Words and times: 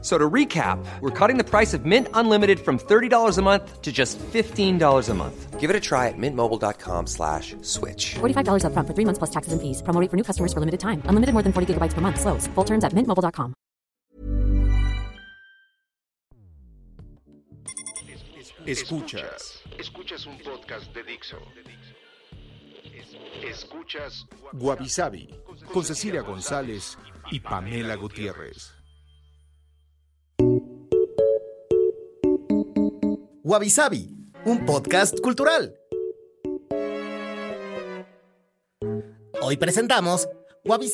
So 0.00 0.16
to 0.16 0.30
recap, 0.30 0.78
we're 1.00 1.10
cutting 1.10 1.38
the 1.38 1.44
price 1.44 1.74
of 1.74 1.84
Mint 1.84 2.06
Unlimited 2.14 2.60
from 2.60 2.78
$30 2.78 3.36
a 3.36 3.42
month 3.42 3.82
to 3.82 3.90
just 3.90 4.16
$15 4.18 5.08
a 5.08 5.14
month. 5.14 5.58
Give 5.58 5.70
it 5.70 5.74
a 5.74 5.80
try 5.80 6.06
at 6.06 6.14
mintmobile.com 6.16 7.08
slash 7.08 7.56
switch. 7.62 8.14
$45 8.20 8.62
upfront 8.62 8.86
for 8.86 8.94
three 8.94 9.04
months 9.04 9.18
plus 9.18 9.30
taxes 9.30 9.52
and 9.52 9.60
fees. 9.60 9.82
Promo 9.82 10.00
rate 10.00 10.08
for 10.08 10.16
new 10.16 10.22
customers 10.22 10.52
for 10.52 10.60
limited 10.60 10.78
time. 10.78 11.02
Unlimited 11.06 11.32
more 11.34 11.42
than 11.42 11.52
40 11.52 11.74
gigabytes 11.74 11.94
per 11.94 12.00
month. 12.00 12.20
Slows. 12.20 12.46
Full 12.54 12.64
terms 12.64 12.84
at 12.84 12.92
mintmobile.com. 12.94 13.54
Escuchas. 18.66 19.62
Escuchas 19.78 20.26
un 20.26 20.38
podcast 20.38 20.94
de 20.94 21.02
Dixo. 21.02 21.38
Escuchas 23.42 24.26
Guavi 24.52 25.28
con 25.72 25.84
Cecilia 25.84 26.22
González 26.22 26.98
y 27.30 27.40
Pamela 27.40 27.96
Gutiérrez. 27.96 28.77
Wabi 33.48 33.70
un 34.44 34.66
podcast 34.66 35.20
cultural. 35.20 35.74
Hoy 39.40 39.56
presentamos 39.56 40.28
Wabi 40.66 40.90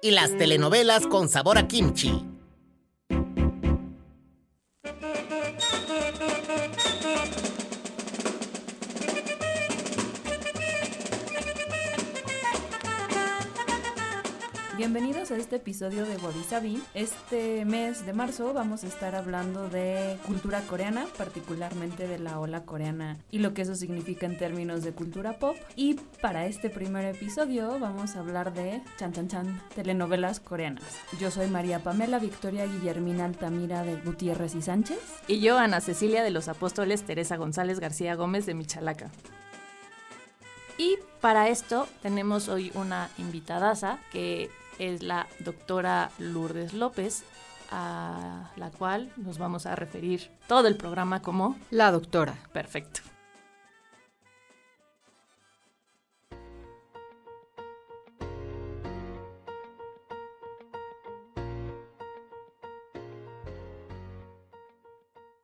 y 0.00 0.12
las 0.12 0.36
telenovelas 0.36 1.08
con 1.08 1.28
sabor 1.28 1.58
a 1.58 1.66
kimchi. 1.66 2.37
Bienvenidos 14.78 15.32
a 15.32 15.36
este 15.36 15.56
episodio 15.56 16.06
de 16.06 16.16
Wabi 16.18 16.80
Este 16.94 17.64
mes 17.64 18.06
de 18.06 18.12
marzo 18.12 18.54
vamos 18.54 18.84
a 18.84 18.86
estar 18.86 19.16
hablando 19.16 19.68
de 19.68 20.16
cultura 20.24 20.60
coreana, 20.60 21.04
particularmente 21.16 22.06
de 22.06 22.20
la 22.20 22.38
ola 22.38 22.62
coreana 22.62 23.18
y 23.32 23.40
lo 23.40 23.54
que 23.54 23.62
eso 23.62 23.74
significa 23.74 24.26
en 24.26 24.38
términos 24.38 24.84
de 24.84 24.92
cultura 24.92 25.40
pop. 25.40 25.56
Y 25.74 25.94
para 26.22 26.46
este 26.46 26.70
primer 26.70 27.12
episodio 27.12 27.76
vamos 27.80 28.14
a 28.14 28.20
hablar 28.20 28.54
de 28.54 28.80
chan 28.96 29.12
chan 29.12 29.26
chan, 29.26 29.60
telenovelas 29.74 30.38
coreanas. 30.38 30.84
Yo 31.18 31.32
soy 31.32 31.48
María 31.48 31.80
Pamela 31.80 32.20
Victoria 32.20 32.64
Guillermina 32.64 33.24
Altamira 33.24 33.82
de 33.82 33.96
Gutiérrez 33.96 34.54
y 34.54 34.62
Sánchez. 34.62 35.00
Y 35.26 35.40
yo 35.40 35.58
Ana 35.58 35.80
Cecilia 35.80 36.22
de 36.22 36.30
los 36.30 36.46
Apóstoles 36.46 37.02
Teresa 37.02 37.36
González 37.36 37.80
García 37.80 38.14
Gómez 38.14 38.46
de 38.46 38.54
Michalaca. 38.54 39.10
Y 40.78 40.98
para 41.20 41.48
esto 41.48 41.88
tenemos 42.00 42.48
hoy 42.48 42.70
una 42.76 43.10
invitadaza 43.18 43.98
que 44.12 44.48
es 44.78 45.02
la 45.02 45.26
doctora 45.40 46.10
Lourdes 46.18 46.74
López, 46.74 47.24
a 47.70 48.50
la 48.56 48.70
cual 48.70 49.10
nos 49.16 49.38
vamos 49.38 49.66
a 49.66 49.76
referir 49.76 50.30
todo 50.46 50.68
el 50.68 50.76
programa 50.76 51.20
como 51.20 51.56
la 51.70 51.90
doctora. 51.92 52.34
Perfecto. 52.52 53.00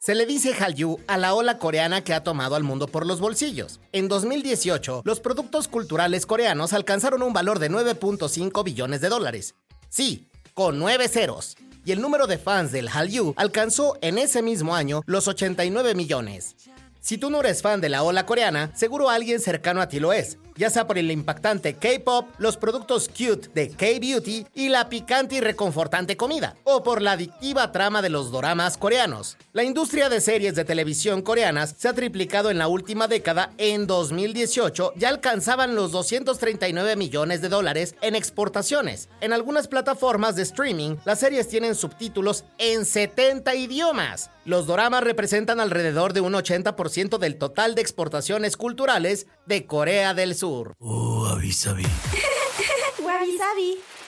Se 0.05 0.15
le 0.15 0.27
dice 0.27 0.53
Hallyu 0.53 1.01
a 1.07 1.17
la 1.17 1.33
ola 1.33 1.57
coreana 1.57 2.05
que 2.05 2.13
ha 2.13 2.23
tomado 2.23 2.57
al 2.57 2.63
mundo 2.63 2.87
por 2.87 3.07
los 3.07 3.21
bolsillos. 3.21 3.81
En 3.91 4.07
2018, 4.07 5.01
los 5.03 5.21
productos 5.21 5.67
culturales 5.67 6.27
coreanos 6.27 6.75
alcanzaron 6.75 7.23
un 7.23 7.33
valor 7.33 7.59
de 7.59 7.71
9.5 7.71 8.63
billones 8.63 9.01
de 9.01 9.09
dólares. 9.09 9.55
Sí, 9.89 10.29
con 10.53 10.79
nueve 10.79 11.09
ceros. 11.09 11.57
Y 11.87 11.93
el 11.93 12.03
número 12.03 12.27
de 12.27 12.37
fans 12.37 12.71
del 12.71 12.91
Hallyu 12.91 13.33
alcanzó 13.39 13.97
en 14.03 14.19
ese 14.19 14.43
mismo 14.43 14.77
año 14.77 15.01
los 15.07 15.27
89 15.27 15.95
millones. 15.95 16.55
Si 17.01 17.17
tú 17.17 17.31
no 17.31 17.41
eres 17.41 17.63
fan 17.63 17.81
de 17.81 17.89
la 17.89 18.03
ola 18.03 18.27
coreana, 18.27 18.73
seguro 18.75 19.09
alguien 19.09 19.41
cercano 19.41 19.81
a 19.81 19.89
ti 19.89 20.01
lo 20.01 20.13
es, 20.13 20.37
ya 20.57 20.71
sea 20.71 20.87
por 20.87 20.99
el 20.99 21.11
impactante 21.11 21.75
K-pop, 21.75 22.29
los 22.39 22.57
productos 22.57 23.09
cute 23.09 23.49
de 23.55 23.71
K-beauty 23.71 24.47
y 24.55 24.69
la 24.69 24.89
picante 24.89 25.37
y 25.37 25.41
reconfortante 25.41 26.17
comida, 26.17 26.57
o 26.65 26.83
por 26.83 27.03
la 27.03 27.13
adictiva 27.13 27.73
trama 27.73 28.03
de 28.03 28.11
los 28.11 28.31
doramas 28.31 28.77
coreanos. 28.77 29.37
La 29.53 29.65
industria 29.65 30.09
de 30.09 30.21
series 30.21 30.55
de 30.55 30.65
televisión 30.65 31.23
coreanas 31.23 31.75
se 31.77 31.89
ha 31.89 31.93
triplicado 31.93 32.51
en 32.51 32.59
la 32.59 32.69
última 32.69 33.09
década. 33.09 33.53
En 33.59 33.87
2018 33.87 34.93
ya 34.97 35.09
alcanzaban 35.09 35.75
los 35.75 35.93
239 35.93 36.97
millones 36.97 37.41
de 37.41 37.49
dólares 37.49 37.95
en 38.01 38.15
exportaciones. 38.15 39.09
En 39.21 39.33
algunas 39.33 39.69
plataformas 39.69 40.37
de 40.37 40.43
streaming, 40.43 40.97
las 41.05 41.21
series 41.21 41.49
tienen 41.49 41.75
subtítulos 41.75 42.45
en 42.59 42.85
70 42.85 43.55
idiomas. 43.55 44.31
Los 44.45 44.67
doramas 44.67 45.03
representan 45.03 45.59
alrededor 45.59 46.13
de 46.13 46.21
un 46.21 46.35
80% 46.35 47.19
del 47.19 47.39
total 47.39 47.75
de 47.75 47.81
exportaciones 47.81 48.59
culturales 48.59 49.27
de 49.47 49.65
Corea 49.65 50.13
del 50.13 50.35
Sur. 50.35 50.44
Oh, 50.79 51.27
avisabi. 51.27 51.85
¿Cómo 52.99 53.09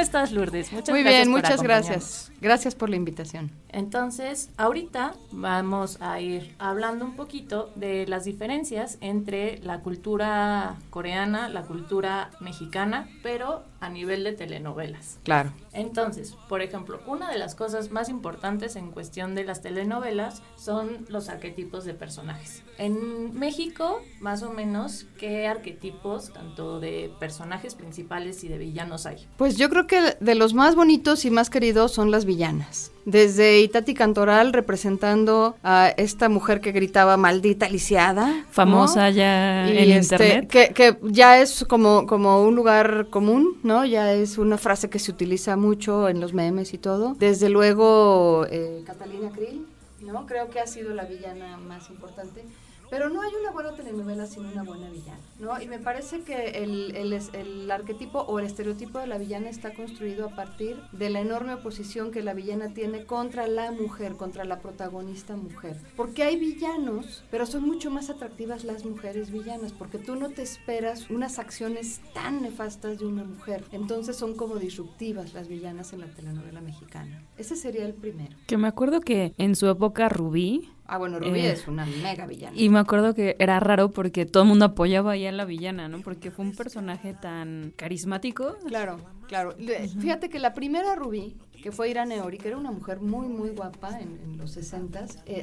estás, 0.00 0.32
Lourdes? 0.32 0.72
Muchas 0.72 0.90
Muy 0.90 1.02
bien, 1.02 1.30
muchas 1.30 1.62
gracias. 1.62 2.32
Gracias 2.40 2.74
por 2.74 2.88
la 2.88 2.96
invitación. 2.96 3.50
Entonces, 3.68 4.50
ahorita 4.56 5.14
vamos 5.30 5.98
a 6.00 6.20
ir 6.20 6.54
hablando 6.58 7.04
un 7.04 7.14
poquito 7.14 7.70
de 7.76 8.06
las 8.06 8.24
diferencias 8.24 8.98
entre 9.00 9.58
la 9.58 9.80
cultura 9.80 10.76
coreana, 10.90 11.48
la 11.48 11.62
cultura 11.62 12.30
mexicana, 12.40 13.08
pero 13.22 13.62
a 13.80 13.88
nivel 13.88 14.24
de 14.24 14.32
telenovelas. 14.32 15.18
Claro. 15.22 15.52
Entonces, 15.72 16.36
por 16.48 16.62
ejemplo, 16.62 17.00
una 17.06 17.30
de 17.30 17.38
las 17.38 17.54
cosas 17.54 17.90
más 17.90 18.08
importantes 18.08 18.76
en 18.76 18.90
cuestión 18.90 19.34
de 19.34 19.44
las 19.44 19.62
telenovelas 19.62 20.42
son 20.56 21.06
los 21.08 21.28
arquetipos 21.28 21.84
de 21.84 21.94
personajes. 21.94 22.62
En 22.78 23.38
México, 23.38 24.02
más 24.20 24.42
o 24.42 24.50
menos, 24.50 25.06
¿qué 25.18 25.46
arquetipos, 25.46 26.32
tanto 26.32 26.80
de 26.80 27.12
personajes 27.20 27.74
principales 27.74 28.42
y 28.44 28.48
de 28.48 28.58
villanos 28.58 29.06
hay? 29.06 29.26
Pues 29.36 29.56
yo 29.56 29.70
creo 29.70 29.86
que 29.90 30.16
de 30.20 30.34
los 30.36 30.54
más 30.54 30.76
bonitos 30.76 31.24
y 31.24 31.30
más 31.30 31.50
queridos 31.50 31.90
son 31.90 32.12
las 32.12 32.24
villanas. 32.24 32.92
Desde 33.06 33.60
Itati 33.60 33.92
Cantoral 33.92 34.52
representando 34.52 35.56
a 35.64 35.88
esta 35.96 36.28
mujer 36.28 36.60
que 36.60 36.70
gritaba 36.70 37.16
maldita 37.16 37.68
lisiada. 37.68 38.44
Famosa 38.52 39.10
ya 39.10 39.68
en 39.68 39.90
este, 39.90 40.14
internet. 40.14 40.48
Que, 40.48 40.68
que, 40.72 40.96
ya 41.02 41.40
es 41.40 41.64
como, 41.68 42.06
como 42.06 42.40
un 42.44 42.54
lugar 42.54 43.08
común, 43.10 43.58
¿no? 43.64 43.84
Ya 43.84 44.12
es 44.12 44.38
una 44.38 44.58
frase 44.58 44.88
que 44.88 45.00
se 45.00 45.10
utiliza 45.10 45.56
mucho 45.56 46.08
en 46.08 46.20
los 46.20 46.34
memes 46.34 46.72
y 46.72 46.78
todo. 46.78 47.16
Desde 47.18 47.48
luego, 47.48 48.46
eh, 48.48 48.84
Catalina 48.86 49.30
Krill, 49.30 49.66
¿no? 50.02 50.24
Creo 50.24 50.50
que 50.50 50.60
ha 50.60 50.68
sido 50.68 50.94
la 50.94 51.04
villana 51.04 51.56
más 51.56 51.90
importante. 51.90 52.44
Pero 52.90 53.08
no 53.08 53.22
hay 53.22 53.30
una 53.40 53.52
buena 53.52 53.72
telenovela 53.72 54.26
sin 54.26 54.44
una 54.46 54.64
buena 54.64 54.90
villana, 54.90 55.20
¿no? 55.38 55.60
Y 55.62 55.68
me 55.68 55.78
parece 55.78 56.22
que 56.22 56.62
el, 56.62 56.96
el, 56.96 57.12
el, 57.12 57.70
arquetipo 57.70 58.20
o 58.20 58.38
el 58.40 58.46
estereotipo 58.46 58.98
de 58.98 59.06
la 59.06 59.16
villana 59.16 59.48
está 59.48 59.72
construido 59.72 60.26
a 60.26 60.34
partir 60.34 60.76
de 60.92 61.08
la 61.08 61.20
enorme 61.20 61.54
oposición 61.54 62.10
que 62.10 62.22
la 62.22 62.34
villana 62.34 62.74
tiene 62.74 63.04
contra 63.06 63.46
la 63.46 63.70
mujer, 63.70 64.16
contra 64.16 64.44
la 64.44 64.58
protagonista 64.58 65.36
mujer. 65.36 65.76
Porque 65.96 66.24
hay 66.24 66.36
villanos, 66.36 67.22
pero 67.30 67.46
son 67.46 67.62
mucho 67.64 67.90
más 67.90 68.10
atractivas 68.10 68.64
las 68.64 68.84
mujeres 68.84 69.30
villanas, 69.30 69.72
porque 69.72 69.98
tú 69.98 70.16
no 70.16 70.30
te 70.30 70.42
esperas 70.42 71.10
unas 71.10 71.38
acciones 71.38 72.00
tan 72.12 72.42
nefastas 72.42 72.98
de 72.98 73.06
una 73.06 73.24
mujer. 73.24 73.64
Entonces 73.70 74.16
son 74.16 74.34
como 74.34 74.56
disruptivas 74.56 75.32
las 75.32 75.48
villanas 75.48 75.92
en 75.92 76.00
la 76.00 76.06
telenovela 76.08 76.60
mexicana. 76.60 77.22
Ese 77.38 77.54
sería 77.54 77.86
el 77.86 77.94
primero. 77.94 78.36
Que 78.46 78.56
me 78.56 78.68
acuerdo 78.68 79.00
que 79.00 79.32
en 79.38 79.54
su 79.54 79.68
época 79.68 80.08
Rubí 80.08 80.68
Ah, 80.92 80.98
bueno, 80.98 81.20
Rubí 81.20 81.38
eh, 81.38 81.52
es 81.52 81.68
una 81.68 81.86
mega 81.86 82.26
villana. 82.26 82.56
Y 82.56 82.68
me 82.68 82.80
acuerdo 82.80 83.14
que 83.14 83.36
era 83.38 83.60
raro 83.60 83.92
porque 83.92 84.26
todo 84.26 84.42
el 84.42 84.48
mundo 84.48 84.64
apoyaba 84.64 85.16
ya 85.16 85.28
a 85.28 85.32
la 85.32 85.44
villana, 85.44 85.88
¿no? 85.88 86.00
Porque 86.00 86.32
fue 86.32 86.44
un 86.44 86.52
personaje 86.52 87.14
tan 87.14 87.72
carismático. 87.76 88.56
Claro. 88.66 88.98
Claro, 89.28 89.54
fíjate 90.00 90.28
que 90.28 90.40
la 90.40 90.52
primera 90.52 90.96
Rubí, 90.96 91.36
que 91.62 91.72
fue 91.72 91.90
Irane 91.90 92.20
Ori, 92.20 92.38
que 92.38 92.48
era 92.48 92.56
una 92.56 92.70
mujer 92.70 93.00
muy, 93.00 93.28
muy 93.28 93.50
guapa 93.50 93.98
en, 94.00 94.18
en 94.22 94.38
los 94.38 94.52
60 94.52 94.90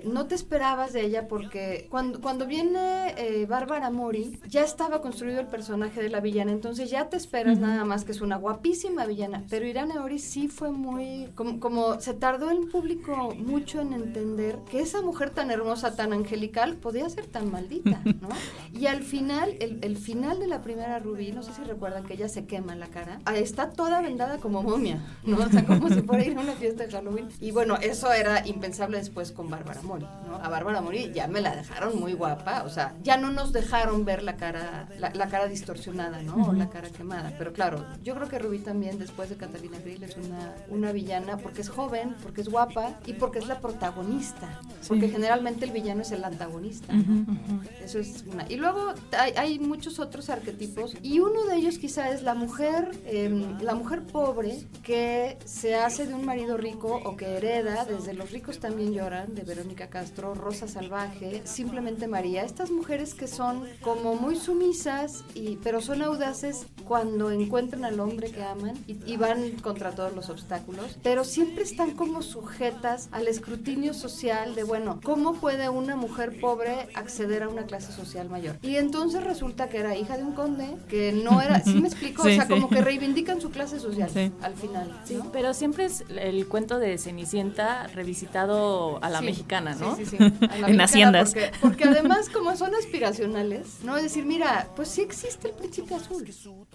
no 0.05 0.27
te 0.27 0.35
esperabas 0.35 0.93
de 0.93 1.05
ella 1.05 1.27
porque 1.27 1.87
cuando, 1.89 2.21
cuando 2.21 2.45
viene 2.45 3.13
eh, 3.17 3.45
Bárbara 3.45 3.89
Mori, 3.89 4.39
ya 4.47 4.63
estaba 4.63 5.01
construido 5.01 5.39
el 5.39 5.47
personaje 5.47 6.01
de 6.01 6.09
la 6.09 6.19
villana, 6.19 6.51
entonces 6.51 6.89
ya 6.89 7.09
te 7.09 7.17
esperas 7.17 7.59
nada 7.59 7.85
más 7.85 8.03
que 8.03 8.11
es 8.11 8.21
una 8.21 8.37
guapísima 8.37 9.05
villana, 9.05 9.43
pero 9.49 9.65
Irane 9.65 9.99
Ori 9.99 10.19
sí 10.19 10.47
fue 10.47 10.71
muy, 10.71 11.29
como, 11.35 11.59
como 11.59 11.99
se 11.99 12.13
tardó 12.13 12.49
el 12.49 12.67
público 12.67 13.33
mucho 13.35 13.81
en 13.81 13.93
entender 13.93 14.59
que 14.69 14.81
esa 14.81 15.01
mujer 15.01 15.29
tan 15.29 15.51
hermosa, 15.51 15.95
tan 15.95 16.13
angelical, 16.13 16.75
podía 16.75 17.09
ser 17.09 17.25
tan 17.27 17.51
maldita, 17.51 18.01
¿no? 18.21 18.29
Y 18.73 18.87
al 18.87 19.03
final, 19.03 19.55
el, 19.59 19.79
el 19.81 19.97
final 19.97 20.39
de 20.39 20.47
la 20.47 20.61
primera 20.61 20.99
Rubí, 20.99 21.31
no 21.31 21.43
sé 21.43 21.53
si 21.53 21.63
recuerdan 21.63 22.03
que 22.03 22.13
ella 22.13 22.29
se 22.29 22.45
quema 22.45 22.75
la 22.75 22.87
cara, 22.87 23.19
está 23.35 23.71
toda 23.71 24.01
vendada 24.01 24.37
como 24.37 24.63
momia, 24.63 25.01
¿no? 25.23 25.37
O 25.37 25.49
sea, 25.49 25.65
como 25.65 25.89
si 25.89 26.01
fuera 26.07 26.23
a 26.23 26.25
ir 26.25 26.37
a 26.37 26.41
una 26.41 26.53
fiesta 26.53 26.85
de 26.85 26.91
Halloween. 26.91 27.29
Y 27.39 27.51
bueno, 27.51 27.77
eso 27.77 28.11
era 28.11 28.45
impensable 28.47 28.97
después 28.97 29.31
con 29.31 29.49
Bárbara 29.49 29.81
Mori, 29.81 30.07
¿no? 30.25 30.35
A 30.35 30.49
Bárbara 30.49 30.81
Mori 30.81 31.11
ya 31.13 31.27
me 31.27 31.41
la 31.41 31.55
dejaron 31.55 31.99
muy 31.99 32.13
guapa, 32.13 32.63
o 32.63 32.69
sea, 32.69 32.95
ya 33.03 33.17
no 33.17 33.31
nos 33.31 33.53
dejaron 33.53 34.05
ver 34.05 34.23
la 34.23 34.37
cara, 34.37 34.87
la, 34.97 35.11
la 35.11 35.27
cara 35.27 35.47
distorsionada, 35.47 36.21
¿no? 36.23 36.47
O 36.47 36.53
la 36.53 36.69
cara 36.69 36.89
quemada. 36.89 37.33
Pero 37.37 37.53
claro, 37.53 37.85
yo 38.03 38.15
creo 38.15 38.27
que 38.27 38.39
Rubí 38.39 38.59
también, 38.59 38.97
después 38.97 39.29
de 39.29 39.37
Catalina 39.37 39.77
Krill, 39.79 40.03
es 40.03 40.17
una, 40.17 40.55
una 40.69 40.91
villana 40.91 41.37
porque 41.37 41.61
es 41.61 41.69
joven, 41.69 42.15
porque 42.23 42.41
es 42.41 42.49
guapa 42.49 42.97
y 43.05 43.13
porque 43.13 43.39
es 43.39 43.47
la 43.47 43.59
protagonista. 43.59 44.59
Porque 44.87 45.09
generalmente 45.09 45.65
el 45.65 45.71
villano 45.71 46.01
es 46.01 46.11
el 46.11 46.23
antagonista. 46.23 46.93
¿no? 46.93 47.61
Eso 47.83 47.99
es 47.99 48.23
una. 48.31 48.45
Y 48.49 48.57
luego 48.57 48.93
hay, 49.17 49.33
hay 49.33 49.59
muchos 49.59 49.99
otros 49.99 50.29
arquetipos 50.29 50.95
y 51.01 51.19
uno 51.19 51.45
de 51.45 51.57
ellos 51.57 51.77
quizá 51.77 52.09
es 52.11 52.23
la 52.23 52.33
mujer, 52.33 52.91
em, 53.05 53.59
la 53.61 53.75
mujer 53.75 54.03
pobre 54.03 54.63
que 54.83 55.37
se 55.45 55.75
hace 55.75 55.96
de 56.05 56.13
un 56.13 56.25
marido 56.25 56.57
rico 56.57 57.01
o 57.03 57.17
que 57.17 57.37
hereda, 57.37 57.85
desde 57.85 58.13
Los 58.13 58.31
ricos 58.31 58.59
también 58.59 58.93
lloran, 58.93 59.33
de 59.33 59.43
Verónica 59.43 59.87
Castro, 59.89 60.35
Rosa 60.35 60.67
Salvaje, 60.67 61.41
simplemente 61.45 62.07
María. 62.07 62.43
Estas 62.43 62.69
mujeres 62.71 63.13
que 63.15 63.27
son 63.27 63.63
como 63.81 64.15
muy 64.15 64.35
sumisas, 64.35 65.23
y, 65.33 65.55
pero 65.63 65.81
son 65.81 66.01
audaces 66.01 66.67
cuando 66.85 67.31
encuentran 67.31 67.85
al 67.85 67.99
hombre 67.99 68.31
que 68.31 68.43
aman 68.43 68.75
y, 68.87 68.97
y 69.11 69.17
van 69.17 69.51
contra 69.61 69.91
todos 69.91 70.13
los 70.13 70.29
obstáculos, 70.29 70.97
pero 71.03 71.23
siempre 71.23 71.63
están 71.63 71.91
como 71.91 72.21
sujetas 72.21 73.09
al 73.11 73.27
escrutinio 73.27 73.93
social 73.93 74.55
de, 74.55 74.63
bueno, 74.63 74.99
¿cómo 75.03 75.33
puede 75.35 75.69
una 75.69 75.95
mujer 75.95 76.39
pobre 76.39 76.87
acceder 76.93 77.43
a 77.43 77.49
una 77.49 77.65
clase 77.65 77.91
social 77.91 78.29
mayor? 78.29 78.57
Y 78.61 78.75
entonces 78.75 79.23
resulta 79.23 79.69
que 79.69 79.77
era 79.79 79.95
hija 79.95 80.17
de 80.17 80.23
un 80.23 80.33
conde, 80.33 80.67
que 80.87 81.11
no 81.11 81.41
era, 81.41 81.61
¿sí 81.63 81.73
me 81.81 81.87
explico? 81.87 82.23
Sí, 82.27 82.31
o 82.31 82.35
sea, 82.35 82.43
sí. 82.45 82.49
como 82.49 82.69
que 82.69 82.81
reivindican 82.81 83.39
su 83.41 83.51
clase 83.51 83.79
social 83.79 84.09
Sí. 84.09 84.31
al 84.41 84.55
final. 84.55 84.99
Sí, 85.05 85.17
pero 85.31 85.53
siempre 85.53 85.86
es 85.87 86.03
el 86.09 86.47
cuento 86.47 86.79
de 86.79 86.97
Cenicienta 86.97 87.87
revisitado 87.87 89.03
a 89.03 89.09
la 89.09 89.19
Sí, 89.19 89.25
mexicana, 89.25 89.75
¿no? 89.75 89.95
Sí, 89.95 90.05
sí, 90.05 90.17
sí. 90.19 90.25
En 90.67 90.79
haciendas. 90.81 91.33
Porque, 91.33 91.51
porque 91.61 91.83
además, 91.85 92.29
como 92.29 92.55
son 92.55 92.75
aspiracionales, 92.75 93.79
¿no? 93.83 93.97
Es 93.97 94.03
decir, 94.03 94.25
mira, 94.25 94.67
pues 94.75 94.89
sí 94.89 95.01
existe 95.01 95.49
el 95.49 95.53
príncipe 95.55 95.95
azul, 95.95 96.27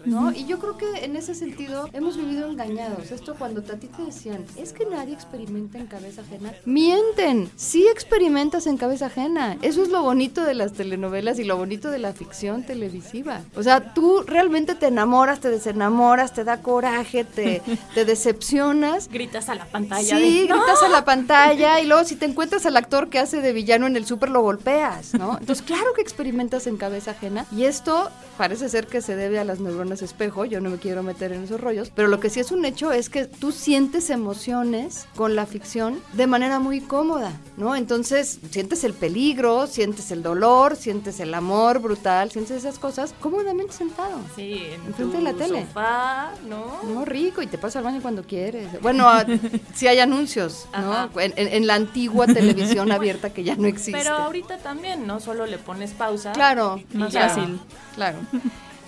¿no? 0.05 0.31
Y 0.31 0.45
yo 0.45 0.59
creo 0.59 0.77
que 0.77 1.05
en 1.05 1.15
ese 1.15 1.35
sentido 1.35 1.89
hemos 1.93 2.17
vivido 2.17 2.49
engañados. 2.49 3.11
Esto 3.11 3.35
cuando 3.35 3.61
a 3.61 3.77
ti 3.77 3.87
te 3.87 4.03
decían, 4.03 4.43
es 4.57 4.73
que 4.73 4.85
nadie 4.85 5.13
experimenta 5.13 5.77
en 5.77 5.87
cabeza 5.87 6.21
ajena. 6.21 6.53
Mienten, 6.65 7.49
sí 7.55 7.87
experimentas 7.87 8.67
en 8.67 8.77
cabeza 8.77 9.07
ajena. 9.07 9.57
Eso 9.61 9.83
es 9.83 9.89
lo 9.89 10.01
bonito 10.01 10.43
de 10.43 10.53
las 10.53 10.73
telenovelas 10.73 11.39
y 11.39 11.43
lo 11.43 11.57
bonito 11.57 11.89
de 11.89 11.99
la 11.99 12.13
ficción 12.13 12.63
televisiva. 12.63 13.41
O 13.55 13.63
sea, 13.63 13.93
tú 13.93 14.23
realmente 14.25 14.75
te 14.75 14.87
enamoras, 14.87 15.39
te 15.39 15.49
desenamoras, 15.49 16.33
te 16.33 16.43
da 16.43 16.61
coraje, 16.61 17.23
te, 17.23 17.61
te 17.93 18.05
decepcionas 18.05 19.02
Gritas 19.11 19.49
a 19.49 19.55
la 19.55 19.65
pantalla. 19.65 20.17
Sí, 20.17 20.41
de, 20.41 20.47
"¡No!". 20.47 20.55
gritas 20.57 20.81
a 20.83 20.89
la 20.89 21.05
pantalla 21.05 21.79
y 21.79 21.85
luego 21.87 22.03
si 22.05 22.15
te 22.15 22.25
encuentras 22.25 22.65
al 22.65 22.77
actor 22.77 23.09
que 23.09 23.19
hace 23.19 23.41
de 23.41 23.53
villano 23.53 23.87
en 23.87 23.95
el 23.95 24.05
súper 24.05 24.29
lo 24.29 24.41
golpeas, 24.41 25.13
¿no? 25.13 25.37
Entonces 25.39 25.63
claro 25.65 25.93
que 25.95 26.01
experimentas 26.01 26.67
en 26.67 26.77
cabeza 26.77 27.11
ajena 27.11 27.45
y 27.51 27.63
esto 27.65 28.09
parece 28.37 28.67
ser 28.69 28.87
que 28.87 29.01
se 29.01 29.15
debe 29.15 29.39
a 29.39 29.43
las 29.43 29.59
neuronas 29.59 30.01
espejo, 30.01 30.45
yo 30.45 30.59
no 30.61 30.69
me 30.69 30.77
quiero 30.77 31.03
meter 31.03 31.31
en 31.33 31.43
esos 31.43 31.61
rollos, 31.61 31.91
pero 31.93 32.07
lo 32.07 32.19
que 32.19 32.29
sí 32.29 32.39
es 32.39 32.51
un 32.51 32.65
hecho 32.65 32.91
es 32.91 33.09
que 33.09 33.25
tú 33.25 33.51
sientes 33.51 34.09
emociones 34.09 35.05
con 35.15 35.35
la 35.35 35.45
ficción 35.45 35.99
de 36.13 36.27
manera 36.27 36.59
muy 36.59 36.81
cómoda, 36.81 37.31
¿no? 37.57 37.75
Entonces 37.75 38.39
sientes 38.51 38.83
el 38.83 38.93
peligro, 38.93 39.67
sientes 39.67 40.11
el 40.11 40.21
dolor, 40.23 40.75
sientes 40.75 41.19
el 41.19 41.33
amor 41.33 41.79
brutal, 41.79 42.31
sientes 42.31 42.57
esas 42.57 42.79
cosas 42.79 43.13
cómodamente 43.21 43.73
sentado. 43.73 44.19
Sí, 44.35 44.63
en 44.73 44.81
Enfrente 44.87 45.17
tu 45.17 45.23
de 45.23 45.31
la 45.31 45.33
tele. 45.33 45.65
sofá, 45.65 46.31
¿no? 46.47 46.81
No, 46.93 47.05
rico, 47.05 47.41
y 47.41 47.47
te 47.47 47.57
pasas 47.57 47.77
al 47.77 47.83
baño 47.85 48.01
cuando 48.01 48.23
quieres. 48.23 48.67
Bueno, 48.81 48.92
ah, 49.01 49.25
si 49.73 49.87
hay 49.87 49.99
anuncios, 49.99 50.67
¿no? 50.73 51.09
En, 51.19 51.67
la 51.67 51.75
antigua 51.75 52.27
televisión 52.27 52.91
abierta 52.91 53.31
que 53.31 53.43
ya 53.43 53.55
no 53.55 53.67
existe. 53.67 53.99
Pero 53.99 54.15
ahorita 54.15 54.57
también, 54.57 55.07
¿no? 55.07 55.19
Solo 55.19 55.45
le 55.45 55.57
pones 55.57 55.91
pausa. 55.91 56.31
Claro, 56.33 56.81
y 56.91 56.97
Más 56.97 57.13
fácil. 57.13 57.59
claro. 57.95 58.17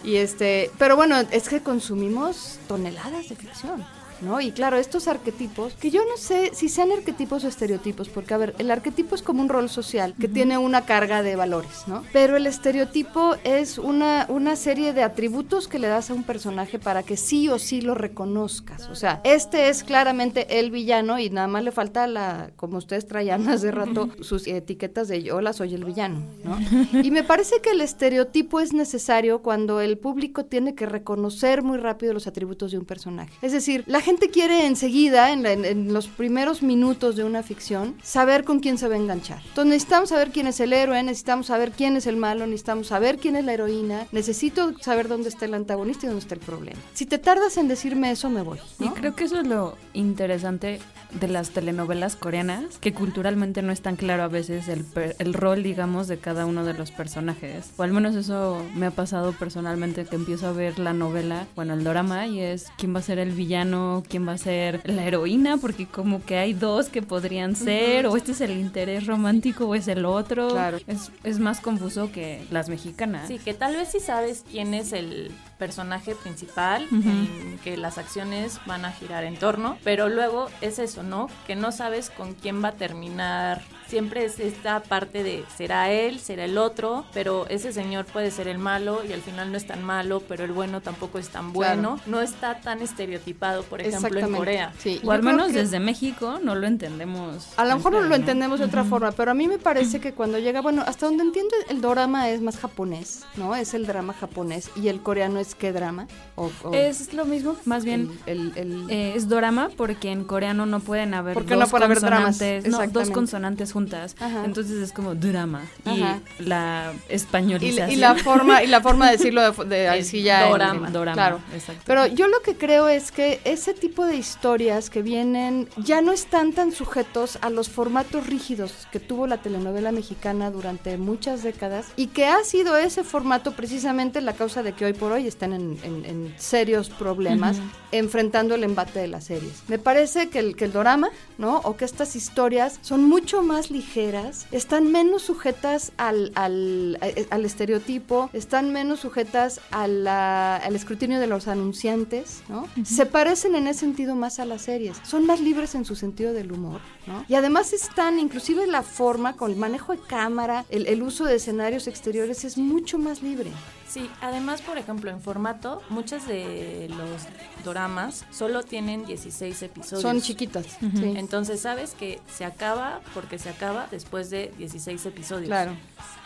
Y 0.04 0.18
este, 0.18 0.70
pero 0.78 0.96
bueno, 0.96 1.18
es 1.32 1.50
que 1.50 1.62
consumimos 1.62 2.60
toneladas 2.68 3.28
de 3.30 3.36
ficción. 3.36 3.84
¿No? 4.22 4.42
Y 4.42 4.52
claro, 4.52 4.78
estos 4.78 5.08
arquetipos, 5.08 5.74
que 5.74 5.92
yo 5.92 6.02
no 6.06 6.18
sé 6.18 6.52
si 6.54 6.70
sean 6.70 6.92
arquetipos 6.92 7.44
o 7.44 7.48
estereotipos, 7.48 8.10
porque 8.10 8.34
a 8.34 8.38
ver, 8.38 8.56
el 8.58 8.72
arquetipo 8.72 9.16
es 9.16 9.22
como 9.22 9.42
un 9.42 9.50
rol 9.50 9.70
social 9.70 10.14
que 10.20 10.28
tiene 10.28 10.58
una 10.58 10.86
carga 10.86 11.24
de 11.24 11.36
valores, 11.36 11.84
¿no? 11.88 12.04
Pero 12.14 12.38
el 12.38 12.48
estereotipo 12.48 13.36
es 13.44 13.78
una, 13.78 14.26
una 14.30 14.56
serie 14.56 14.94
de 14.94 15.04
atributos 15.04 15.68
que 15.68 15.80
le 15.80 15.88
das 15.88 16.10
a 16.10 16.14
un 16.14 16.24
personaje 16.24 16.80
para 16.80 17.04
que 17.04 17.18
sí 17.18 17.50
o 17.50 17.60
sí 17.60 17.82
lo 17.82 17.96
reconozcas. 17.96 18.88
O 18.90 18.96
sea, 18.96 19.22
este 19.24 19.70
es 19.70 19.84
claramente 19.84 20.60
el 20.60 20.72
villano 20.72 21.20
y 21.20 21.30
nada 21.30 21.48
más 21.48 21.64
le 21.64 21.72
falta 21.72 22.08
la, 22.08 22.52
como 22.56 22.78
ustedes 22.78 23.08
traían 23.08 23.48
hace 23.50 23.72
rato, 23.72 24.10
sus 24.22 24.48
etiquetas 24.48 25.08
de 25.08 25.32
hola, 25.32 25.54
soy 25.54 25.74
el 25.74 25.84
villano, 25.86 26.22
¿no? 26.44 26.58
Y 27.04 27.12
me 27.12 27.24
parece 27.24 27.62
que 27.62 27.72
el 27.72 27.82
estereotipo 27.82 28.60
es 28.60 28.74
necesario 28.74 29.42
cuando 29.42 29.82
el 29.82 29.98
público 29.98 30.46
tiene 30.46 30.76
que 30.76 30.86
reconocer 30.86 31.62
muy 31.62 31.78
rápido 31.78 32.14
los 32.14 32.28
atributos 32.28 32.72
de 32.72 32.78
un 32.78 32.86
personaje. 32.86 33.34
Es 33.42 33.52
decir, 33.52 33.84
la 33.88 34.02
gente 34.06 34.30
quiere 34.30 34.66
enseguida, 34.66 35.32
en, 35.34 35.46
en- 35.46 35.94
los 35.94 36.08
primeros 36.08 36.62
minutos 36.64 37.16
de 37.16 37.24
una 37.24 37.44
ficción, 37.44 37.96
saber 38.04 38.44
con 38.44 38.60
quién 38.60 38.78
se 38.78 38.88
va 38.88 38.96
a 38.96 38.98
enganchar. 38.98 39.40
Entonces 39.48 39.66
necesitamos 39.74 40.10
saber 40.10 40.32
quién 40.32 40.48
es 40.48 40.60
el 40.60 40.72
héroe, 40.74 41.02
necesitamos 41.04 41.48
saber 41.48 41.72
quién 41.72 41.98
es 41.98 42.06
el 42.08 42.16
malo, 42.18 42.46
necesitamos 42.46 42.88
saber 42.88 43.18
quién 43.18 43.36
es 43.36 43.44
la 43.44 43.54
heroína, 43.54 44.08
necesito 44.12 44.78
saber 44.80 45.08
dónde 45.08 45.30
está 45.30 45.46
el 45.46 45.54
antagonista 45.56 46.06
y 46.06 46.10
dónde 46.10 46.22
está 46.22 46.36
el 46.36 46.42
problema. 46.42 46.80
Si 46.94 47.06
te 47.06 47.18
tardas 47.18 47.58
en 47.58 47.68
decirme 47.68 48.12
eso, 48.12 48.30
me 48.30 48.42
voy. 48.44 48.60
Y 48.80 48.90
creo 48.90 49.16
que 49.16 49.24
eso 49.26 49.40
es 49.42 49.48
lo 49.48 49.76
interesante 49.94 50.80
de 51.20 51.28
las 51.28 51.52
telenovelas 51.52 52.16
coreanas, 52.16 52.78
que 52.80 52.94
culturalmente 52.94 53.62
no 53.62 53.72
es 53.72 53.82
tan 53.82 53.96
claro 53.96 54.24
a 54.24 54.28
veces 54.28 54.68
el, 54.68 54.86
el 55.18 55.34
rol, 55.34 55.64
digamos, 55.64 56.08
de 56.08 56.18
cada 56.18 56.46
uno 56.46 56.66
de 56.66 56.74
los 56.74 56.92
personajes. 56.92 57.72
O 57.78 57.84
al 57.84 57.94
menos 57.94 58.16
eso 58.16 58.62
me 58.76 58.86
ha 58.88 58.92
pasado 58.92 59.32
personalmente, 59.32 60.06
que 60.06 60.16
empiezo 60.16 60.48
a 60.48 60.52
ver 60.52 60.78
la 60.78 60.94
novela, 60.94 61.48
bueno, 61.56 61.74
el 61.74 61.84
drama, 61.84 62.28
y 62.28 62.42
es 62.42 62.68
quién 62.78 62.94
va 62.94 63.00
a 63.00 63.04
ser 63.04 63.20
el 63.20 63.32
villano, 63.32 63.95
quién 64.04 64.28
va 64.28 64.34
a 64.34 64.38
ser 64.38 64.82
la 64.86 65.06
heroína, 65.06 65.58
porque 65.58 65.86
como 65.86 66.24
que 66.24 66.38
hay 66.38 66.54
dos 66.54 66.90
que 66.90 67.02
podrían 67.02 67.56
ser, 67.56 68.08
o 68.08 68.16
este 68.18 68.32
es 68.32 68.42
el 68.42 68.52
interés 68.52 69.06
romántico 69.06 69.66
o 69.66 69.76
es 69.76 69.88
el 69.88 70.06
otro. 70.06 70.50
Claro. 70.50 70.80
Es, 70.88 71.12
es 71.24 71.40
más 71.40 71.62
confuso 71.62 72.12
que 72.12 72.46
las 72.52 72.70
mexicanas. 72.70 73.28
Sí, 73.28 73.40
que 73.40 73.54
tal 73.54 73.76
vez 73.76 73.90
sí 73.90 74.00
sabes 74.00 74.44
quién 74.50 74.74
es 74.74 74.94
el 74.94 75.32
personaje 75.58 76.16
principal, 76.16 76.86
Ujú. 76.92 77.10
en 77.10 77.60
que 77.64 77.78
las 77.78 77.98
acciones 77.98 78.60
van 78.66 78.86
a 78.86 78.92
girar 78.92 79.24
en 79.24 79.38
torno, 79.38 79.78
pero 79.84 80.10
luego 80.10 80.50
es 80.62 80.80
eso, 80.80 81.04
¿no? 81.04 81.28
Que 81.48 81.56
no 81.56 81.72
sabes 81.72 82.10
con 82.10 82.34
quién 82.34 82.64
va 82.64 82.70
a 82.70 82.74
terminar. 82.74 83.62
Siempre 83.88 84.26
es 84.26 84.40
esta 84.40 84.82
parte 84.82 85.22
de 85.24 85.44
será 85.56 85.92
él, 85.92 86.20
será 86.20 86.46
el 86.46 86.58
otro, 86.58 87.06
pero 87.14 87.46
ese 87.50 87.72
señor 87.72 88.06
puede 88.06 88.32
ser 88.32 88.48
el 88.48 88.58
malo 88.58 89.02
y 89.08 89.14
al 89.14 89.22
final 89.22 89.52
no 89.52 89.58
es 89.58 89.68
tan 89.68 89.84
malo, 89.84 90.24
pero 90.28 90.44
el 90.44 90.52
bueno 90.52 90.82
tampoco 90.82 91.20
es 91.20 91.30
tan 91.30 91.54
bueno. 91.54 92.00
No 92.08 92.20
está 92.20 92.60
tan 92.62 92.82
estereotipado, 92.82 93.62
por 93.64 93.82
ejemplo, 93.82 94.20
en. 94.20 94.34
Corea. 94.36 94.74
Sí, 94.80 95.00
O 95.04 95.06
yo 95.06 95.12
al 95.12 95.22
menos 95.22 95.48
que- 95.52 95.60
desde 95.60 95.80
México 95.80 96.40
no 96.42 96.56
lo 96.56 96.66
entendemos. 96.66 97.48
A 97.58 97.66
lo 97.66 97.76
mejor 97.76 97.92
no 97.94 98.00
lo 98.02 98.08
claro, 98.08 98.20
entendemos 98.22 98.60
de 98.60 98.66
otra 98.66 98.84
forma, 98.84 99.12
pero 99.12 99.30
a 99.32 99.34
mí 99.36 99.48
me 99.48 99.60
parece 99.60 100.00
que 100.02 100.14
cuando 100.14 100.40
llega, 100.40 100.62
bueno, 100.62 100.84
hasta 100.86 101.06
donde 101.06 101.24
entiendo 101.24 101.54
el 101.70 101.80
drama 101.80 102.30
es 102.30 102.42
más 102.42 102.58
japonés, 102.58 103.24
¿no? 103.36 103.56
Es 103.56 103.76
el 103.76 103.86
drama 103.86 104.14
japonés 104.14 104.72
y 104.76 104.88
el 104.88 105.02
coreano 105.04 105.40
es 105.40 105.45
qué 105.54 105.72
drama 105.72 106.08
o, 106.36 106.50
o 106.64 106.74
Es 106.74 107.14
lo 107.14 107.26
mismo, 107.26 107.56
más 107.66 107.86
bien 107.86 108.10
el, 108.26 108.54
el- 108.56 108.58
el- 108.86 108.90
eh, 108.90 109.14
es 109.16 109.30
dorama 109.30 109.70
porque 109.78 110.12
en 110.12 110.24
coreano 110.24 110.66
no 110.66 110.80
pueden 110.80 111.14
haber 111.14 111.36
dos 111.46 111.58
no 111.60 111.68
puede 111.68 111.86
haber 111.86 112.00
dramas, 112.02 112.38
consonantes, 112.40 112.68
no, 112.72 112.88
dos 112.88 113.10
consonantes 113.12 113.72
juntas. 113.74 114.16
Ajá. 114.20 114.44
Entonces 114.46 114.78
es 114.82 114.92
como 114.92 115.14
drama 115.14 115.62
y 115.86 116.04
la 116.44 116.94
españolización. 117.10 117.92
y 117.92 117.96
la 117.98 118.16
forma 118.16 118.64
y 118.64 118.68
la 118.68 118.82
forma 118.82 119.06
de 119.08 119.18
decirlo 119.18 119.52
de, 119.52 119.66
de 119.66 119.98
Es 120.00 120.08
así 120.08 120.24
ya 120.24 120.48
dorama. 120.48 120.88
en- 120.88 120.94
dorama, 120.94 121.14
claro. 121.16 121.40
exacto. 121.54 121.84
Pero 121.86 122.08
yo 122.08 122.28
lo 122.28 122.42
que 122.42 122.56
creo 122.56 122.88
es 122.88 123.12
que 123.12 123.40
ese 123.44 123.74
tipo 123.74 124.06
de 124.06 124.16
historias 124.16 124.90
que 124.90 125.02
vienen 125.02 125.68
ya 125.78 126.02
no 126.02 126.12
están 126.12 126.54
tan 126.54 126.72
sujetos 126.72 127.38
a 127.42 127.50
los 127.50 127.70
formatos 127.70 128.28
rígidos 128.28 128.88
que 128.92 129.00
tuvo 129.00 129.28
la 129.28 129.38
telenovela 129.42 129.92
mexicana 129.92 130.52
durante 130.52 130.98
muchas 130.98 131.44
décadas 131.44 131.88
y 131.96 132.08
que 132.08 132.26
ha 132.28 132.44
sido 132.44 132.78
ese 132.78 133.04
formato 133.04 133.52
precisamente 133.54 134.22
la 134.22 134.34
causa 134.34 134.64
de 134.64 134.74
que 134.74 134.86
hoy 134.86 134.94
por 134.94 135.12
hoy 135.12 135.28
están 135.36 135.54
en, 135.54 135.78
en- 135.84 136.06
en 136.06 136.34
serios 136.38 136.90
problemas 136.90 137.58
enfrentando 137.92 138.56
el 138.56 138.64
embate 138.64 139.00
de 139.00 139.08
las 139.08 139.26
series. 139.26 139.64
Me 139.68 139.78
parece 139.80 140.30
que 140.30 140.40
el, 140.40 140.56
que 140.56 140.66
el 140.66 140.72
drama, 140.74 141.10
¿no? 141.38 141.60
O 141.64 141.76
que 141.78 141.86
estas 141.86 142.16
historias 142.16 142.80
son 142.82 143.04
mucho 143.04 143.42
más 143.44 143.70
ligeras, 143.72 144.48
están 144.52 144.92
menos 144.92 145.22
sujetas 145.24 145.92
al, 145.98 146.32
al, 146.36 146.98
a- 147.02 147.36
al 147.36 147.46
estereotipo, 147.46 148.30
están 148.34 148.72
menos 148.74 149.00
sujetas 149.02 149.62
a 149.72 149.88
la- 149.88 150.58
al 150.58 150.76
escrutinio 150.76 151.20
de 151.20 151.28
los 151.28 151.48
anunciantes, 151.48 152.42
¿no? 152.50 152.68
Se 152.86 153.06
parecen 153.06 153.56
en 153.56 153.68
ese 153.68 153.82
sentido 153.82 154.16
más 154.16 154.40
a 154.40 154.46
las 154.46 154.62
series. 154.64 154.98
Son 155.04 155.26
más 155.26 155.40
libres 155.42 155.76
en 155.76 155.86
su 155.86 155.96
sentido 155.96 156.34
del 156.34 156.52
humor, 156.52 156.80
¿no? 157.08 157.26
Y 157.28 157.36
además 157.36 157.74
están, 157.74 158.20
inclusive 158.20 158.66
la 158.68 158.84
forma, 158.84 159.34
con 159.36 159.52
el 159.52 159.58
manejo 159.58 159.92
de 159.94 160.00
cámara, 160.00 160.66
el, 160.70 160.88
el 160.88 161.04
uso 161.04 161.26
de 161.26 161.36
escenarios 161.36 161.88
exteriores 161.88 162.44
es 162.46 162.58
mucho 162.58 162.98
más 162.98 163.22
libre. 163.22 163.52
Sí, 163.96 164.12
además, 164.20 164.62
por 164.62 164.78
ejemplo, 164.78 165.10
en 165.10 165.22
formato, 165.22 165.82
muchos 165.88 166.28
de 166.28 166.88
los 166.90 167.22
doramas 167.64 168.26
solo 168.30 168.62
tienen 168.62 169.06
16 169.06 169.62
episodios. 169.64 170.02
Son 170.02 170.20
chiquitas. 170.20 170.66
sí. 170.66 171.14
Entonces 171.16 171.62
sabes 171.62 171.94
que 171.94 172.20
se 172.30 172.44
acaba 172.44 173.00
porque 173.14 173.40
se 173.40 173.50
acaba 173.50 173.88
después 173.90 174.30
de 174.30 174.52
16 174.58 175.06
episodios. 175.06 175.48
Claro. 175.48 175.78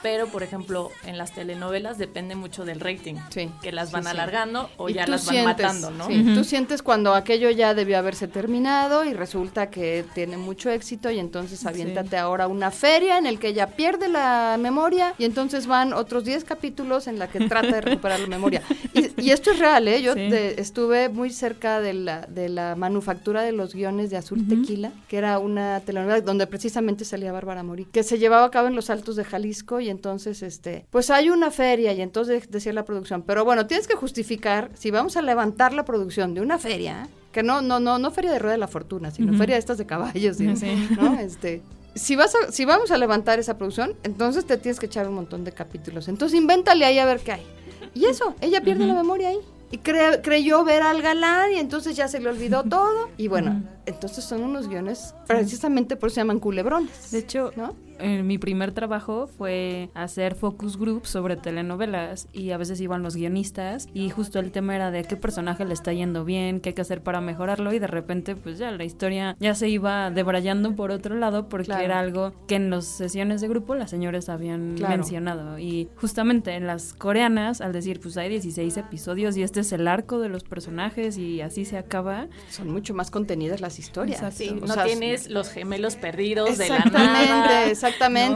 Pero, 0.01 0.27
por 0.29 0.43
ejemplo, 0.43 0.89
en 1.05 1.17
las 1.17 1.33
telenovelas 1.33 1.97
depende 1.97 2.33
mucho 2.33 2.63
del 2.65 2.79
rating. 2.79 3.15
Sí, 3.29 3.51
Que 3.61 3.71
las 3.71 3.91
van 3.91 4.03
sí. 4.03 4.09
alargando 4.09 4.69
o 4.77 4.89
Y 4.89 4.93
ya 4.93 5.05
las 5.05 5.25
van 5.25 5.35
sientes, 5.35 5.65
matando, 5.65 5.91
¿no? 5.91 6.07
sí, 6.07 6.23
Tú 6.33 6.43
sientes 6.45 6.81
cuando 6.81 7.13
aquello 7.13 7.49
ya 7.49 7.73
debió 7.73 7.97
haberse 7.97 8.27
terminado 8.27 9.03
y 9.03 9.13
resulta 9.13 9.69
que 9.69 10.05
tiene 10.15 10.37
mucho 10.37 10.69
éxito 10.69 11.11
y 11.11 11.19
entonces 11.19 11.65
aviéntate 11.65 12.17
ahora 12.17 12.47
una 12.47 12.71
feria 12.71 13.17
en 13.17 13.25
el 13.25 13.39
que 13.39 13.49
ella 13.49 13.67
pierde 13.67 14.07
la 14.07 14.57
memoria 14.59 15.13
y 15.17 15.25
entonces 15.25 15.67
van 15.67 15.91
otros 15.93 16.23
10 16.23 16.45
capítulos 16.45 17.07
en 17.07 17.19
la 17.19 17.27
que 17.27 17.39
trata 17.61 17.75
de 17.75 17.81
recuperar 17.81 18.19
la 18.19 18.27
memoria. 18.27 18.61
Y, 18.93 19.21
y 19.21 19.31
esto 19.31 19.51
es 19.51 19.59
real, 19.59 19.87
¿eh? 19.87 20.01
Yo 20.01 20.13
Sí. 20.13 20.19
de- 20.29 20.55
estuve 20.59 21.09
muy 21.09 21.29
cerca 21.31 21.79
de 21.81 21.93
la, 21.93 22.21
de 22.27 22.49
la 22.49 22.75
manufactura 22.75 23.41
de 23.41 23.51
los 23.51 23.73
guiones 23.73 24.09
de 24.09 24.17
Azul 24.17 24.47
Tequila, 24.47 24.91
que 25.07 25.17
era 25.17 25.39
una 25.39 25.79
telenovela 25.81 26.21
donde 26.21 26.47
precisamente 26.47 27.05
salía 27.05 27.31
Bárbara 27.31 27.63
Mori, 27.63 27.85
que 27.85 28.03
se 28.03 28.17
llevaba 28.17 28.45
a 28.45 28.51
cabo 28.51 28.67
en 28.67 28.75
los 28.75 28.89
Altos 28.89 29.15
de 29.15 29.23
Jalisco 29.23 29.79
y 29.79 29.89
entonces, 29.89 30.41
este, 30.43 30.85
pues 30.89 31.09
hay 31.09 31.29
una 31.29 31.51
feria 31.51 31.93
y 31.93 32.01
entonces 32.01 32.49
decía 32.49 32.73
la 32.73 32.85
producción, 32.85 33.21
pero 33.23 33.45
bueno, 33.45 33.65
tienes 33.67 33.87
que 33.87 33.95
justificar 33.95 34.69
si 34.73 34.91
vamos 34.91 35.17
a 35.17 35.21
levantar 35.21 35.73
la 35.73 35.85
producción 35.85 36.33
de 36.33 36.41
una 36.41 36.57
feria, 36.57 37.07
que 37.31 37.43
no, 37.43 37.61
no, 37.61 37.79
no, 37.79 37.99
no 37.99 38.09
feria 38.11 38.31
de 38.31 38.39
rueda 38.39 38.53
de 38.53 38.57
la 38.59 38.67
fortuna, 38.67 39.11
sino 39.11 39.33
feria 39.33 39.55
de 39.55 39.59
estas 39.59 39.77
de 39.77 39.85
caballos, 39.85 40.37
¿sí? 40.37 40.55
Sí. 40.55 40.87
¿no? 40.99 41.19
Este, 41.19 41.61
si 41.95 42.15
vas 42.15 42.33
a- 42.35 42.51
si 42.51 42.65
vamos 42.65 42.91
a 42.91 42.97
levantar 42.97 43.39
esa 43.39 43.57
producción, 43.57 43.95
entonces 44.03 44.45
te 44.45 44.57
tienes 44.57 44.79
que 44.79 44.85
echar 44.85 45.07
un 45.07 45.15
montón 45.15 45.43
de 45.43 45.51
capítulos. 45.51 46.07
Entonces 46.07 46.39
invéntale 46.39 46.85
ahí 46.85 46.99
a 46.99 47.05
ver 47.05 47.19
qué 47.19 47.33
hay. 47.33 47.45
Y 47.93 48.05
eso, 48.05 48.35
ella 48.41 48.61
pierde 48.61 48.85
la 48.85 48.93
memoria 48.93 49.29
ahí. 49.29 49.39
Y 49.71 49.77
cre- 49.77 50.21
creyó 50.23 50.63
ver 50.63 50.81
al 50.81 51.01
galán 51.01 51.51
y 51.53 51.57
entonces 51.59 51.95
ya 51.95 52.07
se 52.07 52.19
le 52.19 52.29
olvidó 52.29 52.63
todo. 52.63 53.09
Y 53.17 53.27
bueno, 53.27 53.63
entonces 53.85 54.23
son 54.23 54.41
unos 54.43 54.67
guiones, 54.67 55.13
precisamente 55.27 55.95
por 55.95 56.07
eso 56.07 56.15
se 56.15 56.21
llaman 56.21 56.39
culebrones. 56.39 57.11
De 57.11 57.19
hecho, 57.19 57.51
¿no? 57.55 57.75
Eh, 57.99 58.23
mi 58.23 58.37
primer 58.37 58.71
trabajo 58.71 59.27
fue 59.27 59.89
hacer 59.93 60.35
focus 60.35 60.77
group 60.77 61.05
sobre 61.05 61.35
telenovelas 61.35 62.27
y 62.33 62.51
a 62.51 62.57
veces 62.57 62.79
iban 62.81 63.03
los 63.03 63.15
guionistas 63.15 63.87
y 63.93 64.09
justo 64.09 64.39
el 64.39 64.51
tema 64.51 64.75
era 64.75 64.91
de 64.91 65.03
qué 65.03 65.15
personaje 65.15 65.65
le 65.65 65.73
está 65.73 65.93
yendo 65.93 66.25
bien, 66.25 66.59
qué 66.61 66.69
hay 66.69 66.73
que 66.75 66.81
hacer 66.81 67.01
para 67.03 67.21
mejorarlo 67.21 67.73
y 67.73 67.79
de 67.79 67.87
repente 67.87 68.35
pues 68.35 68.57
ya 68.57 68.71
la 68.71 68.83
historia 68.83 69.35
ya 69.39 69.55
se 69.55 69.69
iba 69.69 70.11
debrayando 70.11 70.75
por 70.75 70.91
otro 70.91 71.15
lado 71.15 71.49
porque 71.49 71.65
Claro. 71.67 71.83
era 71.83 71.99
algo 71.99 72.33
que 72.47 72.55
en 72.55 72.69
las 72.69 72.85
sesiones 72.85 73.41
de 73.41 73.47
grupo 73.47 73.75
las 73.75 73.89
señores 73.89 74.29
habían 74.29 74.75
Claro. 74.75 74.95
mencionado 74.97 75.59
y 75.59 75.89
justamente 75.97 76.55
en 76.55 76.65
las 76.67 76.93
coreanas 76.93 77.61
al 77.61 77.73
decir 77.73 77.99
pues 77.99 78.17
hay 78.17 78.29
16 78.29 78.77
episodios 78.77 79.37
y 79.37 79.43
este 79.43 79.59
es 79.59 79.71
el 79.71 79.87
arco 79.87 80.19
de 80.19 80.29
los 80.29 80.43
personajes 80.43 81.17
y 81.17 81.41
así 81.41 81.65
se 81.65 81.77
acaba. 81.77 82.27
Son 82.49 82.69
mucho 82.69 82.93
más 82.93 83.11
contenidas 83.11 83.61
las 83.61 83.79
historias. 83.79 84.33
Sí, 84.33 84.57
no 84.61 84.73
sea, 84.73 84.85
tienes 84.85 85.29
los 85.29 85.49
gemelos 85.49 85.95
perdidos 85.95 86.57
de 86.57 86.69
la 86.69 86.79
nada. 86.85 87.65
exactamente. 87.65 87.88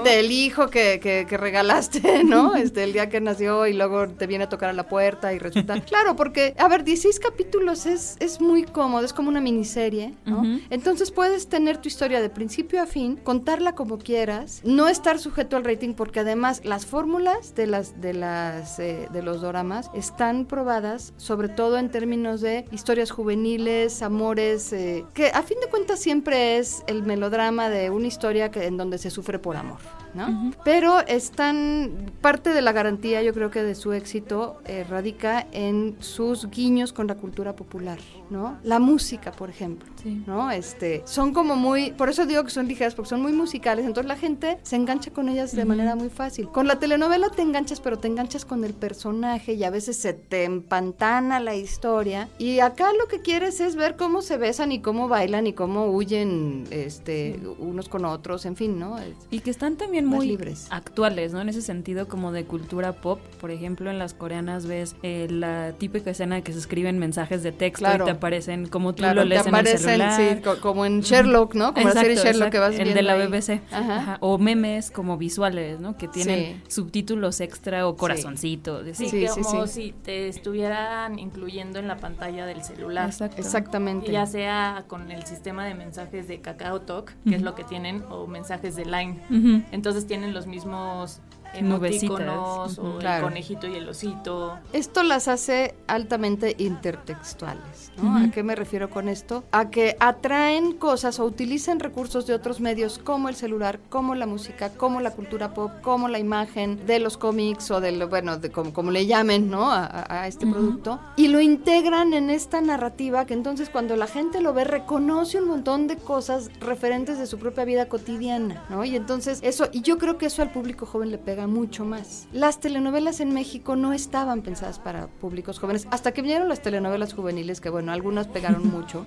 ¿No? 0.04 0.06
El 0.06 0.32
hijo 0.32 0.70
que, 0.70 1.00
que, 1.02 1.26
que 1.28 1.38
regalaste, 1.38 2.24
¿no? 2.24 2.56
Este, 2.56 2.84
el 2.84 2.94
día 2.94 3.10
que 3.10 3.22
nació 3.22 3.68
y 3.68 3.74
luego 3.74 4.08
te 4.08 4.28
viene 4.28 4.46
a 4.46 4.50
tocar 4.50 4.70
a 4.70 4.74
la 4.74 4.88
puerta 4.88 5.34
y 5.34 5.40
resulta. 5.40 5.82
Claro, 5.94 6.16
porque, 6.16 6.56
a 6.58 6.68
ver, 6.68 6.84
16 6.84 7.20
capítulos 7.20 7.86
es, 7.86 8.16
es 8.20 8.42
muy 8.42 8.64
cómodo, 8.64 9.06
es 9.06 9.14
como 9.14 9.30
una 9.30 9.42
miniserie, 9.42 10.16
¿no? 10.26 10.44
Entonces 10.70 11.12
puedes 11.12 11.48
tener 11.48 11.78
tu 11.78 11.88
historia 11.88 12.22
de 12.22 12.30
principio 12.30 12.82
a 12.82 12.86
fin, 12.86 13.18
contarla 13.18 13.76
como 13.76 14.00
quieras, 14.00 14.62
no 14.64 14.88
estar 14.88 15.20
sujeto 15.20 15.56
al 15.56 15.64
rating, 15.64 15.94
porque 15.94 16.22
además 16.22 16.62
las 16.64 16.86
fórmulas 16.86 17.54
de 17.54 17.68
las, 17.68 18.02
de 18.02 18.14
las, 18.14 18.80
eh, 18.80 19.08
de 19.12 19.22
los 19.22 19.42
doramas 19.42 19.92
están 19.94 20.46
probadas, 20.46 21.14
sobre 21.18 21.50
todo 21.50 21.78
en 21.78 21.90
términos 21.90 22.42
de 22.42 22.66
historias 22.72 23.12
juveniles, 23.12 24.02
amores, 24.02 24.74
eh, 24.74 25.06
que 25.14 25.28
a 25.28 25.44
fin 25.44 25.60
de 25.60 25.68
cuentas 25.68 26.00
siempre 26.00 26.58
es 26.58 26.84
el 26.88 27.04
melodrama 27.04 27.70
de 27.70 27.90
una 27.90 28.08
historia 28.08 28.52
que, 28.52 28.66
en 28.66 28.78
donde 28.78 28.98
se 28.98 29.10
sufre 29.10 29.40
por 29.44 29.56
amor. 29.56 30.03
¿No? 30.14 30.52
Pero 30.64 31.00
están, 31.08 32.12
parte 32.22 32.52
de 32.52 32.62
la 32.62 32.72
garantía 32.72 33.22
yo 33.22 33.34
creo 33.34 33.52
que 33.52 33.64
de 33.64 33.76
su 33.76 33.94
éxito 33.94 34.62
eh, 34.66 34.86
radica 34.90 35.48
en 35.52 35.96
sus 36.00 36.50
guiños 36.50 36.94
con 36.94 37.08
la 37.08 37.16
cultura 37.16 37.56
popular, 37.56 38.00
¿no? 38.30 38.58
La 38.64 38.80
música, 38.80 39.32
por 39.32 39.50
ejemplo, 39.50 39.88
Sí. 40.02 40.22
¿no? 40.28 40.52
Este, 40.52 41.02
son 41.06 41.34
como 41.34 41.56
muy, 41.56 41.92
por 41.92 42.10
eso 42.10 42.26
digo 42.26 42.44
que 42.44 42.50
son 42.50 42.68
ligeras, 42.68 42.94
porque 42.94 43.10
son 43.10 43.22
muy 43.22 43.32
musicales, 43.32 43.86
entonces 43.86 44.08
la 44.08 44.18
gente 44.18 44.60
se 44.64 44.76
engancha 44.76 45.12
con 45.12 45.30
ellas 45.30 45.56
de 45.56 45.66
manera 45.66 45.96
muy 45.96 46.10
fácil. 46.10 46.50
Con 46.50 46.68
la 46.68 46.80
telenovela 46.80 47.30
te 47.30 47.42
enganchas, 47.42 47.80
pero 47.80 47.98
te 47.98 48.08
enganchas 48.08 48.44
con 48.46 48.64
el 48.64 48.74
personaje 48.74 49.54
y 49.54 49.64
a 49.64 49.70
veces 49.70 49.98
se 49.98 50.14
te 50.14 50.44
empantana 50.44 51.40
la 51.40 51.56
historia. 51.56 52.30
Y 52.38 52.60
acá 52.60 52.92
lo 52.94 53.08
que 53.08 53.22
quieres 53.22 53.60
es 53.62 53.76
ver 53.76 53.96
cómo 53.96 54.22
se 54.22 54.38
besan 54.38 54.72
y 54.72 54.82
cómo 54.82 55.08
bailan 55.08 55.48
y 55.48 55.54
cómo 55.54 55.88
huyen 55.88 56.66
este, 56.70 57.40
unos 57.60 57.90
con 57.90 58.06
otros, 58.06 58.46
en 58.46 58.56
fin, 58.56 58.80
¿no? 58.80 58.98
Y 59.32 59.40
que 59.40 59.50
están 59.50 59.78
también 59.78 60.03
Muy 60.10 60.28
libres. 60.28 60.68
actuales, 60.70 61.34
¿no? 61.34 61.42
En 61.42 61.50
ese 61.50 61.62
sentido, 61.62 62.08
como 62.08 62.32
de 62.32 62.46
cultura 62.46 62.94
pop. 62.94 63.20
Por 63.40 63.52
ejemplo, 63.52 63.90
en 63.90 64.00
las 64.00 64.14
coreanas 64.14 64.66
ves 64.66 64.96
eh, 65.04 65.28
la 65.30 65.74
típica 65.78 66.12
escena 66.12 66.42
que 66.42 66.54
se 66.54 66.60
escriben 66.60 67.00
mensajes 67.00 67.44
de 67.44 67.52
texto 67.52 67.80
Claro. 67.86 68.04
y 68.04 68.08
te 68.08 68.12
aparecen 68.12 68.68
como 68.68 68.94
tú 68.94 69.00
Claro, 69.04 69.22
lo 69.22 69.26
lees 69.26 69.44
te 69.44 69.50
en 69.50 69.56
el 69.56 69.60
aparecen, 69.62 69.90
celular. 69.90 70.40
sí, 70.44 70.60
como 70.62 70.86
en 70.86 71.02
Sherlock, 71.02 71.56
¿no? 71.56 71.74
Como 71.74 71.88
la 71.88 71.94
serie 71.94 72.12
Exacto, 72.14 72.32
Sherlock 72.32 72.52
que 72.52 72.60
vas 72.60 72.72
exacto, 72.74 72.94
viendo 72.94 73.00
El 73.12 73.18
de 73.18 73.30
la. 73.30 73.38
BBC. 73.40 73.62
Ajá. 73.72 73.96
Ajá. 73.98 74.18
O 74.22 74.38
memes 74.38 74.92
como 74.92 75.18
visuales, 75.18 75.80
¿no? 75.80 75.98
Que 75.98 76.08
tienen 76.08 76.62
Sí. 76.68 76.76
subtítulos 76.76 77.42
extra 77.42 77.88
o 77.88 77.96
corazoncitos. 77.96 78.86
Sí, 78.94 79.10
Sí, 79.10 79.20
que 79.22 79.28
sí, 79.30 79.42
como 79.42 79.68
sí. 79.68 79.74
si 79.86 79.92
te 79.92 80.28
estuvieran 80.28 81.20
incluyendo 81.20 81.80
en 81.80 81.88
la 81.88 81.98
pantalla 81.98 82.46
del 82.46 82.64
celular. 82.64 83.08
Exacto. 83.10 83.38
Exactamente. 83.42 84.12
Ya 84.12 84.26
sea 84.26 84.86
con 84.88 85.12
el 85.12 85.24
sistema 85.26 85.66
de 85.66 85.74
mensajes 85.76 86.28
de 86.28 86.40
Kakao 86.40 86.82
Talk, 86.82 87.14
que 87.28 87.36
es 87.36 87.42
lo 87.42 87.56
que 87.56 87.64
tienen, 87.64 88.04
o 88.10 88.28
mensajes 88.28 88.76
de 88.76 88.86
Line. 88.86 89.20
Ujú. 89.30 89.64
Entonces 89.72 89.93
tienen 90.02 90.34
los 90.34 90.48
mismos 90.48 91.22
Nubecitas. 91.62 92.80
o 92.80 92.98
Claro. 93.00 93.18
el 93.28 93.32
conejito 93.34 93.68
y 93.68 93.76
el 93.76 93.88
osito. 93.90 94.58
Esto 94.74 95.04
las 95.04 95.28
hace 95.28 95.76
altamente 95.88 96.56
intertextuales, 96.58 97.92
¿no? 98.02 98.18
¿A 98.18 98.32
qué 98.32 98.44
me 98.44 98.56
refiero 98.56 98.90
con 98.90 99.10
esto? 99.10 99.44
A 99.52 99.70
que 99.70 99.96
atraen 100.00 100.74
cosas 100.74 101.20
o 101.20 101.26
utilizan 101.26 101.80
recursos 101.80 102.26
de 102.28 102.34
otros 102.34 102.60
medios 102.60 102.98
como 103.00 103.30
el 103.30 103.36
celular, 103.36 103.80
como 103.90 104.16
la 104.16 104.26
música, 104.26 104.70
como 104.70 105.00
la 105.02 105.12
cultura 105.12 105.54
pop, 105.54 105.72
como 105.82 106.08
la 106.08 106.20
imagen 106.20 106.86
de 106.86 107.00
los 107.00 107.18
cómics 107.18 107.70
o 107.72 107.82
de 107.82 107.92
lo, 107.92 108.08
bueno, 108.10 108.38
de 108.38 108.52
como, 108.52 108.74
como 108.74 108.92
le 108.92 109.06
llamen, 109.06 109.50
¿no? 109.50 109.72
A, 109.72 109.86
a- 109.86 110.22
a 110.24 110.28
este 110.28 110.46
producto. 110.48 111.00
Y 111.16 111.28
lo 111.28 111.42
integran 111.42 112.14
en 112.14 112.30
esta 112.30 112.62
narrativa 112.62 113.26
que 113.26 113.34
entonces 113.34 113.70
cuando 113.70 113.96
la 113.96 114.08
gente 114.08 114.42
lo 114.42 114.54
ve 114.54 114.64
reconoce 114.64 115.42
un 115.42 115.48
montón 115.48 115.88
de 115.88 115.98
cosas 115.98 116.50
referentes 116.60 117.18
de 117.18 117.26
su 117.28 117.38
propia 117.40 117.66
vida 117.66 117.88
cotidiana, 117.88 118.64
¿no? 118.70 118.84
Y 118.86 118.96
entonces 118.96 119.40
eso, 119.42 119.68
y 119.72 119.82
yo 119.82 119.98
creo 119.98 120.18
que 120.18 120.28
eso 120.28 120.42
al 120.42 120.52
público 120.52 120.86
joven 120.86 121.12
le 121.12 121.18
pega 121.18 121.43
mucho 121.48 121.86
más. 121.86 122.28
Las 122.32 122.60
telenovelas 122.60 123.20
en 123.20 123.34
México 123.34 123.76
no 123.76 123.94
estaban 123.94 124.42
pensadas 124.42 124.80
para 124.80 125.08
públicos 125.08 125.60
jóvenes, 125.60 125.88
hasta 125.92 126.12
que 126.12 126.22
vinieron 126.22 126.48
las 126.50 126.62
telenovelas 126.62 127.14
juveniles, 127.14 127.62
que 127.62 127.70
bueno, 127.70 127.92
algunas 127.92 128.28
pegaron 128.28 128.68
mucho. 128.72 129.06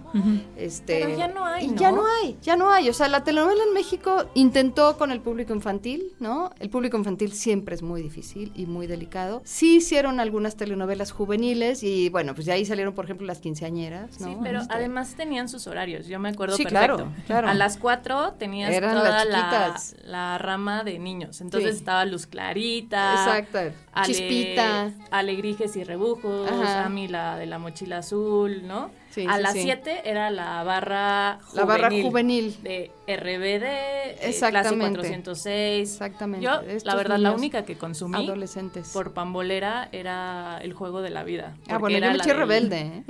este, 0.56 1.00
Pero 1.04 1.18
ya 1.18 1.28
no 1.28 1.44
hay, 1.44 1.74
ya 1.76 1.92
no 1.92 2.04
hay, 2.06 2.36
ya 2.42 2.56
no 2.56 2.70
hay. 2.70 2.88
O 2.88 2.92
sea, 2.94 3.08
la 3.08 3.24
telenovela 3.24 3.62
en 3.64 3.74
México 3.74 4.26
intentó 4.34 4.96
con 4.98 5.10
el 5.10 5.20
público 5.20 5.52
infantil, 5.54 6.12
¿no? 6.20 6.50
El 6.58 6.70
público 6.70 6.96
infantil 6.96 7.32
siempre 7.32 7.74
es 7.74 7.82
muy 7.82 8.02
difícil 8.02 8.52
y 8.54 8.66
muy 8.66 8.86
delicado. 8.86 9.42
Sí 9.44 9.76
hicieron 9.76 10.20
algunas 10.20 10.56
telenovelas 10.56 11.12
juveniles 11.12 11.82
y 11.82 12.08
bueno, 12.08 12.34
pues 12.34 12.46
de 12.46 12.52
ahí 12.52 12.64
salieron, 12.64 12.94
por 12.94 13.04
ejemplo, 13.04 13.26
las 13.26 13.38
quinceañeras, 13.40 14.20
¿no? 14.20 14.28
Sí, 14.28 14.36
pero 14.42 14.60
Este, 14.60 14.74
además 14.74 15.14
tenían 15.16 15.48
sus 15.48 15.66
horarios, 15.66 16.06
yo 16.06 16.18
me 16.18 16.30
acuerdo 16.30 16.56
Sí, 16.56 16.64
perfecto. 16.64 16.96
claro, 16.96 17.12
claro. 17.26 17.48
A 17.48 17.54
las 17.54 17.76
4 17.76 18.34
tenías 18.34 18.72
Eran 18.72 18.94
toda 18.94 19.24
las 19.24 19.94
la, 20.04 20.38
rama 20.38 20.84
de 20.84 20.98
niños. 20.98 21.40
Entonces 21.40 21.72
Sí. 21.72 21.78
estaba 21.78 22.04
Luz 22.04 22.25
Luz 22.26 22.30
Clarita. 22.30 23.12
Exacto. 23.12 23.58
Ale- 23.92 24.06
Chispita. 24.06 24.90
Alegrijes 25.10 25.76
y 25.76 25.84
rebujos, 25.84 26.50
Ajá. 26.50 26.84
a 26.84 26.88
mí 26.88 27.08
la 27.08 27.36
de 27.36 27.46
la 27.46 27.58
mochila 27.58 27.98
azul, 27.98 28.66
¿no? 28.66 28.90
Sí, 29.10 29.24
a 29.28 29.36
sí, 29.36 29.42
las 29.42 29.52
sí. 29.54 29.62
7 29.62 30.02
era 30.04 30.30
la 30.30 30.62
barra 30.62 31.38
juvenil. 31.44 31.56
La 31.56 31.64
barra 31.64 31.90
juvenil. 31.90 32.56
De 32.62 32.90
RBD, 33.06 33.64
eh, 33.64 34.14
clase 34.18 34.28
Exactamente. 34.28 34.98
406. 35.00 35.92
Exactamente. 35.92 36.44
Yo, 36.44 36.60
Estos 36.60 36.84
la 36.84 36.94
verdad, 36.96 37.18
la 37.18 37.32
única 37.32 37.64
que 37.64 37.78
consumí 37.78 38.16
Adolescentes. 38.26 38.90
por 38.92 39.14
pambolera 39.14 39.88
era 39.92 40.58
el 40.62 40.74
juego 40.74 41.00
de 41.00 41.10
la 41.10 41.24
vida. 41.24 41.54
ah, 41.68 41.78
bueno, 41.78 41.96
era 41.96 42.08
yo 42.08 42.12
me 42.12 42.18
la 42.18 42.24
eché 42.24 42.34
rebelde, 42.34 42.80
¿eh? 42.80 43.04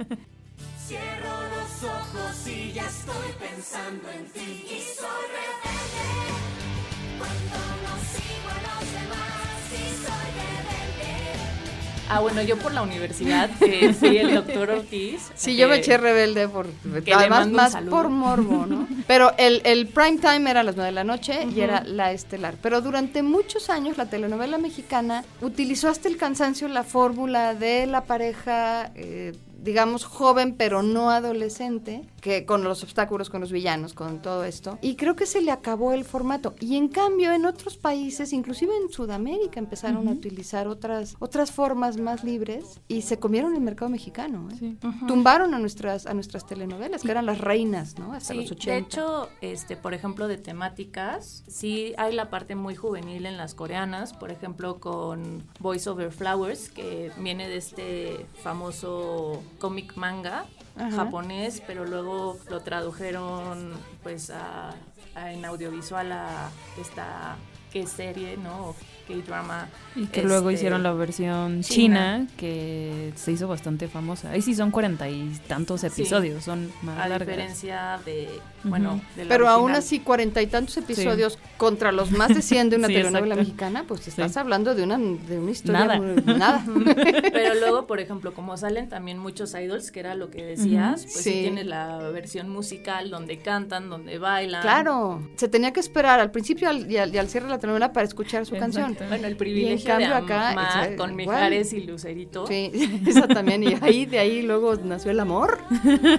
Ah, 12.08 12.20
bueno, 12.20 12.40
yo 12.42 12.56
por 12.56 12.72
la 12.72 12.82
universidad, 12.82 13.50
que 13.58 13.92
fui 13.92 14.18
el 14.18 14.34
doctor 14.34 14.70
Ortiz. 14.70 15.30
Sí, 15.34 15.56
yo 15.56 15.68
me 15.68 15.76
eché 15.76 15.96
rebelde 15.98 16.48
por 16.48 16.68
además 17.14 17.48
más 17.48 17.76
por 17.90 18.08
morbo, 18.08 18.66
¿no? 18.66 18.86
Pero 19.06 19.32
el, 19.38 19.60
el 19.64 19.88
prime 19.88 20.18
time 20.18 20.50
era 20.50 20.60
a 20.60 20.62
las 20.62 20.76
9 20.76 20.86
de 20.86 20.92
la 20.94 21.04
noche 21.04 21.46
y 21.54 21.60
era 21.60 21.82
la 21.84 22.12
estelar. 22.12 22.54
Pero 22.62 22.80
durante 22.80 23.22
muchos 23.22 23.70
años 23.70 23.96
la 23.96 24.06
telenovela 24.06 24.58
mexicana 24.58 25.24
utilizó 25.40 25.88
hasta 25.88 26.08
el 26.08 26.16
cansancio 26.16 26.68
la 26.68 26.84
fórmula 26.84 27.54
de 27.54 27.86
la 27.86 28.04
pareja 28.04 28.90
eh, 28.94 29.32
digamos 29.66 30.04
joven 30.04 30.54
pero 30.56 30.82
no 30.82 31.10
adolescente, 31.10 32.02
que 32.26 32.44
con 32.44 32.64
los 32.64 32.82
obstáculos, 32.82 33.30
con 33.30 33.40
los 33.40 33.52
villanos, 33.52 33.94
con 33.94 34.20
todo 34.20 34.42
esto. 34.42 34.80
Y 34.82 34.96
creo 34.96 35.14
que 35.14 35.26
se 35.26 35.40
le 35.40 35.52
acabó 35.52 35.92
el 35.92 36.04
formato. 36.04 36.56
Y 36.58 36.74
en 36.74 36.88
cambio 36.88 37.32
en 37.32 37.46
otros 37.46 37.76
países, 37.76 38.32
inclusive 38.32 38.72
en 38.82 38.90
Sudamérica, 38.90 39.60
empezaron 39.60 40.08
a 40.08 40.10
utilizar 40.10 40.66
otras 40.66 41.14
otras 41.20 41.52
formas 41.52 41.98
más 41.98 42.24
libres 42.24 42.80
y 42.88 43.02
se 43.02 43.20
comieron 43.20 43.54
el 43.54 43.60
mercado 43.60 43.92
mexicano. 43.92 44.48
¿eh? 44.50 44.56
Sí. 44.58 44.78
tumbaron 45.06 45.54
a 45.54 45.60
nuestras 45.60 46.06
a 46.06 46.14
nuestras 46.14 46.44
telenovelas 46.44 47.02
que 47.02 47.12
eran 47.12 47.26
las 47.26 47.38
reinas 47.38 47.96
no 47.96 48.12
hasta 48.12 48.34
Sí, 48.34 48.40
los 48.40 48.50
80 48.50 48.72
de 48.72 48.78
hecho, 48.78 49.28
este, 49.40 49.76
por 49.76 49.94
ejemplo, 49.94 50.26
de 50.26 50.36
temáticas, 50.36 51.44
sí 51.46 51.94
hay 51.96 52.12
la 52.12 52.28
parte 52.28 52.56
muy 52.56 52.74
juvenil 52.74 53.26
en 53.26 53.36
las 53.36 53.54
coreanas, 53.54 54.14
por 54.14 54.32
ejemplo, 54.32 54.80
con 54.80 55.44
Voice 55.60 55.88
Over 55.88 56.10
Flowers, 56.10 56.70
que 56.70 57.12
viene 57.18 57.48
de 57.48 57.56
este 57.56 58.26
famoso 58.42 59.44
cómic 59.60 59.94
manga 59.94 60.46
Ajá. 60.76 60.90
japonés, 60.90 61.62
pero 61.66 61.84
luego 61.84 62.38
lo 62.50 62.60
tradujeron 62.60 63.72
pues 64.02 64.30
a, 64.30 64.74
en 65.14 65.44
audiovisual 65.44 66.12
a 66.12 66.50
esta 66.80 67.36
qué 67.72 67.86
serie, 67.86 68.36
¿no? 68.36 68.74
Qué 69.06 69.16
drama. 69.22 69.68
Y 69.94 70.06
que 70.06 70.22
luego 70.24 70.50
este, 70.50 70.60
hicieron 70.60 70.82
la 70.82 70.92
versión 70.92 71.62
China. 71.62 72.18
china, 72.18 72.26
que 72.36 73.12
se 73.14 73.32
hizo 73.32 73.46
bastante 73.48 73.88
famosa. 73.88 74.30
Ahí 74.32 74.42
sí 74.42 74.54
son 74.54 74.70
cuarenta 74.70 75.08
y 75.08 75.30
tantos 75.46 75.80
Sí. 75.82 75.86
episodios, 75.86 76.44
son 76.44 76.70
más 76.82 76.98
a 76.98 77.08
largas. 77.08 77.26
diferencia 77.28 78.00
de, 78.04 78.28
bueno, 78.64 79.00
de 79.14 79.24
la 79.24 79.28
pero 79.28 79.48
aún 79.48 79.64
original. 79.70 79.78
así 79.78 80.00
cuarenta 80.00 80.42
y 80.42 80.48
tantos 80.48 80.76
episodios 80.76 81.38
contra 81.56 81.92
los 81.92 82.10
más 82.10 82.28
de 82.34 82.42
100 82.42 82.68
de 82.70 82.76
una 82.76 82.88
Sí, 82.88 82.94
telenovela 82.94 83.34
exacto. 83.34 83.42
mexicana 83.44 83.84
pues 83.86 84.08
estás 84.08 84.32
Sí. 84.32 84.38
hablando 84.38 84.74
de 84.74 84.82
una 84.82 84.98
de 84.98 85.38
una 85.38 85.50
historia 85.50 85.84
Nada. 85.86 86.00
muy- 86.00 86.22
nada 86.36 86.64
Pero 87.32 87.54
luego, 87.54 87.86
por 87.86 88.00
ejemplo, 88.00 88.34
como 88.34 88.56
salen 88.56 88.88
también 88.88 89.18
muchos 89.18 89.54
idols, 89.54 89.90
que 89.92 90.00
era 90.00 90.14
lo 90.14 90.30
que 90.30 90.44
decías, 90.44 91.02
pues 91.04 91.14
sí. 91.14 91.22
Sí. 91.30 91.40
tienes 91.42 91.66
la 91.66 91.98
versión 92.10 92.48
musical 92.48 93.08
donde 93.10 93.38
cantan, 93.38 93.88
donde 93.88 94.18
bailan. 94.18 94.62
claro 94.62 95.26
se 95.36 95.48
tenía 95.48 95.72
que 95.72 95.80
esperar 95.80 96.20
al 96.20 96.30
principio 96.32 96.68
al- 96.68 96.90
y, 96.90 96.96
al, 96.98 97.14
y 97.14 97.18
al 97.18 97.28
cierre 97.28 97.46
de 97.46 97.52
la 97.52 97.58
telenovela 97.58 97.92
para 97.92 98.04
escuchar 98.06 98.44
su 98.46 98.54
Exacto. 98.56 98.74
canción 98.80 98.95
Bueno, 99.08 99.26
el 99.26 99.32
Y 99.32 99.32
en 99.32 99.36
privilegio 99.36 99.86
cambio 99.86 100.08
de 100.08 100.14
acá, 100.14 100.50
amar 100.50 100.96
con 100.96 101.20
igual. 101.20 101.36
Mijares 101.36 101.72
y 101.72 101.80
Lucerito. 101.82 102.46
sí 102.46 102.70
esa 103.06 103.28
también 103.28 103.62
y 103.62 103.74
ahí 103.80 104.06
de 104.06 104.18
ahí 104.18 104.42
luego 104.42 104.76
nació 104.76 105.10
el 105.10 105.20
amor 105.20 105.58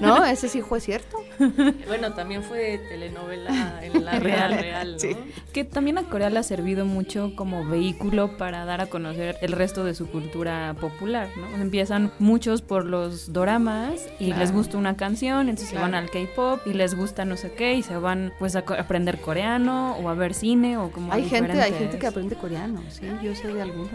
no 0.01 0.23
ese 0.25 0.47
sí 0.49 0.61
fue 0.61 0.79
cierto 0.79 1.17
Bueno, 1.87 2.13
también 2.13 2.43
fue 2.43 2.79
telenovela 2.89 3.79
en 3.83 4.03
la 4.05 4.11
real, 4.19 4.57
real, 4.59 4.93
¿no? 4.93 4.99
Sí. 4.99 5.15
Que 5.53 5.63
también 5.63 5.97
a 5.97 6.03
Corea 6.03 6.29
le 6.29 6.39
ha 6.39 6.43
servido 6.43 6.85
mucho 6.85 7.33
como 7.35 7.65
vehículo 7.65 8.37
para 8.37 8.65
dar 8.65 8.81
a 8.81 8.87
conocer 8.87 9.37
el 9.41 9.51
resto 9.51 9.83
de 9.83 9.93
su 9.95 10.07
cultura 10.07 10.75
popular, 10.79 11.29
¿no? 11.37 11.61
Empiezan 11.61 12.11
muchos 12.19 12.61
por 12.61 12.85
los 12.85 13.33
doramas 13.33 14.07
y 14.19 14.33
les 14.33 14.51
gusta 14.51 14.77
una 14.77 14.95
canción, 14.97 15.49
entonces 15.49 15.69
se 15.69 15.75
van 15.77 15.95
al 15.95 16.09
K-pop 16.09 16.61
y 16.65 16.73
les 16.73 16.95
gusta 16.95 17.25
no 17.25 17.37
sé 17.37 17.51
qué 17.53 17.73
y 17.75 17.83
se 17.83 17.97
van 17.97 18.33
pues 18.39 18.55
a 18.55 18.63
co- 18.63 18.73
aprender 18.73 19.19
coreano 19.19 19.95
o 19.97 20.09
a 20.09 20.13
ver 20.13 20.33
cine 20.33 20.77
o 20.77 20.91
como 20.91 21.11
hay 21.13 21.27
gente 21.27 21.59
hay 21.61 21.73
gente 21.73 21.97
que 21.97 22.07
aprende 22.07 22.35
coreano 22.35 22.81
sí 22.89 23.05
yo 23.23 23.33
sé 23.35 23.47
de 23.53 23.61
algunos 23.61 23.89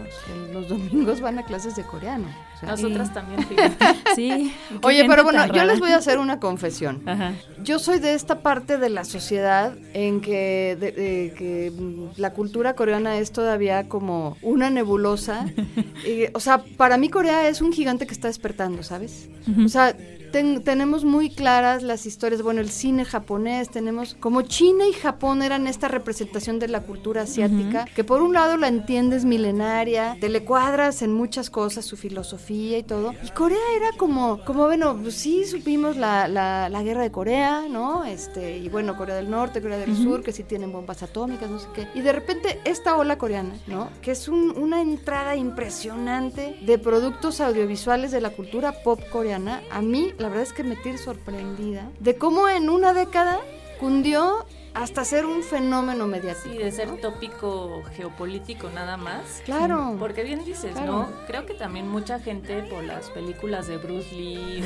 los 0.53 0.69
domingos 0.69 1.21
van 1.21 1.39
a 1.39 1.43
clases 1.45 1.75
de 1.75 1.83
coreano 1.83 2.25
Nosotras 2.61 3.07
Sí. 3.09 3.13
también, 3.13 3.43
fíjate. 3.47 3.75
Sí. 4.15 4.53
Oye, 4.83 5.05
pero 5.07 5.23
bueno, 5.23 5.45
yo 5.53 5.65
les 5.65 5.79
voy 5.79 5.91
a 5.91 5.97
hacer 5.97 6.17
una 6.19 6.39
confesión. 6.39 7.01
Ajá. 7.07 7.33
Yo 7.63 7.79
soy 7.79 7.99
de 7.99 8.13
esta 8.13 8.39
parte 8.39 8.77
de 8.77 8.89
la 8.89 9.03
sociedad 9.05 9.73
en 9.93 10.21
que, 10.21 10.77
de- 10.79 10.91
de 10.91 11.33
que 11.37 11.73
la 12.15 12.31
cultura 12.33 12.73
coreana 12.75 13.17
es 13.17 13.31
todavía 13.31 13.89
como 13.89 14.37
una 14.41 14.69
nebulosa. 14.69 15.45
Y, 16.05 16.25
o 16.33 16.39
sea, 16.41 16.61
para 16.77 16.97
mí 16.97 17.07
Corea 17.09 17.47
es 17.47 17.61
un 17.61 17.71
gigante 17.71 18.05
que 18.05 18.13
está 18.13 18.27
despertando, 18.27 18.83
¿sabes? 18.83 19.29
O 19.63 19.69
sea, 19.69 19.95
ten- 20.33 20.63
tenemos 20.63 21.05
muy 21.05 21.29
claras 21.29 21.83
las 21.83 22.05
historias, 22.05 22.41
bueno, 22.41 22.59
el 22.59 22.69
cine 22.69 23.05
japonés, 23.05 23.69
tenemos 23.69 24.15
como 24.19 24.41
China 24.41 24.85
y 24.85 24.93
Japón 24.93 25.41
eran 25.43 25.67
esta 25.67 25.87
representación 25.87 26.59
de 26.59 26.67
la 26.67 26.81
cultura 26.81 27.21
asiática, 27.21 27.85
que 27.95 28.03
por 28.03 28.21
un 28.21 28.33
lado 28.33 28.57
la 28.57 28.67
entiendes 28.67 29.23
milenaria, 29.23 30.17
te 30.19 30.27
le 30.29 30.43
cuadras 30.43 31.01
en 31.03 31.13
muchas 31.13 31.49
cosas, 31.49 31.85
su 31.85 31.95
filosofía 31.95 32.79
y 32.79 32.83
todo, 32.83 33.13
y 33.23 33.29
Corea 33.29 33.57
era 33.77 33.91
como, 33.97 34.43
como 34.43 34.65
bueno, 34.65 34.97
pues 35.01 35.13
sí 35.15 35.45
supimos 35.45 35.95
la, 35.95 36.27
la, 36.27 36.67
la 36.67 36.83
guerra 36.83 37.03
de 37.03 37.11
Corea, 37.11 37.65
¿no? 37.69 38.03
Este, 38.03 38.57
y 38.57 38.67
bueno, 38.69 38.97
Corea 38.97 39.15
del 39.15 39.29
Norte, 39.29 39.61
Corea 39.61 39.77
del 39.77 39.95
Sur, 39.95 40.23
que 40.23 40.31
sí 40.31 40.43
tienen 40.43 40.71
bombas 40.71 41.03
atómicas, 41.03 41.49
no 41.49 41.59
sé 41.59 41.67
qué, 41.75 41.87
y 41.93 42.01
de 42.01 42.11
repente 42.11 42.59
esta 42.65 42.97
ola 42.97 43.17
coreana, 43.19 43.53
¿no? 43.67 43.89
Que 44.01 44.11
es 44.11 44.27
un- 44.27 44.57
una 44.57 44.81
entrada 44.81 45.35
impresionante 45.35 46.57
de 46.65 46.77
productos 46.79 47.39
audiovisuales 47.39 48.11
de 48.11 48.19
la 48.21 48.31
cultura 48.31 48.71
pop 48.83 48.99
coreana, 49.11 49.61
a 49.71 49.81
mí 49.81 50.11
la 50.23 50.29
verdad 50.29 50.43
es 50.43 50.53
que 50.53 50.63
me 50.63 50.75
tiene 50.77 50.97
sorprendida 50.97 51.91
de 51.99 52.17
cómo 52.17 52.47
en 52.49 52.69
una 52.69 52.93
década 52.93 53.39
cundió 53.79 54.45
hasta 54.73 55.03
ser 55.05 55.25
un 55.25 55.43
fenómeno 55.43 56.07
mediático. 56.07 56.49
Sí, 56.51 56.57
de 56.57 56.71
ser 56.71 56.87
¿no? 56.87 56.95
tópico 56.95 57.83
geopolítico 57.95 58.69
nada 58.71 58.97
más. 58.97 59.41
Claro. 59.45 59.97
Porque 59.99 60.23
bien 60.23 60.43
dices, 60.45 60.71
Claro. 60.71 60.91
¿no? 60.93 61.09
Creo 61.27 61.45
que 61.45 61.53
también 61.53 61.87
mucha 61.89 62.19
gente 62.19 62.63
por 62.63 62.83
las 62.83 63.09
películas 63.11 63.67
de 63.67 63.77
Bruce 63.77 64.15
Lee 64.15 64.63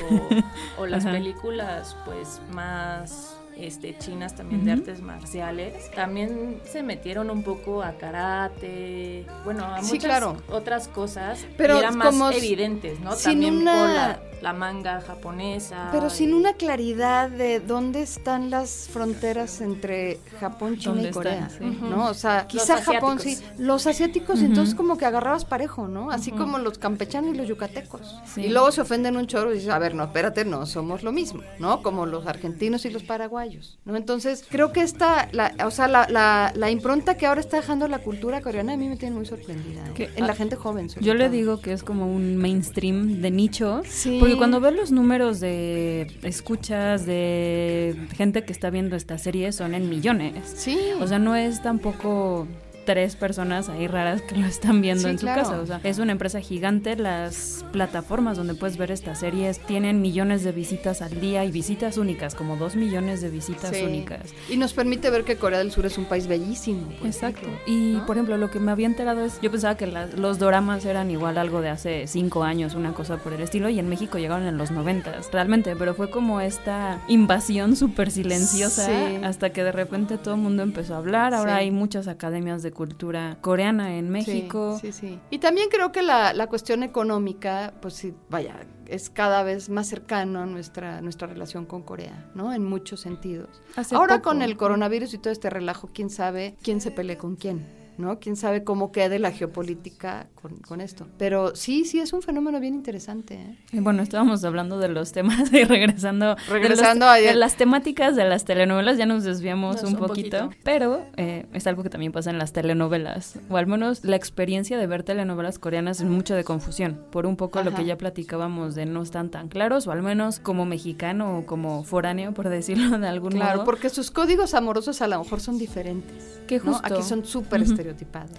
o, 0.77 0.81
o 0.83 0.85
las 0.85 1.03
Ajá. 1.05 1.13
películas 1.15 1.97
pues 2.05 2.39
más 2.53 3.35
este, 3.57 3.97
chinas 3.97 4.35
también 4.35 4.63
de 4.63 4.73
artes 4.73 5.01
marciales, 5.01 5.89
también 5.91 6.61
se 6.63 6.83
metieron 6.83 7.31
un 7.31 7.41
poco 7.41 7.81
a 7.81 7.93
karate, 7.97 9.25
bueno, 9.43 9.65
a 9.65 9.81
Sí, 9.81 9.93
muchas 9.95 10.05
claro. 10.05 10.37
otras 10.49 10.87
cosas 10.87 11.43
Pero 11.57 11.75
y 11.75 11.79
eran 11.79 11.97
más 11.97 12.15
evidentes, 12.35 12.99
¿no? 12.99 13.13
sin 13.13 13.31
también 13.31 13.57
una- 13.57 13.73
por 13.79 13.89
la, 13.89 14.19
la 14.41 14.53
manga 14.53 15.01
japonesa. 15.01 15.89
Pero 15.91 16.07
y- 16.07 16.09
sin 16.09 16.33
una 16.33 16.53
claridad 16.53 17.29
de 17.29 17.59
dónde 17.59 18.01
están 18.01 18.49
las 18.49 18.87
fronteras 18.91 19.61
entre 19.61 20.19
Japón, 20.39 20.77
China 20.77 20.95
¿Dónde 20.95 21.09
y 21.09 21.11
Corea, 21.11 21.47
están? 21.51 21.71
Sí. 21.73 21.77
¿no? 21.81 22.07
O 22.07 22.13
sea, 22.13 22.47
quizá 22.47 22.81
Japón 22.81 23.19
sí, 23.19 23.33
asiáticos. 23.33 23.59
los 23.59 23.87
asiáticos 23.87 24.41
entonces 24.41 24.75
como 24.75 24.97
que 24.97 25.05
agarrabas 25.05 25.45
parejo, 25.45 25.87
¿no? 25.87 26.11
Así 26.11 26.31
como 26.31 26.57
los 26.59 26.77
campechanos 26.77 27.33
y 27.33 27.37
los 27.37 27.47
yucatecos. 27.47 28.15
Sí. 28.33 28.41
Y 28.41 28.49
luego 28.49 28.71
se 28.71 28.81
ofenden 28.81 29.17
un 29.17 29.27
chorro 29.27 29.51
y 29.51 29.55
dices, 29.55 29.69
a 29.69 29.79
ver, 29.79 29.95
no, 29.95 30.03
espérate, 30.03 30.45
no, 30.45 30.65
somos 30.65 31.03
lo 31.03 31.11
mismo, 31.11 31.41
¿no? 31.59 31.81
Como 31.81 32.05
los 32.05 32.27
argentinos 32.27 32.85
y 32.85 32.89
los 32.89 33.03
paraguayos, 33.03 33.79
¿no? 33.85 33.95
Entonces, 33.95 34.45
creo 34.49 34.71
que 34.71 34.81
esta, 34.81 35.27
la, 35.31 35.53
o 35.65 35.71
sea, 35.71 35.87
la, 35.87 36.07
la, 36.09 36.51
la 36.55 36.69
impronta 36.71 37.15
que 37.17 37.25
ahora 37.25 37.41
está 37.41 37.57
dejando 37.57 37.87
la 37.87 37.99
cultura 37.99 38.41
coreana 38.41 38.73
a 38.73 38.77
mí 38.77 38.87
me 38.87 38.97
tiene 38.97 39.15
muy 39.15 39.25
sorprendida, 39.25 39.85
¿eh? 39.87 39.91
Que- 39.95 40.09
en 40.15 40.27
la 40.27 40.35
gente 40.35 40.55
joven. 40.55 40.89
sobre 40.89 41.05
Yo 41.05 41.13
le 41.13 41.29
digo 41.29 41.59
que 41.61 41.73
es 41.73 41.83
como 41.83 42.05
un 42.11 42.37
mainstream 42.37 43.21
de 43.21 43.31
nicho, 43.31 43.81
Sí. 43.87 44.19
Porque 44.27 44.37
cuando 44.37 44.59
ves 44.59 44.75
los 44.75 44.91
números 44.91 45.39
de 45.39 46.07
escuchas 46.23 47.05
de 47.05 47.95
gente 48.15 48.43
que 48.43 48.51
está 48.51 48.69
viendo 48.69 48.95
esta 48.95 49.17
serie 49.17 49.51
son 49.51 49.73
en 49.73 49.89
millones. 49.89 50.33
Sí. 50.55 50.77
O 50.99 51.07
sea, 51.07 51.19
no 51.19 51.35
es 51.35 51.61
tampoco 51.61 52.47
tres 52.87 53.17
personas 53.17 53.67
ahí 53.67 53.85
raras 53.85 54.21
que 54.21 54.35
lo 54.37 54.47
están 54.47 54.81
viendo 54.81 55.03
Sí, 55.03 55.09
en 55.09 55.19
su 55.19 55.25
claro. 55.25 55.43
casa. 55.43 55.59
O 55.59 55.65
sea, 55.65 55.81
es 55.83 55.99
una 55.99 56.13
empresa 56.13 56.39
gigante. 56.39 56.95
Las 56.95 57.65
plataformas 57.73 58.37
donde 58.37 58.55
puedes 58.55 58.77
ver 58.77 58.91
estas 58.91 59.19
series 59.19 59.59
tienen 59.59 60.01
millones 60.01 60.43
de 60.45 60.53
visitas 60.53 61.01
al 61.01 61.19
día 61.19 61.43
y 61.43 61.51
visitas 61.51 61.97
únicas, 61.97 62.33
como 62.33 62.55
dos 62.55 62.75
millones 62.77 63.19
de 63.21 63.29
visitas 63.29 63.75
Sí. 63.75 63.83
únicas. 63.83 64.33
Y 64.49 64.55
nos 64.55 64.71
permite 64.73 65.09
ver 65.09 65.25
que 65.25 65.35
Corea 65.35 65.59
del 65.59 65.71
Sur 65.71 65.85
es 65.85 65.97
un 65.97 66.05
país 66.05 66.27
bellísimo. 66.27 66.87
Exacto. 67.03 67.47
Y 67.65 67.95
¿no? 67.97 68.05
por 68.05 68.15
ejemplo, 68.15 68.37
lo 68.37 68.49
que 68.49 68.59
me 68.61 68.71
había 68.71 68.87
enterado 68.87 69.25
es, 69.25 69.39
yo 69.41 69.51
pensaba 69.51 69.75
que 69.75 69.85
las- 69.85 70.13
los 70.17 70.39
doramas 70.39 70.85
eran 70.85 71.11
igual 71.11 71.37
algo 71.37 71.59
de 71.59 71.67
hace 71.69 72.07
cinco 72.07 72.43
años, 72.45 72.73
una 72.73 72.93
cosa 72.93 73.17
por 73.17 73.33
el 73.33 73.41
estilo, 73.41 73.67
y 73.67 73.79
en 73.79 73.89
México 73.89 74.17
llegaron 74.17 74.47
en 74.47 74.57
los 74.57 74.71
noventas, 74.71 75.29
realmente, 75.33 75.75
pero 75.75 75.93
fue 75.93 76.09
como 76.09 76.39
esta 76.39 77.01
invasión 77.09 77.75
súper 77.75 78.11
silenciosa 78.11 78.85
Sí. 78.85 79.19
hasta 79.23 79.49
que 79.51 79.63
de 79.63 79.73
repente 79.73 80.17
todo 80.17 80.35
el 80.35 80.39
mundo 80.41 80.63
empezó 80.63 80.95
a 80.95 80.97
hablar. 80.99 81.33
Ahora 81.33 81.57
hay 81.57 81.69
muchas 81.71 82.07
academias 82.07 82.63
de 82.63 82.71
cultura 82.77 83.37
coreana 83.41 83.97
en 83.97 84.09
México. 84.09 84.77
Sí, 84.79 84.93
sí, 84.93 85.07
sí. 85.09 85.19
Y 85.29 85.39
también 85.39 85.67
creo 85.69 85.91
que 85.91 86.01
la, 86.01 86.31
la 86.31 86.47
cuestión 86.47 86.83
económica, 86.83 87.73
pues 87.81 87.95
sí, 87.95 88.13
vaya, 88.29 88.65
es 88.85 89.09
cada 89.09 89.43
vez 89.43 89.67
más 89.69 89.87
cercano 89.87 90.39
a 90.39 90.45
nuestra, 90.45 91.01
nuestra 91.01 91.27
relación 91.27 91.65
con 91.65 91.81
Corea, 91.81 92.29
¿no? 92.35 92.53
En 92.53 92.63
muchos 92.63 93.01
sentidos. 93.01 93.49
Hace 93.75 93.95
Ahora 93.95 94.17
poco. 94.19 94.29
con 94.29 94.41
el 94.41 94.55
coronavirus 94.55 95.13
y 95.13 95.17
todo 95.17 95.33
este 95.33 95.49
relajo, 95.49 95.89
quién 95.93 96.09
sabe 96.09 96.55
quién 96.63 96.79
se 96.79 96.91
pelee 96.91 97.17
con 97.17 97.35
quién. 97.35 97.65
¿No? 97.97 98.19
Quién 98.19 98.35
sabe 98.35 98.63
cómo 98.63 98.91
quede 98.91 99.19
la 99.19 99.31
geopolítica 99.31 100.27
con, 100.35 100.57
con 100.57 100.81
esto. 100.81 101.07
Pero 101.17 101.55
sí, 101.55 101.85
sí, 101.85 101.99
es 101.99 102.13
un 102.13 102.21
fenómeno 102.21 102.59
bien 102.59 102.73
interesante. 102.75 103.35
¿eh? 103.35 103.57
Y 103.71 103.79
Bueno, 103.79 104.03
estábamos 104.03 104.43
hablando 104.43 104.77
de 104.79 104.89
los 104.89 105.11
temas 105.11 105.51
y 105.51 105.63
regresando, 105.65 106.35
de 106.35 106.41
Regresando 106.49 107.05
los- 107.05 107.15
a- 107.15 107.17
de 107.19 107.35
las 107.35 107.55
temáticas 107.55 108.15
de 108.15 108.25
las 108.25 108.45
telenovelas, 108.45 108.97
ya 108.97 109.05
nos 109.05 109.23
desviamos 109.23 109.81
Nos 109.81 109.91
un 109.91 109.99
un 109.99 110.07
poquito, 110.07 110.49
pero 110.63 111.05
eh, 111.17 111.45
es 111.53 111.65
algo 111.67 111.83
que 111.83 111.89
también 111.89 112.11
pasa 112.11 112.29
en 112.29 112.37
las 112.37 112.53
telenovelas, 112.53 113.39
o 113.49 113.57
al 113.57 113.67
menos 113.67 114.03
la 114.03 114.15
experiencia 114.15 114.77
de 114.77 114.87
ver 114.87 115.03
telenovelas 115.03 115.59
coreanas 115.59 115.99
es 115.99 116.05
mucho 116.05 116.35
de 116.35 116.43
confusión, 116.43 117.01
por 117.11 117.25
un 117.25 117.35
poco 117.35 117.61
lo 117.63 117.69
Ajá. 117.69 117.79
que 117.79 117.85
ya 117.85 117.97
platicábamos 117.97 118.75
de 118.75 118.85
no 118.85 119.01
están 119.01 119.29
tan 119.31 119.47
claros, 119.49 119.87
o 119.87 119.91
al 119.91 120.03
menos 120.03 120.39
como 120.39 120.65
mexicano 120.65 121.39
o 121.39 121.45
como 121.45 121.83
foráneo, 121.83 122.33
por 122.33 122.49
decirlo 122.49 122.97
de 122.97 123.07
algún 123.07 123.31
Claro, 123.31 123.57
modo. 123.57 123.65
porque 123.65 123.89
sus 123.89 124.11
códigos 124.11 124.53
amorosos 124.53 125.01
a 125.01 125.07
lo 125.07 125.19
mejor 125.23 125.39
son 125.41 125.57
diferentes. 125.57 126.41
Que 126.47 126.57
¿no? 126.59 126.73
justo. 126.73 126.81
Aquí 126.93 127.03
son 127.03 127.25
súper 127.25 127.61
Ujú. 127.61 127.71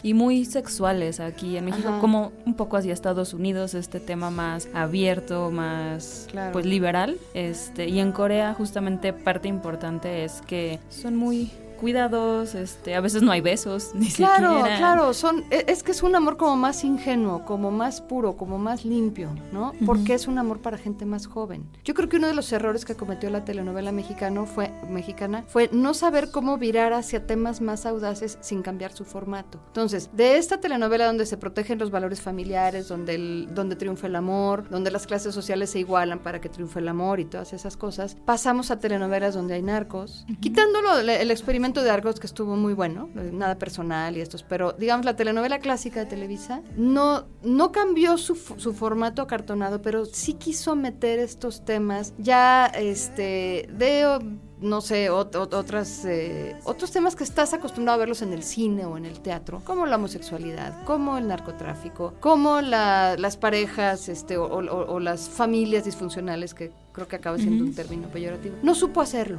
Y 0.02 0.14
muy 0.14 0.44
sexuales 0.44 1.20
aquí 1.20 1.56
en 1.56 1.64
México, 1.66 1.88
Ajá. 1.90 2.00
como 2.00 2.32
un 2.46 2.54
poco 2.54 2.76
hacia 2.76 2.92
Estados 2.92 3.34
Unidos, 3.34 3.74
este 3.74 4.00
tema 4.00 4.30
más 4.30 4.68
abierto, 4.74 5.50
más 5.50 6.26
Claro. 6.30 6.52
pues 6.52 6.66
liberal, 6.66 7.16
este, 7.34 7.88
y 7.88 8.00
en 8.00 8.12
Corea 8.12 8.54
justamente 8.54 9.12
parte 9.12 9.48
importante 9.48 10.24
es 10.24 10.40
que 10.46 10.78
son 10.90 11.16
muy 11.16 11.50
cuidados, 11.78 12.54
este, 12.54 12.94
a 12.94 13.00
veces 13.00 13.22
no 13.22 13.32
hay 13.32 13.40
besos, 13.40 13.90
ni 13.94 14.08
Claro, 14.10 14.56
siquiera. 14.56 14.76
claro, 14.78 15.14
son, 15.14 15.44
e- 15.50 15.64
es 15.68 15.82
que 15.82 15.92
es 15.92 16.02
un 16.02 16.14
amor 16.14 16.36
como 16.36 16.56
más 16.56 16.84
ingenuo, 16.84 17.44
como 17.44 17.70
más 17.70 18.00
puro, 18.00 18.36
como 18.36 18.58
más 18.58 18.84
limpio, 18.84 19.30
¿no? 19.52 19.72
Porque 19.86 20.14
es 20.14 20.26
un 20.28 20.38
amor 20.38 20.60
para 20.60 20.76
gente 20.78 21.06
más 21.06 21.26
joven. 21.26 21.64
Yo 21.84 21.94
creo 21.94 22.08
que 22.08 22.16
uno 22.16 22.26
de 22.26 22.34
los 22.34 22.52
errores 22.52 22.84
que 22.84 22.94
cometió 22.94 23.30
la 23.30 23.44
telenovela 23.44 23.92
mexicano 23.92 24.44
fue, 24.46 24.70
mexicana 24.88 25.44
fue 25.46 25.70
no 25.72 25.94
saber 25.94 26.30
cómo 26.30 26.58
virar 26.58 26.92
hacia 26.92 27.26
temas 27.26 27.60
más 27.60 27.86
audaces 27.86 28.38
sin 28.40 28.62
cambiar 28.62 28.92
su 28.92 29.04
formato. 29.04 29.60
Entonces, 29.68 30.10
de 30.12 30.36
esta 30.36 30.60
telenovela 30.60 31.06
donde 31.06 31.26
se 31.26 31.36
protegen 31.36 31.78
los 31.78 31.90
valores 31.90 32.20
familiares, 32.20 32.88
donde, 32.88 33.14
el, 33.14 33.48
donde 33.54 33.76
triunfa 33.76 34.08
el 34.08 34.16
amor, 34.16 34.68
donde 34.68 34.90
las 34.90 35.06
clases 35.06 35.34
sociales 35.34 35.70
se 35.70 35.78
igualan 35.78 36.18
para 36.18 36.40
que 36.40 36.48
triunfe 36.48 36.80
el 36.80 36.88
amor 36.88 37.20
y 37.20 37.24
todas 37.24 37.52
esas 37.52 37.76
cosas, 37.76 38.16
pasamos 38.24 38.70
a 38.70 38.78
telenovelas 38.78 39.34
donde 39.34 39.54
hay 39.54 39.62
narcos, 39.62 40.26
quitándolo 40.40 40.98
el, 40.98 41.08
el 41.08 41.30
experimento 41.30 41.67
de 41.72 41.90
Argos 41.90 42.18
que 42.18 42.26
estuvo 42.26 42.57
muy 42.57 42.74
bueno, 42.74 43.09
nada 43.14 43.59
personal 43.59 44.16
y 44.16 44.20
estos, 44.20 44.42
pero 44.42 44.72
digamos 44.72 45.04
la 45.04 45.16
telenovela 45.16 45.59
clásica 45.59 46.00
de 46.00 46.07
Televisa 46.07 46.62
no, 46.76 47.26
no 47.42 47.72
cambió 47.72 48.16
su, 48.16 48.35
su 48.35 48.72
formato 48.72 49.22
acartonado, 49.22 49.83
pero 49.83 50.04
sí 50.07 50.35
quiso 50.35 50.74
meter 50.74 51.18
estos 51.18 51.64
temas 51.64 52.14
ya 52.18 52.66
este 52.66 53.68
de 53.72 54.38
no 54.61 54.81
sé, 54.81 55.11
ot- 55.11 55.33
ot- 55.33 55.55
otras, 55.55 56.05
eh, 56.05 56.57
otros 56.64 56.90
temas 56.90 57.14
que 57.16 57.25
estás 57.25 57.55
acostumbrado 57.55 57.97
a 57.97 57.99
verlos 57.99 58.23
en 58.23 58.33
el 58.33 58.42
cine 58.42 58.85
o 58.87 58.97
en 58.97 59.05
el 59.07 59.21
teatro, 59.21 59.61
como 59.64 59.87
la 59.87 59.97
homosexualidad, 59.97 60.85
como 60.85 61.16
el 61.18 61.29
narcotráfico, 61.29 62.14
como 62.21 62.61
la- 62.61 63.16
las 63.16 63.37
parejas 63.37 64.09
este, 64.09 64.37
o, 64.37 64.44
o- 64.47 64.92
o 64.94 65.01
las 65.01 65.29
familias 65.29 65.85
disfuncionales, 65.85 66.55
que 66.55 66.73
creo 66.92 67.07
que 67.07 67.16
acaba 67.16 67.38
siendo 67.38 67.64
un 67.64 67.75
término 67.75 68.09
peyorativo. 68.09 68.57
No 68.62 68.75
supo 68.75 69.01
hacerlo. 69.01 69.38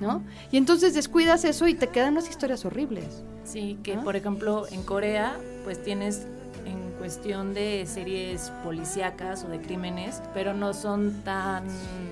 ¿no? 0.00 0.22
Y 0.50 0.56
entonces 0.56 0.94
descuidas 0.94 1.44
eso 1.44 1.68
y 1.68 1.74
te 1.74 1.88
quedan 1.88 2.12
unas 2.14 2.28
historias 2.28 2.64
horribles. 2.64 3.22
Sí, 3.44 3.78
que 3.82 3.96
por 3.98 4.16
ejemplo 4.16 4.66
en 4.70 4.82
Corea 4.82 5.36
pues 5.64 5.82
tienes 5.82 6.26
en 6.41 6.41
cuestión 7.02 7.52
de 7.52 7.84
series 7.84 8.52
policíacas 8.62 9.42
o 9.42 9.48
de 9.48 9.60
crímenes, 9.60 10.22
pero 10.32 10.54
no 10.54 10.72
son 10.72 11.22
tan 11.24 11.64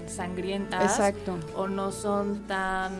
sangrientas 0.08 0.82
Exacto. 0.82 1.38
o 1.54 1.68
no 1.68 1.92
son 1.92 2.40
tan 2.48 2.90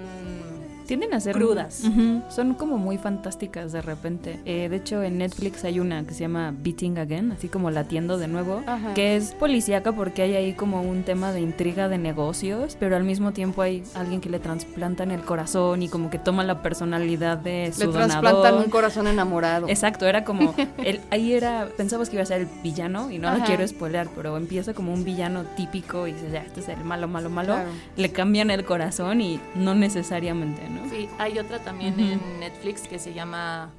Tienden 0.90 1.14
a 1.14 1.20
ser 1.20 1.36
Crudas. 1.36 1.84
Son 2.30 2.54
como 2.54 2.76
muy 2.76 2.98
fantásticas 2.98 3.70
de 3.70 3.80
repente. 3.80 4.40
Eh, 4.44 4.68
de 4.68 4.74
hecho, 4.74 5.04
en 5.04 5.18
Netflix 5.18 5.62
hay 5.64 5.78
una 5.78 6.02
que 6.02 6.14
se 6.14 6.22
llama 6.22 6.52
Beating 6.64 6.98
Again, 6.98 7.30
así 7.30 7.46
como 7.46 7.70
latiendo 7.70 8.18
de 8.18 8.26
nuevo, 8.26 8.64
Ajá. 8.66 8.92
que 8.94 9.14
es 9.14 9.32
policíaca 9.34 9.92
porque 9.92 10.22
hay 10.22 10.34
ahí 10.34 10.52
como 10.54 10.82
un 10.82 11.04
tema 11.04 11.30
de 11.32 11.42
intriga 11.42 11.88
de 11.88 11.96
negocios, 11.96 12.76
pero 12.80 12.96
al 12.96 13.04
mismo 13.04 13.30
tiempo 13.30 13.62
hay 13.62 13.84
alguien 13.94 14.20
que 14.20 14.30
le 14.30 14.40
trasplantan 14.40 15.12
el 15.12 15.20
corazón 15.20 15.80
y 15.84 15.88
como 15.88 16.10
que 16.10 16.18
toma 16.18 16.42
la 16.42 16.60
personalidad 16.60 17.38
de 17.38 17.70
su 17.72 17.82
Le 17.82 17.86
donador. 17.86 18.08
trasplantan 18.10 18.54
un 18.64 18.68
corazón 18.68 19.06
enamorado. 19.06 19.68
Exacto, 19.68 20.08
era 20.08 20.24
como, 20.24 20.56
el, 20.84 20.98
ahí 21.12 21.34
era, 21.34 21.68
pensabas 21.76 22.08
que 22.10 22.16
iba 22.16 22.24
a 22.24 22.26
ser 22.26 22.40
el 22.40 22.48
villano 22.64 23.12
y 23.12 23.18
no 23.18 23.30
lo 23.32 23.44
quiero 23.44 23.64
spoilear, 23.68 24.08
pero 24.16 24.36
empieza 24.36 24.74
como 24.74 24.92
un 24.92 25.04
villano 25.04 25.44
típico 25.56 26.08
y 26.08 26.14
dices, 26.14 26.32
ya, 26.32 26.42
este 26.42 26.58
es 26.58 26.68
el 26.68 26.82
malo, 26.84 27.06
malo, 27.06 27.30
malo. 27.30 27.54
Claro. 27.54 27.70
Le 27.96 28.10
cambian 28.10 28.50
el 28.50 28.64
corazón 28.64 29.20
y 29.20 29.38
no 29.54 29.76
necesariamente, 29.76 30.62
¿no? 30.68 30.79
Sí, 30.88 31.08
hay 31.18 31.38
otra 31.38 31.58
también 31.58 31.98
en 32.00 32.40
Netflix 32.40 32.88
que 32.88 32.98
se 32.98 33.12
llama 33.12 33.72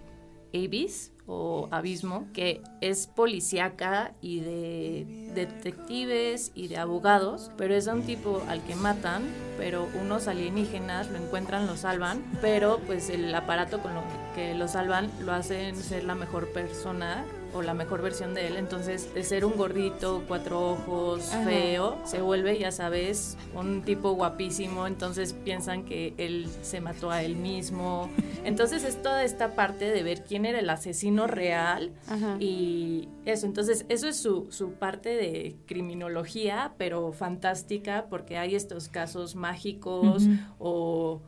Abyss 0.54 1.12
o 1.26 1.70
Abismo, 1.72 2.28
que 2.34 2.62
es 2.82 3.08
policíaca 3.08 4.14
y 4.22 4.42
de 4.42 5.32
detectives 5.34 6.52
y 6.56 6.68
de 6.68 6.78
abogados, 6.78 7.52
pero 7.58 7.74
es 7.74 7.88
a 7.88 7.94
un 7.94 8.04
tipo 8.04 8.44
al 8.50 8.62
que 8.64 8.76
matan, 8.76 9.24
pero 9.58 9.88
unos 10.02 10.28
alienígenas 10.28 11.10
lo 11.10 11.18
encuentran, 11.18 11.68
lo 11.68 11.78
salvan, 11.78 12.22
pero 12.42 12.80
pues 12.86 13.10
el 13.10 13.34
aparato 13.34 13.82
con 13.82 13.96
lo 13.96 14.04
que 14.36 14.54
lo 14.56 14.68
salvan 14.68 15.10
lo 15.22 15.32
hacen 15.32 15.76
ser 15.76 16.04
la 16.04 16.16
mejor 16.16 16.52
persona 16.52 17.26
o 17.54 17.62
la 17.62 17.74
mejor 17.74 18.02
versión 18.02 18.34
de 18.34 18.48
él, 18.48 18.58
entonces 18.58 19.14
de 19.14 19.24
ser 19.24 19.46
un 19.46 19.56
gordito, 19.58 20.24
cuatro 20.28 20.72
ojos, 20.72 21.34
Ajá. 21.34 21.44
feo, 21.46 21.98
se 22.06 22.22
vuelve, 22.22 22.58
ya 22.58 22.72
sabes, 22.72 23.38
un 23.54 23.82
tipo 23.82 24.12
guapísimo, 24.12 24.88
entonces 24.88 25.34
piensan 25.34 25.84
que 25.84 26.14
él 26.18 26.48
se 26.62 26.82
mató 26.82 27.12
a 27.12 27.24
él 27.24 27.36
mismo. 27.36 28.10
Entonces 28.44 28.84
es 28.84 29.02
toda 29.02 29.24
esta 29.24 29.56
parte 29.56 29.92
de 29.92 30.04
ver 30.04 30.24
quién 30.24 30.46
era 30.46 30.60
el 30.60 30.70
asesino 30.70 31.28
real 31.28 31.92
Ajá. 32.08 32.38
y 32.40 33.10
eso, 33.26 33.46
entonces 33.46 33.86
eso 33.90 34.08
es 34.08 34.18
su, 34.18 34.48
su 34.52 34.74
parte 34.74 35.10
de 35.10 35.56
criminología, 35.66 36.74
pero 36.78 37.12
fantástica 37.12 38.08
porque 38.10 38.38
hay 38.38 38.56
estos 38.56 38.88
casos 38.90 39.36
mágicos 39.36 40.28
o 40.60 41.22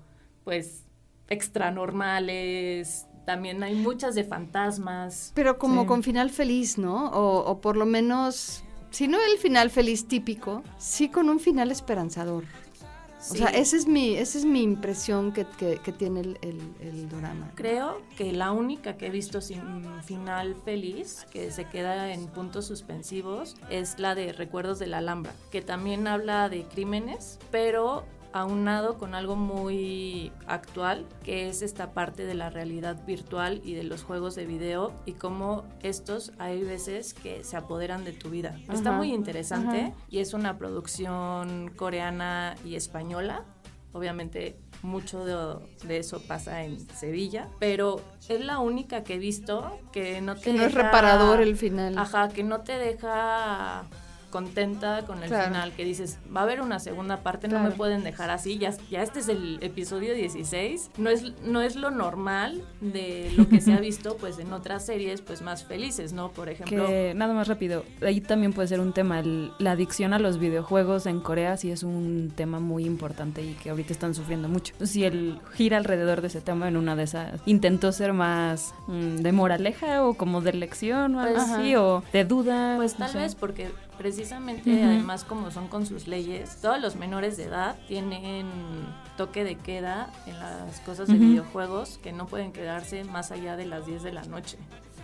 pues 0.44 0.84
extranormales, 1.30 3.08
también 3.26 3.64
hay 3.64 3.76
muchas 3.76 4.16
de 4.16 4.24
fantasmas. 4.24 5.32
Pero 5.36 5.58
como 5.58 5.82
Sí. 5.82 5.88
con 5.88 6.04
final 6.04 6.30
feliz, 6.30 6.78
¿no? 6.78 7.08
O, 7.12 7.40
o 7.50 7.62
por 7.62 7.78
lo 7.78 7.86
menos, 7.86 8.64
si 8.92 9.08
no 9.08 9.18
el 9.22 9.38
final 9.38 9.70
feliz 9.70 10.08
típico, 10.08 10.64
sí 10.78 11.10
con 11.10 11.30
un 11.30 11.40
final 11.40 11.72
esperanzador. 11.72 12.44
O 13.32 13.36
sea, 13.36 13.48
esa 13.48 13.78
es 13.78 13.88
mi, 13.88 14.16
esa 14.18 14.38
es 14.38 14.44
mi 14.44 14.62
impresión 14.64 15.32
que, 15.32 15.46
que- 15.58 15.78
que 15.78 15.94
tiene 15.94 16.20
el, 16.20 16.38
el, 16.42 16.60
el 16.82 17.08
drama. 17.08 17.50
Creo 17.56 18.02
que 18.18 18.34
la 18.34 18.52
única 18.52 18.98
que 18.98 19.08
he 19.08 19.10
visto 19.10 19.40
sin 19.40 19.62
final 20.04 20.58
feliz, 20.66 21.26
que 21.32 21.50
se 21.50 21.64
queda 21.64 22.12
en 22.12 22.28
puntos 22.28 22.66
suspensivos, 22.68 23.56
es 23.70 23.98
la 23.98 24.14
de 24.14 24.34
Recuerdos 24.34 24.78
de 24.78 24.88
la 24.88 24.98
Alhambra, 24.98 25.32
que 25.52 25.62
también 25.62 26.06
habla 26.06 26.50
de 26.50 26.64
crímenes, 26.64 27.40
pero 27.50 28.04
aunado 28.34 28.98
con 28.98 29.16
algo 29.16 29.36
muy 29.36 30.32
actual, 30.48 31.06
que 31.24 31.48
es 31.48 31.62
esta 31.62 31.94
parte 31.94 32.26
de 32.26 32.34
la 32.34 32.50
realidad 32.50 33.06
virtual 33.06 33.62
y 33.64 33.76
de 33.76 33.84
los 33.84 34.04
juegos 34.04 34.36
de 34.36 34.46
video 34.46 34.92
y 35.06 35.14
cómo 35.14 35.64
estos 35.82 36.34
hay 36.40 36.64
veces 36.64 37.14
que 37.14 37.44
se 37.44 37.56
apoderan 37.56 38.04
de 38.04 38.12
tu 38.12 38.30
vida. 38.30 38.58
Está 38.72 38.92
muy 38.92 39.14
interesante 39.14 39.82
ajá. 39.82 39.94
y 40.10 40.20
es 40.20 40.34
una 40.34 40.58
producción 40.58 41.72
coreana 41.76 42.56
y 42.66 42.76
española. 42.76 43.44
Obviamente 43.94 44.58
mucho 44.82 45.24
de, 45.24 45.88
de 45.88 45.98
eso 45.98 46.22
pasa 46.28 46.64
en 46.64 46.80
Sevilla, 46.90 47.48
pero 47.60 48.02
es 48.28 48.44
la 48.44 48.60
única 48.60 49.04
que 49.04 49.16
he 49.16 49.20
visto 49.20 49.80
que 49.92 50.20
no 50.22 50.36
te 50.36 50.42
Que 50.42 50.54
no 50.54 50.64
es 50.64 50.74
reparador 50.74 51.42
el 51.42 51.56
final. 51.56 51.98
Ajá, 51.98 52.30
que 52.30 52.44
no 52.44 52.62
te 52.62 52.78
deja 52.78 53.86
contenta 54.38 55.04
con 55.06 55.22
el 55.22 55.30
Claro. 55.30 55.46
final, 55.54 55.72
que 55.74 55.86
dices, 55.86 56.18
va 56.36 56.40
a 56.42 56.44
haber 56.44 56.60
una 56.62 56.80
segunda 56.80 57.18
parte, 57.22 57.48
no 57.48 57.60
me 57.60 57.70
pueden 57.70 58.04
dejar 58.04 58.32
así, 58.32 58.58
ya, 58.58 58.74
ya 58.90 59.04
este 59.04 59.20
es 59.20 59.30
el 59.30 59.60
episodio 59.62 60.16
16, 60.16 60.90
no 60.98 61.12
es, 61.12 61.24
no 61.44 61.62
es 61.62 61.76
lo 61.76 61.92
normal 61.92 62.64
de 62.82 63.32
lo 63.38 63.48
que 63.48 63.62
se 63.62 63.74
ha 63.74 63.80
visto 63.92 64.18
pues 64.18 64.40
en 64.40 64.52
otras 64.52 64.84
series 64.86 65.22
pues 65.22 65.44
más 65.44 65.64
felices, 65.64 66.14
¿no? 66.14 66.32
Por 66.32 66.50
ejemplo, 66.50 66.88
Que 66.88 67.14
nada 67.16 67.34
más 67.36 67.48
rápido, 67.48 67.84
ahí 68.02 68.22
también 68.22 68.54
puede 68.54 68.68
ser 68.68 68.80
un 68.80 68.92
tema, 68.92 69.20
el- 69.20 69.52
la 69.60 69.72
adicción 69.72 70.14
a 70.14 70.20
los 70.20 70.40
videojuegos 70.40 71.06
en 71.06 71.20
Corea 71.20 71.56
sí 71.58 71.70
es 71.72 71.84
un 71.84 72.34
tema 72.36 72.60
muy 72.60 72.86
importante 72.86 73.44
y 73.44 73.54
que 73.54 73.70
ahorita 73.70 73.94
están 73.94 74.16
sufriendo 74.16 74.50
mucho. 74.50 74.74
Si 74.84 75.04
él 75.06 75.40
gira 75.54 75.78
alrededor 75.78 76.22
de 76.22 76.28
ese 76.28 76.42
tema 76.42 76.68
en 76.68 76.76
una 76.78 76.96
de 76.96 77.04
esas, 77.04 77.40
intentó 77.46 77.92
ser 77.92 78.14
más 78.14 78.74
mm, 78.88 79.18
de 79.18 79.32
moraleja 79.32 80.04
o 80.04 80.16
como 80.16 80.42
de 80.42 80.54
lección 80.54 81.16
o 81.16 81.20
algo 81.20 81.36
Pues, 81.36 81.50
así, 81.50 81.76
o 81.76 82.04
de 82.12 82.26
duda. 82.26 82.74
Pues 82.78 82.96
tal 82.96 83.14
vez 83.14 83.36
porque 83.36 83.70
precisamente 83.98 84.84
además 84.84 85.24
como 85.24 85.52
son 85.52 85.68
con 85.68 85.86
sus 85.86 86.08
leyes, 86.08 86.58
todos 86.62 86.80
los 86.82 86.96
menores 86.96 87.38
de 87.38 87.46
edad 87.46 87.76
tienen 87.88 88.48
toque 89.18 89.44
de 89.44 89.56
queda 89.56 90.12
en 90.26 90.40
las 90.40 90.80
cosas 90.82 91.08
de 91.08 91.16
videojuegos 91.16 92.00
que 92.02 92.12
no 92.12 92.28
pueden 92.28 92.52
quedarse 92.52 93.04
más 93.04 93.32
allá 93.32 93.56
de 93.56 93.66
las 93.66 93.86
10 93.86 94.04
de 94.04 94.14
la 94.14 94.24
noche. 94.24 94.58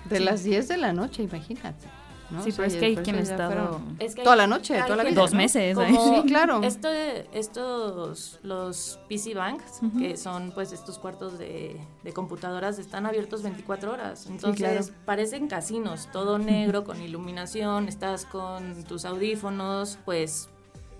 De 0.10 0.20
las 0.20 0.44
10 0.44 0.68
de 0.68 0.78
la 0.78 0.94
noche, 0.94 1.24
imagínate. 1.24 1.88
¿No? 2.32 2.44
Sí, 2.44 2.50
O 2.50 2.52
sea, 2.54 2.66
pero 2.66 2.68
es 2.68 2.76
que 2.80 2.86
hay 2.86 2.96
quien 2.98 3.16
ha 3.18 3.20
estado 3.22 3.52
fueron 3.52 3.96
Es 4.00 4.16
que 4.16 4.24
toda 4.24 4.36
la 4.36 4.48
noche, 4.48 4.80
toda 4.84 4.96
la 4.98 5.04
vida. 5.04 5.20
dos 5.22 5.34
meses. 5.34 5.76
Como 5.76 6.22
Sí, 6.22 6.28
claro. 6.28 6.62
esto- 6.64 6.90
estos, 7.34 8.40
los 8.44 9.00
PC 9.08 9.34
Banks, 9.34 9.82
que 9.98 10.18
son 10.18 10.52
pues 10.52 10.72
estos 10.72 11.00
cuartos 11.00 11.38
de, 11.40 11.80
de 12.04 12.14
computadoras, 12.14 12.80
están 12.80 13.06
abiertos 13.06 13.42
24 13.44 13.92
horas. 13.92 14.28
Entonces 14.28 14.88
claro. 14.88 15.02
parecen 15.06 15.48
casinos, 15.48 16.10
todo 16.12 16.38
negro, 16.38 16.84
con 16.84 17.02
iluminación, 17.02 17.88
estás 17.88 18.26
con 18.26 18.84
tus 18.84 19.06
audífonos, 19.06 19.98
pues... 20.06 20.50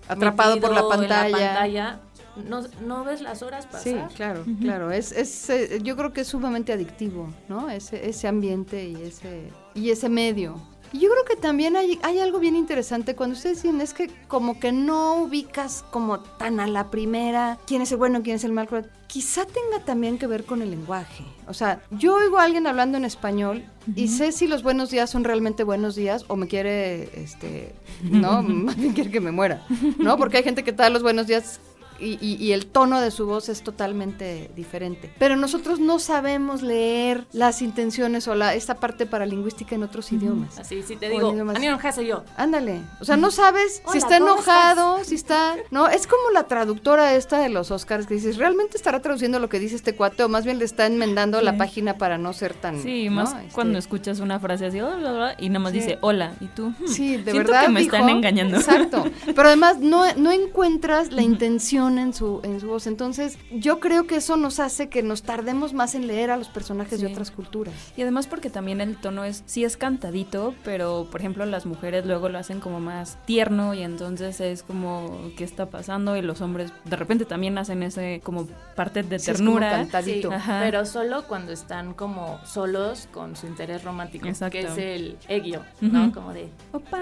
Atrapado 0.08 0.58
por 0.60 0.72
la 0.72 0.80
en 0.80 0.88
pantalla. 0.88 2.00
No, 2.48 2.62
no 2.84 3.04
ves 3.04 3.20
las 3.20 3.42
horas 3.42 3.66
pasar. 3.66 3.82
Sí, 3.82 4.14
claro, 4.16 4.44
claro. 4.60 4.90
Es, 4.90 5.12
es, 5.12 5.50
eh, 5.50 5.78
yo 5.82 5.96
creo 5.96 6.12
que 6.12 6.22
es 6.22 6.28
sumamente 6.28 6.72
adictivo, 6.72 7.28
¿no? 7.48 7.68
Ese, 7.70 8.08
ese 8.08 8.26
ambiente 8.28 8.88
y 8.88 8.96
ese, 9.02 9.50
y 9.74 9.90
ese 9.90 10.08
medio. 10.08 10.60
Y 10.92 10.98
yo 10.98 11.08
creo 11.10 11.24
que 11.24 11.36
también 11.36 11.76
hay, 11.76 11.98
hay 12.02 12.18
algo 12.18 12.40
bien 12.40 12.56
interesante 12.56 13.14
cuando 13.14 13.36
ustedes 13.36 13.62
dicen, 13.62 13.80
es 13.80 13.94
que 13.94 14.10
como 14.26 14.58
que 14.58 14.72
no 14.72 15.14
ubicas 15.22 15.84
como 15.90 16.20
tan 16.20 16.58
a 16.58 16.66
la 16.66 16.90
primera 16.90 17.58
quién 17.66 17.82
es 17.82 17.92
el 17.92 17.98
bueno, 17.98 18.22
quién 18.22 18.36
es 18.36 18.44
el 18.44 18.52
malo. 18.52 18.82
Quizá 19.06 19.44
tenga 19.44 19.84
también 19.84 20.18
que 20.18 20.26
ver 20.26 20.44
con 20.44 20.62
el 20.62 20.70
lenguaje. 20.70 21.24
O 21.46 21.54
sea, 21.54 21.82
yo 21.90 22.14
oigo 22.14 22.38
a 22.38 22.44
alguien 22.44 22.66
hablando 22.66 22.96
en 22.96 23.04
español 23.04 23.64
y 23.94 24.08
sé 24.08 24.32
si 24.32 24.46
los 24.46 24.62
buenos 24.62 24.90
días 24.90 25.10
son 25.10 25.24
realmente 25.24 25.64
buenos 25.64 25.96
días 25.96 26.24
o 26.28 26.36
me 26.36 26.46
quiere, 26.46 27.10
este, 27.20 27.74
no, 28.02 28.42
más 28.42 28.76
bien 28.76 28.92
quiere 28.92 29.10
que 29.10 29.20
me 29.20 29.32
muera, 29.32 29.64
¿no? 29.98 30.16
Porque 30.16 30.38
hay 30.38 30.44
gente 30.44 30.62
que 30.62 30.72
te 30.72 30.82
da 30.82 30.90
los 30.90 31.02
buenos 31.02 31.26
días 31.26 31.60
y, 32.00 32.18
y- 32.20 32.36
y 32.36 32.52
el 32.52 32.66
tono 32.66 33.00
de 33.00 33.10
su 33.10 33.26
voz 33.26 33.48
es 33.48 33.62
totalmente 33.62 34.50
diferente. 34.56 35.12
Pero 35.18 35.36
nosotros 35.36 35.80
no 35.80 35.98
sabemos 35.98 36.62
leer 36.62 37.26
las 37.32 37.62
intenciones 37.62 38.26
o 38.28 38.34
la, 38.34 38.54
esta 38.54 38.76
parte 38.76 39.06
paralingüística 39.06 39.74
en 39.74 39.82
otros 39.82 40.10
idiomas. 40.12 40.58
Así, 40.58 40.82
si 40.82 40.96
te 40.96 41.08
digo, 41.08 41.34
Hase 41.82 42.06
yo. 42.06 42.24
Ándale, 42.36 42.80
o 43.00 43.04
sea, 43.04 43.16
no 43.16 43.30
sabes 43.30 43.82
Hola, 43.84 43.92
si 43.92 43.98
está 43.98 44.18
¿cómo 44.18 44.32
enojado, 44.34 45.04
si 45.04 45.14
está... 45.14 45.56
No, 45.70 45.88
es 45.88 46.06
como 46.06 46.30
la 46.32 46.44
traductora 46.44 47.14
esta 47.14 47.40
de 47.40 47.48
los 47.48 47.70
Oscars 47.70 48.06
que 48.06 48.14
dices, 48.14 48.36
¿realmente 48.36 48.76
estará 48.76 49.00
traduciendo 49.00 49.38
lo 49.38 49.48
que 49.48 49.58
dice 49.58 49.76
este 49.76 49.94
cuate 49.94 50.22
o 50.22 50.28
más 50.28 50.44
bien 50.44 50.58
le 50.58 50.64
está 50.64 50.86
enmendando 50.86 51.40
la 51.42 51.56
página 51.56 51.98
para 51.98 52.18
no 52.18 52.32
ser 52.32 52.54
tan... 52.54 52.80
Sí, 52.82 53.06
¿no? 53.08 53.16
más 53.16 53.34
Este, 53.34 53.52
cuando 53.52 53.78
escuchas 53.78 54.20
una 54.20 54.38
frase 54.40 54.66
así, 54.66 54.80
"Hola, 54.80 54.96
bla, 54.96 55.12
bla", 55.12 55.34
y 55.38 55.48
nada 55.48 55.60
más 55.60 55.72
Sí. 55.72 55.78
dice 55.80 55.98
hola, 56.00 56.34
y 56.40 56.46
tú. 56.46 56.68
"Hmm, 56.78 56.86
Sí, 56.86 57.16
de 57.16 57.30
siento 57.32 57.50
verdad 57.52 57.62
que 57.66 57.68
me 57.72 57.80
dijo- 57.80 57.96
están 57.96 58.08
engañando. 58.08 58.56
Exacto. 58.56 59.04
Pero 59.26 59.42
además 59.48 59.78
no, 59.78 60.04
no 60.16 60.30
encuentras 60.32 61.12
la 61.12 61.22
intención 61.22 61.89
en 61.98 62.12
su, 62.14 62.40
en 62.44 62.60
su 62.60 62.68
voz. 62.68 62.86
Entonces, 62.86 63.38
yo 63.50 63.80
creo 63.80 64.06
que 64.06 64.16
eso 64.16 64.36
nos 64.36 64.60
hace 64.60 64.88
que 64.88 65.02
nos 65.02 65.22
tardemos 65.22 65.72
más 65.72 65.94
en 65.94 66.06
leer 66.06 66.30
a 66.30 66.36
los 66.36 66.48
personajes 66.48 67.00
de 67.00 67.06
otras 67.08 67.30
culturas. 67.30 67.74
Y 67.96 68.02
además 68.02 68.26
porque 68.26 68.50
también 68.50 68.80
el 68.80 68.96
tono 68.96 69.24
es, 69.24 69.42
sí 69.46 69.64
es 69.64 69.76
cantadito, 69.76 70.54
pero 70.64 71.08
por 71.10 71.20
ejemplo 71.20 71.44
las 71.46 71.66
mujeres 71.66 72.06
luego 72.06 72.28
lo 72.28 72.38
hacen 72.38 72.60
como 72.60 72.80
más 72.80 73.18
tierno 73.26 73.74
y 73.74 73.82
entonces 73.82 74.40
es 74.40 74.62
como, 74.62 75.18
¿qué 75.36 75.44
está 75.44 75.66
pasando? 75.70 76.16
Y 76.16 76.22
los 76.22 76.40
hombres 76.40 76.72
de 76.84 76.96
repente 76.96 77.24
también 77.24 77.56
hacen 77.58 77.82
ese 77.82 78.20
como 78.24 78.46
parte 78.76 79.02
de 79.02 79.18
Sí, 79.18 79.30
es 79.30 79.38
como 79.38 79.52
ternura. 79.58 79.70
cantadito. 79.72 80.28
Sí, 80.28 80.34
Ajá. 80.34 80.60
pero 80.62 80.86
solo 80.86 81.24
cuando 81.26 81.52
están 81.52 81.94
como 81.94 82.38
solos 82.44 83.08
con 83.12 83.36
su 83.36 83.46
interés 83.46 83.84
romántico, 83.84 84.26
Exacto. 84.28 84.52
que 84.52 84.60
es 84.64 84.78
el 84.78 85.16
egio, 85.28 85.62
¿no? 85.80 86.12
Como 86.12 86.32
de, 86.32 86.48
Opa, 86.72 86.98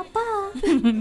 opa. 0.00 0.20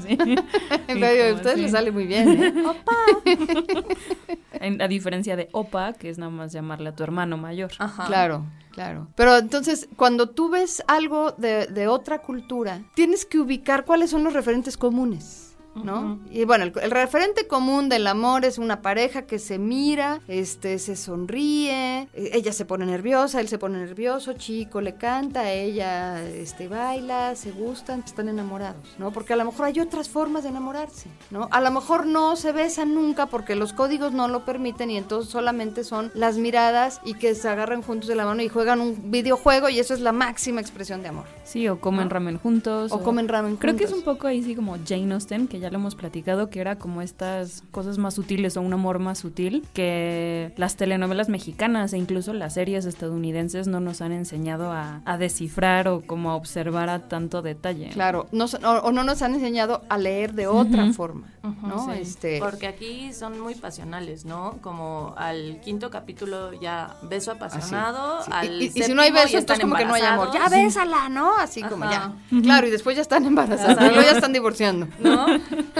Sí. 0.07 0.17
En 0.87 0.99
medio 0.99 1.23
de 1.23 1.29
como 1.31 1.35
ustedes 1.41 1.59
les 1.59 1.71
sale 1.71 1.91
muy 1.91 2.05
bien. 2.05 2.29
¿eh? 2.43 2.53
En- 3.25 3.26
a 4.79 4.87
diferencia 4.87 5.35
de 5.35 5.49
opa, 5.51 5.93
que 5.93 6.09
es 6.09 6.17
nada 6.17 6.31
más 6.31 6.51
llamarle 6.51 6.89
a 6.89 6.95
tu 6.95 7.03
hermano 7.03 7.37
mayor. 7.37 7.71
ajá. 7.79 8.05
Claro, 8.05 8.45
claro. 8.71 9.07
Pero 9.15 9.37
entonces, 9.37 9.87
cuando 9.95 10.29
tú 10.29 10.49
ves 10.49 10.83
algo 10.87 11.31
de, 11.31 11.67
de 11.67 11.87
otra 11.87 12.19
cultura, 12.19 12.81
tienes 12.95 13.25
que 13.25 13.39
ubicar 13.39 13.85
cuáles 13.85 14.09
son 14.09 14.23
los 14.23 14.33
referentes 14.33 14.77
comunes. 14.77 15.46
¿No? 15.83 16.19
Y 16.31 16.45
bueno, 16.45 16.65
el, 16.65 16.73
el 16.81 16.91
referente 16.91 17.47
común 17.47 17.89
del 17.89 18.07
amor 18.07 18.45
es 18.45 18.57
una 18.57 18.81
pareja 18.81 19.23
que 19.23 19.39
se 19.39 19.57
mira, 19.57 20.21
este, 20.27 20.79
se 20.79 20.95
sonríe, 20.95 22.07
eh, 22.13 22.31
ella 22.33 22.53
se 22.53 22.65
pone 22.65 22.85
nerviosa, 22.85 23.39
él 23.39 23.47
se 23.47 23.57
pone 23.57 23.79
nervioso, 23.79 24.33
chico 24.33 24.81
le 24.81 24.95
canta, 24.95 25.51
ella 25.51 26.23
este, 26.27 26.67
baila, 26.67 27.35
se 27.35 27.51
gustan, 27.51 28.03
están 28.05 28.29
enamorados, 28.29 28.95
¿no? 28.97 29.11
Porque 29.11 29.33
a 29.33 29.35
lo 29.35 29.45
mejor 29.45 29.65
hay 29.65 29.79
otras 29.79 30.09
formas 30.09 30.43
de 30.43 30.49
enamorarse, 30.49 31.09
¿no? 31.31 31.47
A 31.51 31.61
lo 31.61 31.71
mejor 31.71 32.05
no 32.05 32.35
se 32.35 32.51
besan 32.51 32.93
nunca 32.93 33.27
porque 33.27 33.55
los 33.55 33.73
códigos 33.73 34.11
no 34.13 34.27
lo 34.27 34.45
permiten 34.45 34.91
y 34.91 34.97
entonces 34.97 35.31
solamente 35.31 35.83
son 35.83 36.11
las 36.13 36.37
miradas 36.37 37.01
y 37.03 37.13
que 37.15 37.35
se 37.35 37.49
agarran 37.49 37.81
juntos 37.81 38.07
de 38.07 38.15
la 38.15 38.25
mano 38.25 38.41
y 38.41 38.49
juegan 38.49 38.81
un 38.81 39.11
videojuego 39.11 39.69
y 39.69 39.79
eso 39.79 39.93
es 39.93 39.99
la 39.99 40.11
máxima 40.11 40.61
expresión 40.61 41.01
de 41.01 41.09
amor. 41.09 41.25
Sí, 41.43 41.67
o 41.67 41.79
comen 41.79 42.09
ramen 42.09 42.37
juntos. 42.37 42.91
O 42.91 43.01
comen 43.01 43.27
ramen 43.27 43.57
Creo 43.57 43.75
que 43.75 43.85
es 43.85 43.93
un 43.93 44.03
poco 44.03 44.27
ahí 44.27 44.43
sí 44.43 44.55
como 44.55 44.77
Jane 44.85 45.13
Austen, 45.13 45.47
que 45.47 45.59
ya 45.59 45.66
lo 45.71 45.77
hemos 45.77 45.95
platicado, 45.95 46.49
que 46.49 46.59
era 46.59 46.77
como 46.77 47.01
estas 47.01 47.63
cosas 47.71 47.97
más 47.97 48.13
sutiles 48.15 48.57
o 48.57 48.61
un 48.61 48.73
amor 48.73 48.99
más 48.99 49.19
sutil 49.19 49.65
que 49.73 50.53
las 50.57 50.75
telenovelas 50.75 51.29
mexicanas 51.29 51.93
e 51.93 51.97
incluso 51.97 52.33
las 52.33 52.53
series 52.55 52.85
estadounidenses 52.85 53.67
no 53.67 53.79
nos 53.79 54.01
han 54.01 54.11
enseñado 54.11 54.71
a, 54.71 55.01
a 55.05 55.17
descifrar 55.17 55.87
o 55.87 56.01
como 56.01 56.31
a 56.31 56.35
observar 56.35 56.89
a 56.89 57.07
tanto 57.07 57.41
detalle. 57.41 57.89
Claro, 57.89 58.27
no, 58.31 58.45
o, 58.45 58.69
o 58.83 58.91
no 58.91 59.03
nos 59.03 59.21
han 59.21 59.33
enseñado 59.35 59.83
a 59.89 59.97
leer 59.97 60.33
de 60.33 60.47
otra 60.47 60.91
forma, 60.93 61.27
¿no? 61.63 61.85
sí. 61.93 61.99
Este, 62.01 62.39
Porque 62.39 62.67
aquí 62.67 63.13
son 63.13 63.39
muy 63.39 63.55
pasionales, 63.55 64.25
¿no? 64.25 64.57
Como 64.61 65.13
al 65.17 65.59
quinto 65.63 65.89
capítulo 65.89 66.53
ya 66.59 66.95
beso 67.03 67.31
apasionado, 67.31 68.23
sí. 68.23 68.31
al 68.33 68.61
y, 68.61 68.65
y- 68.65 68.71
y 68.75 68.83
si 68.83 68.93
no 68.93 69.01
hay 69.01 69.11
beso, 69.11 69.27
ya 69.27 69.39
entonces 69.39 69.39
están 69.39 69.59
como 69.61 69.75
que 69.75 69.85
no 69.85 69.93
hay 69.93 70.01
amor. 70.01 70.29
Ya 70.33 70.49
bésala, 70.49 71.09
¿no? 71.09 71.37
Así 71.37 71.61
como 71.63 71.85
ya. 71.89 72.13
Claro, 72.43 72.67
y 72.67 72.71
después 72.71 72.95
ya 72.95 73.01
están 73.01 73.25
embarazadas, 73.25 73.77
ya 73.79 74.11
están 74.11 74.33
divorciando. 74.33 74.87
¿no? 74.99 75.25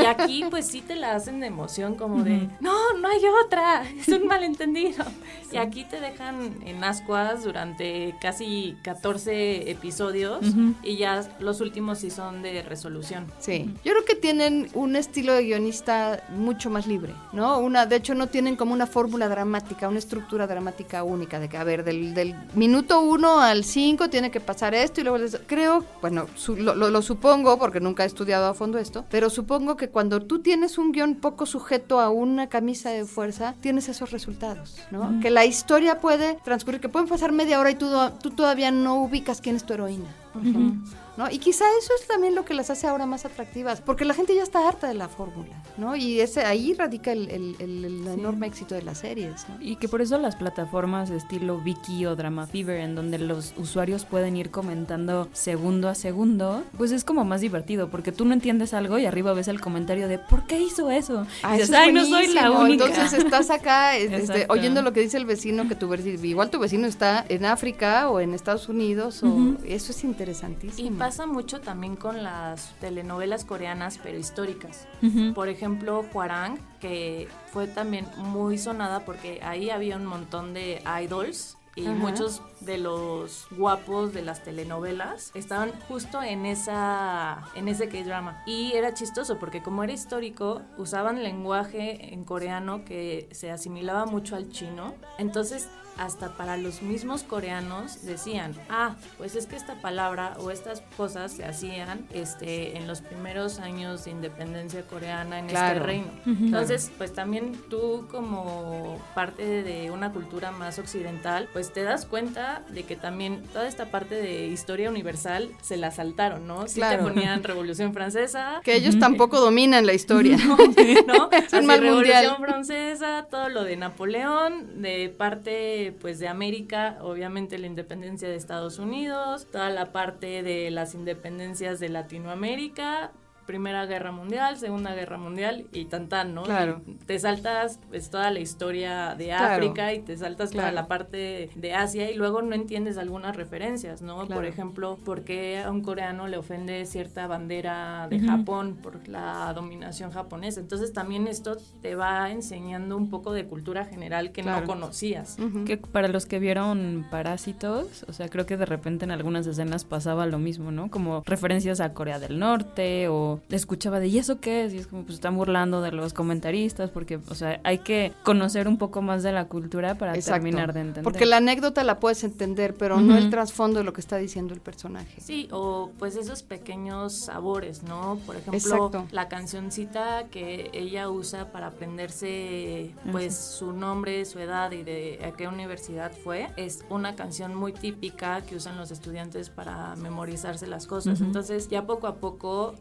Y 0.01 0.05
aquí 0.05 0.43
pues 0.49 0.67
sí 0.67 0.81
te 0.81 0.95
la 0.95 1.15
hacen 1.15 1.39
de 1.39 1.47
emoción 1.47 1.95
como 1.95 2.23
de, 2.23 2.47
no, 2.59 2.73
no 2.99 3.07
hay 3.07 3.21
otra, 3.45 3.83
es 3.83 4.07
un 4.09 4.27
malentendido. 4.27 5.03
Y 5.51 5.57
aquí 5.57 5.85
te 5.85 5.99
dejan 5.99 6.55
en 6.65 6.83
ascuas 6.83 7.43
durante 7.43 8.15
casi 8.21 8.75
14 8.83 9.69
episodios 9.71 10.39
y 10.83 10.97
ya 10.97 11.21
los 11.39 11.61
últimos 11.61 11.99
sí 11.99 12.09
son 12.09 12.41
de 12.41 12.61
resolución. 12.63 13.25
Sí, 13.39 13.73
yo 13.85 13.93
creo 13.93 14.05
que 14.05 14.15
tienen 14.15 14.69
un 14.73 14.95
estilo 14.95 15.33
de 15.33 15.43
guionista 15.43 16.23
mucho 16.29 16.69
más 16.69 16.87
libre, 16.87 17.13
¿no? 17.33 17.59
Una, 17.59 17.85
de 17.85 17.95
hecho, 17.97 18.13
no 18.15 18.27
tienen 18.27 18.55
como 18.55 18.73
una 18.73 18.87
fórmula 18.87 19.29
dramática, 19.29 19.87
una 19.87 19.99
estructura 19.99 20.47
dramática 20.47 21.03
única, 21.03 21.39
de 21.39 21.47
que, 21.49 21.57
a 21.57 21.63
ver, 21.63 21.83
del, 21.83 22.13
del 22.13 22.35
minuto 22.53 22.99
uno 23.01 23.39
al 23.39 23.63
cinco 23.63 24.09
tiene 24.09 24.31
que 24.31 24.39
pasar 24.39 24.73
esto 24.75 25.01
y 25.01 25.03
luego... 25.03 25.17
les- 25.19 25.37
Creo, 25.47 25.83
bueno, 26.01 26.27
su- 26.35 26.55
lo, 26.55 26.75
lo- 26.75 26.89
lo 26.89 27.01
supongo, 27.01 27.57
porque 27.57 27.79
nunca 27.79 28.03
he 28.03 28.07
estudiado 28.07 28.47
a 28.47 28.53
fondo 28.53 28.77
esto, 28.77 29.05
pero 29.09 29.29
supongo 29.29 29.66
que 29.75 29.89
cuando 29.89 30.21
tú 30.21 30.39
tienes 30.39 30.77
un 30.77 30.91
guion 30.91 31.15
poco 31.15 31.45
sujeto 31.45 31.99
a 31.99 32.10
una 32.10 32.47
camisa 32.47 32.89
de 32.89 33.06
fuerza, 33.06 33.56
tienes 33.60 33.89
esos 33.89 34.12
resultados, 34.12 34.77
¿no? 34.91 35.19
Que 35.19 35.30
la 35.30 35.45
historia 35.45 35.99
puede 35.99 36.36
transcurrir, 36.43 36.80
que 36.80 36.89
pueden 36.89 37.10
pasar 37.10 37.32
media 37.32 37.60
hora 37.60 37.71
y 37.71 37.75
tú, 37.75 37.89
tú 38.21 38.32
todavía 38.32 38.71
no 38.71 39.01
ubicas 39.01 39.41
quién 39.41 39.56
es 39.56 39.65
tu 39.65 39.73
heroína, 39.73 40.08
por 40.34 40.41
ejemplo. 40.43 40.89
¿No? 41.17 41.30
Y 41.30 41.39
quizá 41.39 41.65
eso 41.80 41.91
es 41.99 42.08
también 42.08 42.36
lo 42.36 42.45
que 42.45 42.53
las 42.53 42.69
hace 42.69 42.88
ahora 42.88 43.06
más 43.06 43.25
atractivas, 43.25 43.82
porque 43.82 44.06
la 44.06 44.13
gente 44.13 44.36
ya 44.36 44.43
está 44.43 44.67
harta 44.67 44.88
de 44.88 44.93
la 44.93 45.10
fórmula, 45.10 45.62
¿no? 45.77 45.95
Y 45.95 46.19
ese 46.21 46.45
ahí 46.45 46.73
radica 46.73 47.12
el, 47.12 47.30
el- 47.30 47.56
el- 47.60 47.86
el 47.86 48.08
enorme 48.08 48.47
éxito 48.47 48.75
de 48.75 48.84
las 48.84 48.99
series, 48.99 49.47
¿no? 49.49 49.58
Y 49.62 49.75
que 49.77 49.88
por 49.88 50.01
eso 50.01 50.17
las 50.19 50.36
plataformas 50.36 51.10
de 51.10 51.17
estilo 51.17 51.60
Viki 51.60 52.06
o 52.06 52.15
Drama 52.15 52.47
Fever, 52.47 52.80
en 52.80 52.95
donde 52.95 53.17
los 53.17 53.53
usuarios 53.58 54.06
pueden 54.06 54.36
ir 54.38 54.51
comentando 54.51 55.27
segundo 55.34 55.89
a 55.89 55.95
segundo, 55.95 56.63
pues 56.77 56.91
es 56.91 57.03
como 57.03 57.25
más 57.25 57.41
divertido, 57.41 57.89
porque 57.89 58.12
tú 58.12 58.25
no 58.25 58.34
entiendes 58.34 58.73
algo 58.73 58.97
y 58.99 59.06
arriba 59.06 59.34
ves 59.34 59.47
el 59.47 59.60
comentario 59.60 60.08
de 60.08 60.19
¿por 60.19 60.45
qué 60.47 60.60
hizo 60.62 60.91
eso? 60.91 61.25
Ah, 61.43 61.58
y 61.58 61.62
eso 61.62 61.67
dices, 61.67 61.69
es 61.71 61.75
ay, 61.75 61.93
no 61.93 62.06
soy 62.06 62.27
la 62.34 62.49
buenísimo". 62.49 62.60
única. 62.62 62.86
Entonces 62.88 63.23
estás 63.23 63.49
acá 63.49 63.95
este, 63.97 64.15
Exacto. 64.17 64.53
oyendo 64.53 64.82
lo 64.82 64.93
que 64.93 65.01
dice 65.01 65.17
el 65.17 65.25
vecino, 65.25 65.67
que 65.67 65.75
tu 65.75 65.88
vecino, 65.88 66.23
igual 66.23 66.49
tu 66.49 66.60
vecino 66.60 66.88
está 66.88 67.25
en 67.30 67.45
África 67.45 68.10
o 68.10 68.19
en 68.19 68.34
Estados 68.34 68.69
Unidos, 68.69 69.23
o 69.23 69.56
eso 69.65 69.91
es 69.91 70.03
Y 70.03 70.08
interesantísimo. 70.08 70.97
Pasa 71.07 71.25
mucho 71.25 71.61
también 71.61 71.95
con 71.95 72.21
las 72.21 72.73
telenovelas 72.81 73.45
coreanas, 73.45 73.97
pero 74.03 74.17
históricas. 74.17 74.89
Por 75.33 75.47
ejemplo, 75.47 76.03
Hwarang, 76.11 76.59
que 76.81 77.29
fue 77.53 77.65
también 77.65 78.05
muy 78.17 78.57
sonada 78.57 79.05
porque 79.05 79.39
ahí 79.41 79.69
había 79.69 79.95
un 79.95 80.05
montón 80.05 80.53
de 80.53 80.83
idols 81.01 81.56
y 81.77 81.85
Ajá. 81.85 81.95
muchos 81.95 82.41
de 82.59 82.77
los 82.79 83.47
guapos 83.51 84.11
de 84.13 84.23
las 84.23 84.43
telenovelas 84.43 85.31
estaban 85.35 85.71
justo 85.87 86.21
en 86.23 86.45
esa 86.45 87.43
en 87.55 87.67
ese 87.67 87.87
K-drama 87.87 88.43
y 88.45 88.73
era 88.73 88.93
chistoso 88.93 89.37
porque 89.39 89.61
como 89.61 89.83
era 89.83 89.93
histórico 89.93 90.61
usaban 90.77 91.23
lenguaje 91.23 92.13
en 92.13 92.23
coreano 92.25 92.83
que 92.83 93.29
se 93.31 93.51
asimilaba 93.51 94.05
mucho 94.05 94.35
al 94.35 94.49
chino 94.49 94.95
entonces 95.17 95.69
hasta 95.99 96.29
para 96.37 96.57
los 96.57 96.83
mismos 96.83 97.23
coreanos 97.23 98.03
decían, 98.05 98.53
ah, 98.69 98.95
pues 99.17 99.35
es 99.35 99.47
que 99.47 99.55
esta 99.55 99.81
palabra 99.81 100.37
o 100.39 100.51
estas 100.51 100.83
cosas 100.95 101.31
se 101.31 101.43
hacían 101.43 102.05
este, 102.13 102.77
en 102.77 102.85
los 102.85 103.01
primeros 103.01 103.57
años 103.57 104.05
de 104.05 104.11
independencia 104.11 104.85
coreana 104.85 105.39
en 105.39 105.47
Claro. 105.47 105.77
este 105.77 105.83
reino. 105.87 106.07
Entonces, 106.27 106.91
pues 106.99 107.13
también 107.13 107.59
tú 107.67 108.07
como 108.11 108.99
parte 109.15 109.63
de 109.63 109.89
una 109.89 110.11
cultura 110.13 110.51
más 110.51 110.77
occidental, 110.77 111.49
pues 111.51 111.66
te 111.73 111.84
das 111.84 112.06
cuenta 112.06 112.63
de 112.69 112.84
que 112.84 112.95
también 112.95 113.43
toda 113.53 113.67
esta 113.67 113.86
parte 113.91 114.15
de 114.15 114.47
historia 114.47 114.89
universal 114.89 115.49
se 115.62 115.77
la 115.77 115.91
saltaron, 115.91 116.47
¿no? 116.47 116.67
Sí 116.67 116.75
Claro. 116.75 117.06
te 117.06 117.12
ponían 117.12 117.43
Revolución 117.43 117.93
Francesa, 117.93 118.62
Que 118.63 118.75
ellos 118.75 118.99
tampoco 118.99 119.39
dominan 119.39 119.86
la 119.86 119.93
historia. 119.93 120.38
¿no? 121.08 121.30
Es 121.32 121.53
un 121.53 121.60
Así, 121.60 121.65
mal 121.67 121.80
Revolución 121.82 122.15
mundial. 122.32 122.38
Francesa, 122.39 123.27
todo 123.30 123.49
lo 123.49 123.63
de 123.63 123.77
Napoleón, 123.77 124.82
de 124.82 125.10
parte 125.10 125.95
pues 126.01 126.19
de 126.19 126.27
América, 126.27 126.97
obviamente 127.01 127.58
la 127.58 127.67
independencia 127.67 128.27
de 128.27 128.36
Estados 128.36 128.80
Unidos, 128.80 129.47
toda 129.51 129.69
la 129.69 129.91
parte 129.91 130.43
de 130.43 130.71
las 130.71 130.93
independencias 130.95 131.80
de 131.80 131.89
Latinoamérica, 131.89 133.12
Primera 133.47 133.86
Guerra 133.88 134.12
Mundial, 134.12 134.57
Segunda 134.57 134.93
Guerra 134.93 135.17
Mundial 135.17 135.65
y 135.71 135.86
tan 135.86 136.07
tan, 136.10 136.36
¿no? 136.36 136.43
Claro. 136.43 136.81
Y 136.86 136.93
te 136.95 137.17
saltas 137.17 137.79
pues 137.89 138.10
toda 138.12 138.29
la 138.29 138.39
historia 138.39 139.15
de 139.17 139.25
Claro. 139.27 139.55
África 139.55 139.93
y 139.93 139.99
te 140.01 140.15
saltas 140.17 140.51
toda 140.51 140.63
Claro. 140.65 140.75
la 140.75 140.88
parte 140.88 141.49
de 141.55 141.73
Asia 141.73 142.12
y 142.12 142.15
luego 142.15 142.41
no 142.41 142.53
entiendes 142.53 142.97
algunas 142.97 143.36
referencias, 143.36 144.01
¿no? 144.01 144.27
Por 144.27 144.45
ejemplo, 144.45 144.97
¿por 145.03 145.23
qué 145.23 145.60
a 145.60 145.71
un 145.71 145.81
coreano 145.81 146.27
le 146.27 146.38
ofende 146.38 146.86
cierta 146.86 147.25
bandera 147.27 148.07
de 148.10 148.19
Japón 148.19 148.77
por 148.83 149.07
la 149.07 149.51
dominación 149.53 150.12
japonesa? 150.12 150.60
Entonces 150.60 150.91
también 150.93 151.27
esto 151.27 151.57
te 151.81 151.95
va 151.95 152.29
enseñando 152.29 152.97
un 152.97 153.10
poco 153.10 153.31
de 153.31 153.45
cultura 153.45 153.86
general 153.86 154.31
que 154.33 154.41
Claro. 154.41 154.62
no 154.62 154.67
conocías. 154.67 155.38
Que 155.65 155.77
para 155.77 156.10
los 156.10 156.25
que 156.25 156.39
vieron 156.39 157.05
Parásitos, 157.10 158.03
o 158.10 158.13
sea, 158.13 158.27
creo 158.29 158.45
que 158.45 158.57
de 158.57 158.65
repente 158.65 159.05
en 159.05 159.12
algunas 159.12 159.47
escenas 159.47 159.86
pasaba 159.86 160.25
lo 160.25 160.38
mismo, 160.39 160.71
¿no? 160.71 160.89
Como 160.91 161.23
referencias 161.25 161.79
a 161.79 161.93
Corea 161.93 162.19
del 162.19 162.39
Norte 162.39 163.07
o 163.07 163.37
escuchaba 163.50 164.00
de 164.00 164.08
¿y 164.08 164.17
eso 164.17 164.39
qué 164.39 164.65
es? 164.65 164.73
Y 164.73 164.78
es 164.78 164.88
como 164.88 165.04
pues 165.04 165.15
están 165.15 165.36
burlando 165.36 165.82
de 165.82 165.91
los 165.91 166.13
comentaristas 166.13 166.89
porque, 166.89 167.19
o 167.30 167.36
sea, 167.36 167.60
hay 167.63 167.80
que 167.80 168.13
conocer 168.23 168.67
un 168.67 168.78
poco 168.78 169.02
más 169.02 169.23
de 169.23 169.32
la 169.32 169.45
cultura 169.45 169.95
para 169.95 170.15
Exacto. 170.15 170.43
terminar 170.43 170.73
de 170.73 170.82
entender. 170.82 171.04
Porque 171.04 171.26
la 171.26 171.38
anécdota 171.38 171.84
la 171.84 172.00
puedes 172.00 172.23
entender, 172.23 172.73
pero 172.76 173.00
no 173.00 173.13
Ujú. 173.13 173.23
el 173.23 173.30
trasfondo 173.30 173.80
de 173.80 173.84
lo 173.86 173.93
que 173.93 174.02
está 174.02 174.17
diciendo 174.17 174.54
el 174.54 174.62
personaje. 174.62 175.19
Sí, 175.21 175.47
o 175.52 175.91
pues 176.00 176.15
esos 176.15 176.43
pequeños 176.43 177.13
sabores, 177.13 177.84
¿no? 177.84 178.19
Por 178.26 178.36
ejemplo, 178.36 178.58
Exacto. 178.58 179.08
la 179.12 179.28
cancioncita 179.28 180.26
que 180.30 180.69
ella 180.73 181.10
usa 181.10 181.52
para 181.52 181.67
aprenderse 181.67 182.91
pues 183.12 183.36
su 183.36 183.73
nombre, 183.73 184.26
su 184.26 184.39
edad 184.39 184.71
y 184.71 184.84
de 184.84 185.19
a 185.26 185.36
qué 185.36 185.47
universidad 185.47 186.12
fue, 186.12 186.50
es 186.58 186.84
una 186.89 187.15
canción 187.15 187.56
muy 187.56 187.73
típica 187.73 188.41
que 188.41 188.56
usan 188.56 188.78
los 188.78 188.91
estudiantes 188.91 189.50
para 189.50 189.95
memorizarse 189.95 190.67
las 190.67 190.88
cosas. 190.88 191.21
Entonces, 191.21 191.69
ya 191.69 191.86
poco 191.86 192.08
a 192.08 192.15
poco 192.15 192.76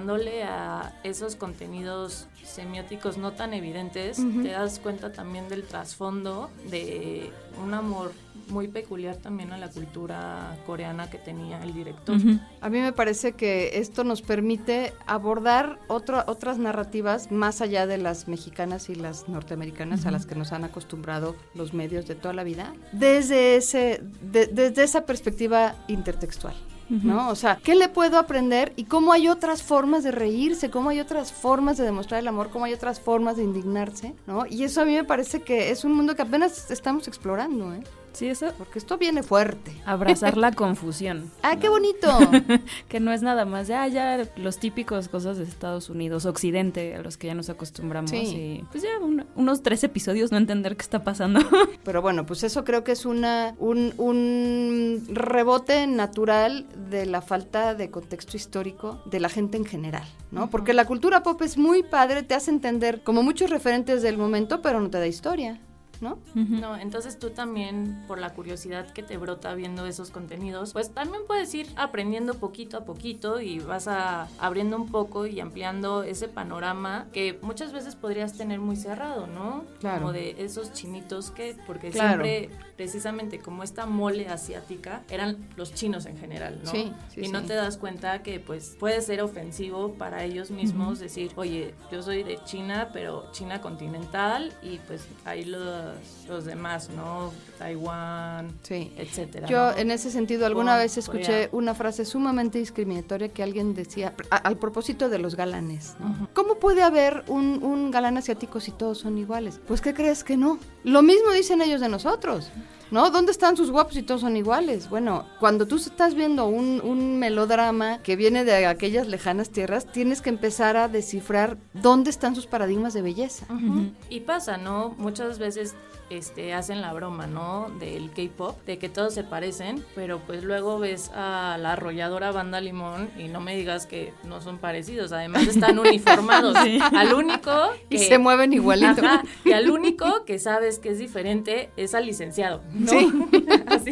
rascándole 0.00 0.42
a 0.44 0.92
esos 1.04 1.36
contenidos 1.36 2.26
semióticos 2.44 3.16
no 3.18 3.32
tan 3.32 3.54
evidentes, 3.54 4.18
te 4.42 4.48
das 4.50 4.78
cuenta 4.78 5.12
también 5.12 5.48
del 5.48 5.62
trasfondo 5.64 6.50
de 6.70 7.30
un 7.64 7.72
amor 7.74 8.12
muy 8.48 8.68
peculiar 8.68 9.16
también 9.16 9.52
a 9.52 9.58
la 9.58 9.68
cultura 9.68 10.56
coreana 10.66 11.10
que 11.10 11.18
tenía 11.18 11.60
el 11.64 11.72
director. 11.74 12.16
Ujú. 12.16 12.38
A 12.60 12.68
mí 12.68 12.78
me 12.80 12.92
parece 12.92 13.32
que 13.32 13.78
esto 13.80 14.04
nos 14.04 14.22
permite 14.22 14.92
abordar 15.06 15.80
otro- 15.88 16.22
otras 16.28 16.58
narrativas 16.58 17.32
más 17.32 17.60
allá 17.60 17.86
de 17.88 17.98
las 17.98 18.28
mexicanas 18.28 18.88
y 18.88 18.94
las 18.94 19.28
norteamericanas 19.28 20.06
a 20.06 20.10
las 20.12 20.26
que 20.26 20.36
nos 20.36 20.52
han 20.52 20.62
acostumbrado 20.64 21.34
los 21.54 21.74
medios 21.74 22.06
de 22.06 22.14
toda 22.14 22.34
la 22.34 22.44
vida, 22.44 22.72
desde, 22.92 23.56
ese, 23.56 24.00
de- 24.20 24.46
desde 24.46 24.84
esa 24.84 25.06
perspectiva 25.06 25.74
intertextual. 25.88 26.54
¿No? 26.88 27.30
O 27.30 27.34
sea, 27.34 27.56
¿qué 27.56 27.74
le 27.74 27.88
puedo 27.88 28.16
aprender 28.18 28.72
y 28.76 28.84
cómo 28.84 29.12
hay 29.12 29.28
otras 29.28 29.62
formas 29.62 30.04
de 30.04 30.12
reírse, 30.12 30.70
cómo 30.70 30.90
hay 30.90 31.00
otras 31.00 31.32
formas 31.32 31.76
de 31.76 31.84
demostrar 31.84 32.20
el 32.20 32.28
amor, 32.28 32.50
cómo 32.50 32.64
hay 32.64 32.74
otras 32.74 33.00
formas 33.00 33.36
de 33.36 33.42
indignarse, 33.42 34.14
¿no? 34.26 34.46
Y 34.46 34.62
eso 34.62 34.82
a 34.82 34.84
mí 34.84 34.94
me 34.94 35.04
parece 35.04 35.42
que 35.42 35.70
es 35.70 35.84
un 35.84 35.94
mundo 35.94 36.14
que 36.14 36.22
apenas 36.22 36.70
estamos 36.70 37.08
explorando, 37.08 37.74
¿eh? 37.74 37.82
Sí, 38.16 38.28
eso. 38.28 38.46
Porque 38.56 38.78
esto 38.78 38.96
viene 38.96 39.22
fuerte. 39.22 39.72
Abrazar 39.84 40.36
la 40.38 40.52
confusión. 40.52 41.30
¡Ah, 41.42 41.56
qué 41.56 41.68
bonito! 41.68 42.08
que 42.88 42.98
no 42.98 43.12
es 43.12 43.20
nada 43.22 43.44
más 43.44 43.68
de, 43.68 43.74
ah, 43.74 43.86
ya 43.88 44.26
los 44.36 44.58
típicos 44.58 45.08
cosas 45.08 45.36
de 45.36 45.44
Estados 45.44 45.90
Unidos, 45.90 46.24
Occidente, 46.24 46.94
a 46.94 47.02
los 47.02 47.18
que 47.18 47.26
ya 47.26 47.34
nos 47.34 47.50
acostumbramos. 47.50 48.10
Sí. 48.10 48.16
Y 48.16 48.64
pues 48.72 48.82
ya 48.82 48.88
un- 49.04 49.26
unos 49.34 49.62
tres 49.62 49.84
episodios 49.84 50.32
no 50.32 50.38
entender 50.38 50.76
qué 50.76 50.82
está 50.82 51.04
pasando. 51.04 51.40
Pero 51.84 52.00
bueno, 52.00 52.24
pues 52.24 52.42
eso 52.42 52.64
creo 52.64 52.84
que 52.84 52.92
es 52.92 53.04
una 53.04 53.54
un, 53.58 53.92
un 53.98 55.04
rebote 55.08 55.86
natural 55.86 56.66
de 56.90 57.06
la 57.06 57.20
falta 57.20 57.74
de 57.74 57.90
contexto 57.90 58.36
histórico 58.36 59.02
de 59.04 59.20
la 59.20 59.28
gente 59.28 59.56
en 59.58 59.64
general, 59.66 60.04
¿no? 60.30 60.48
Porque 60.48 60.72
la 60.72 60.84
cultura 60.86 61.22
pop 61.22 61.42
es 61.42 61.58
muy 61.58 61.82
padre, 61.82 62.22
te 62.22 62.34
hace 62.34 62.50
entender 62.50 63.02
como 63.02 63.22
muchos 63.22 63.50
referentes 63.50 64.02
del 64.02 64.16
momento, 64.16 64.62
pero 64.62 64.80
no 64.80 64.88
te 64.88 64.98
da 64.98 65.06
historia, 65.06 65.60
¿no? 66.00 66.18
No, 66.34 66.76
entonces 66.76 67.18
tú 67.18 67.30
también, 67.30 68.04
por 68.06 68.18
la 68.18 68.34
curiosidad 68.34 68.90
que 68.92 69.02
te 69.02 69.16
brota 69.16 69.54
viendo 69.54 69.86
esos 69.86 70.10
contenidos, 70.10 70.72
pues 70.72 70.90
también 70.92 71.22
puedes 71.26 71.54
ir 71.54 71.68
aprendiendo 71.76 72.34
poquito 72.34 72.76
a 72.78 72.84
poquito 72.84 73.40
y 73.40 73.58
vas 73.60 73.88
a 73.88 74.28
abriendo 74.38 74.76
un 74.76 74.90
poco 74.90 75.26
y 75.26 75.40
ampliando 75.40 76.02
ese 76.02 76.28
panorama 76.28 77.06
que 77.12 77.38
muchas 77.42 77.72
veces 77.72 77.94
podrías 77.96 78.36
tener 78.36 78.60
muy 78.60 78.76
cerrado, 78.76 79.26
¿no? 79.26 79.64
Claro. 79.80 80.00
Como 80.00 80.12
de 80.12 80.36
esos 80.38 80.72
chinitos 80.72 81.30
que, 81.30 81.56
porque 81.66 81.90
Claro. 81.90 82.24
siempre, 82.24 82.50
precisamente 82.76 83.38
como 83.38 83.62
esta 83.62 83.86
mole 83.86 84.28
asiática, 84.28 85.02
eran 85.10 85.36
los 85.56 85.72
chinos 85.74 86.06
en 86.06 86.18
general, 86.18 86.60
¿no? 86.64 86.70
Sí, 86.70 86.92
sí, 87.14 87.22
y 87.24 87.28
no 87.28 87.40
sí. 87.40 87.46
te 87.46 87.54
das 87.54 87.76
cuenta 87.76 88.22
que 88.22 88.40
pues 88.40 88.76
puede 88.78 89.00
ser 89.00 89.22
ofensivo 89.22 89.94
para 89.94 90.24
ellos 90.24 90.50
mismos 90.50 90.98
decir, 90.98 91.32
oye, 91.36 91.74
yo 91.90 92.02
soy 92.02 92.22
de 92.22 92.38
China, 92.44 92.90
pero 92.92 93.30
China 93.32 93.60
continental 93.60 94.52
y 94.62 94.78
pues 94.86 95.06
ahí 95.24 95.44
los, 95.86 96.28
los 96.28 96.44
demás, 96.44 96.90
¿no? 96.90 97.32
Taiwán, 97.58 98.52
Sí. 98.62 98.92
etcétera. 98.96 99.46
Yo 99.48 99.72
¿no? 99.72 99.76
en 99.78 99.90
ese 99.90 100.10
sentido 100.10 100.46
alguna 100.46 100.76
vez 100.76 100.96
escuché 100.98 101.24
Corea. 101.46 101.48
una 101.52 101.74
frase 101.74 102.04
sumamente 102.04 102.58
discriminatoria 102.58 103.28
que 103.28 103.42
alguien 103.42 103.74
decía 103.74 104.14
a- 104.30 104.36
al 104.36 104.56
propósito 104.58 105.08
de 105.08 105.18
los 105.18 105.34
galanes. 105.36 105.94
¿no? 106.00 106.28
¿Cómo 106.34 106.56
puede 106.56 106.82
haber 106.82 107.24
un, 107.28 107.62
un 107.62 107.90
galán 107.90 108.16
asiático 108.18 108.60
si 108.60 108.72
todos 108.72 108.98
son 108.98 109.18
iguales? 109.18 109.60
Pues 109.66 109.80
¿qué 109.80 109.94
crees 109.94 110.24
que 110.24 110.36
no? 110.36 110.58
Lo 110.86 111.02
mismo 111.02 111.32
dicen 111.32 111.60
ellos 111.60 111.80
de 111.82 111.88
nosotros. 111.90 112.50
¿No? 112.88 113.10
¿Dónde 113.10 113.32
están 113.32 113.56
sus 113.56 113.72
guapos 113.72 113.94
si 113.94 114.04
todos 114.04 114.20
son 114.20 114.36
iguales? 114.36 114.88
Bueno, 114.88 115.26
cuando 115.40 115.66
tú 115.66 115.74
estás 115.74 116.14
viendo 116.14 116.46
un, 116.46 116.80
un 116.84 117.18
melodrama 117.18 117.98
que 118.00 118.14
viene 118.14 118.44
de 118.44 118.64
aquellas 118.66 119.08
lejanas 119.08 119.50
tierras, 119.50 119.90
tienes 119.90 120.22
que 120.22 120.30
empezar 120.30 120.76
a 120.76 120.86
descifrar 120.86 121.56
dónde 121.74 122.10
están 122.10 122.36
sus 122.36 122.46
paradigmas 122.46 122.94
de 122.94 123.02
belleza. 123.02 123.44
Ujú. 123.52 123.90
Y 124.08 124.20
pasa, 124.20 124.56
¿no? 124.56 124.94
Muchas 124.98 125.40
veces 125.40 125.74
este, 126.10 126.54
hacen 126.54 126.80
la 126.80 126.92
broma, 126.92 127.26
¿no? 127.26 127.66
Del 127.80 128.12
K-pop, 128.12 128.64
de 128.66 128.78
que 128.78 128.88
todos 128.88 129.12
se 129.14 129.24
parecen, 129.24 129.84
pero 129.96 130.20
pues 130.20 130.44
luego 130.44 130.78
ves 130.78 131.10
a 131.12 131.58
la 131.60 131.72
arrolladora 131.72 132.30
banda 132.30 132.60
Limón 132.60 133.10
y 133.18 133.24
no 133.26 133.40
me 133.40 133.56
digas 133.56 133.86
que 133.86 134.12
no 134.22 134.40
son 134.40 134.58
parecidos, 134.58 135.10
además 135.10 135.48
están 135.48 135.76
uniformados. 135.80 136.56
Al 136.56 137.12
único 137.14 137.50
Y 137.90 137.96
que- 137.96 138.06
se 138.06 138.18
mueven 138.18 138.52
igualito. 138.52 139.04
Ajá, 139.04 139.24
y 139.44 139.50
al 139.50 139.68
único 139.70 140.24
que 140.24 140.38
sabes 140.38 140.75
que 140.78 140.90
es 140.90 140.98
diferente 140.98 141.70
es 141.76 141.94
al 141.94 142.06
licenciado. 142.06 142.62
¿no? 142.72 142.90
Sí. 142.90 143.12
Así. 143.66 143.90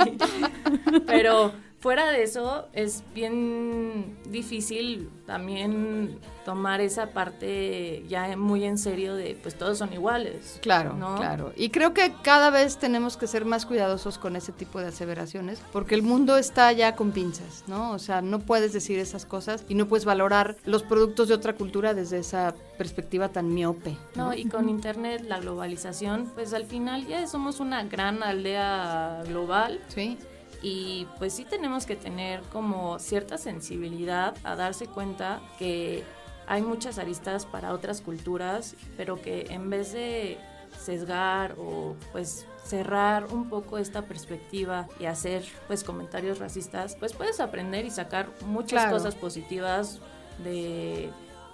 Pero 1.07 1.53
fuera 1.85 2.11
de 2.11 2.23
eso, 2.23 2.67
es 2.73 3.05
bien 3.15 4.17
difícil 4.31 5.11
también 5.27 6.19
tomar 6.47 6.81
esa 6.81 7.11
parte 7.11 8.03
ya 8.09 8.39
muy 8.39 8.65
en 8.65 8.79
serio 8.79 9.15
de 9.15 9.37
pues 9.43 9.55
todos 9.55 9.77
son 9.77 9.93
iguales. 9.93 10.61
Claro, 10.63 10.95
¿no? 10.95 11.17
claro. 11.17 11.53
Y 11.57 11.69
creo 11.69 11.93
que 11.93 12.15
cada 12.23 12.49
vez 12.49 12.79
tenemos 12.79 13.19
que 13.19 13.27
ser 13.27 13.45
más 13.45 13.67
cuidadosos 13.67 14.17
con 14.17 14.35
ese 14.35 14.51
tipo 14.51 14.81
de 14.81 14.87
aseveraciones, 14.87 15.61
porque 15.75 15.95
el 15.95 16.01
mundo 16.01 16.39
está 16.39 16.73
ya 16.73 16.97
con 16.97 17.13
pinzas, 17.13 17.65
¿no? 17.67 17.91
O 17.91 17.99
sea, 17.99 18.23
no 18.23 18.39
puedes 18.39 18.73
decir 18.73 18.99
esas 18.99 19.27
cosas 19.27 19.67
y 19.69 19.75
no 19.75 19.87
puedes 19.87 20.07
valorar 20.07 20.57
los 20.65 20.83
productos 20.83 21.29
de 21.29 21.35
otra 21.35 21.53
cultura 21.53 21.93
desde 21.93 22.17
esa 22.17 22.55
perspectiva 22.79 23.29
tan 23.29 23.53
miope. 23.53 23.95
No, 24.15 24.33
y 24.33 24.47
con 24.47 24.71
internet, 24.71 25.27
la 25.29 25.39
globalización, 25.39 26.31
pues 26.35 26.55
al 26.55 26.65
final 26.65 27.07
ya 27.07 27.27
somos 27.27 27.61
una 27.61 27.85
gran 27.85 28.23
aldea 28.23 29.23
global 29.27 29.83
Sí. 29.89 30.17
Y 30.65 31.07
pues 31.19 31.35
sí 31.35 31.45
tenemos 31.45 31.85
que 31.85 31.95
tener 31.95 32.41
como 32.51 32.99
cierta 32.99 33.37
sensibilidad 33.37 34.35
a 34.45 34.57
darse 34.57 34.87
cuenta 34.87 35.43
que 35.59 36.03
hay 36.47 36.63
muchas 36.63 36.99
aristas 36.99 37.45
para 37.45 37.75
otras 37.75 38.01
culturas, 38.01 38.75
pero 38.97 39.21
que 39.21 39.47
en 39.51 39.69
vez 39.69 39.93
de 39.93 40.39
sesgar 40.83 41.55
o 41.59 41.97
pues 42.13 42.47
cerrar 42.65 43.27
un 43.31 43.51
poco 43.51 43.77
esta 43.77 44.03
perspectiva 44.07 44.89
y 44.99 45.05
hacer 45.05 45.45
pues 45.67 45.85
comentarios 45.85 46.39
racistas, 46.39 46.97
pues 46.97 47.13
puedes 47.13 47.41
aprender 47.41 47.85
y 47.85 47.91
sacar 47.91 48.31
muchas 48.47 48.85
Claro. 48.85 48.97
cosas 48.97 49.15
positivas 49.15 49.99
de 50.43 51.11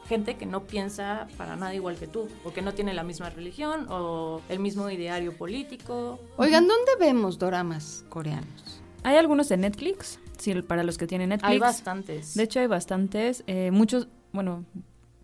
gente 0.09 0.37
que 0.37 0.47
no 0.47 0.65
piensa 0.69 1.27
para 1.37 1.57
nada 1.57 1.75
igual 1.75 1.97
que 1.97 2.07
tú, 2.07 2.29
o 2.45 2.53
que 2.53 2.63
no 2.63 2.75
tiene 2.75 2.95
la 2.95 3.03
misma 3.03 3.29
religión, 3.31 3.87
o 3.91 4.41
el 4.49 4.59
mismo 4.61 4.89
ideario 4.89 5.37
político. 5.37 6.21
Oigan, 6.37 6.67
¿dónde 6.67 6.93
vemos 6.99 7.39
doramas 7.39 8.05
coreanos? 8.09 8.80
Hay 9.03 9.17
algunos 9.17 9.51
en 9.51 9.63
Netflix, 9.63 10.19
sí, 10.39 10.55
para 10.63 10.83
los 10.83 10.99
que 10.99 11.07
tienen 11.07 11.31
Netflix. 11.31 11.51
Hay 11.51 11.59
bastantes. 11.59 12.35
De 12.35 12.43
hecho, 12.43 12.61
hay 12.61 12.67
bastantes, 12.67 13.45
eh, 13.47 13.71
muchos, 13.71 14.09
bueno, 14.33 14.65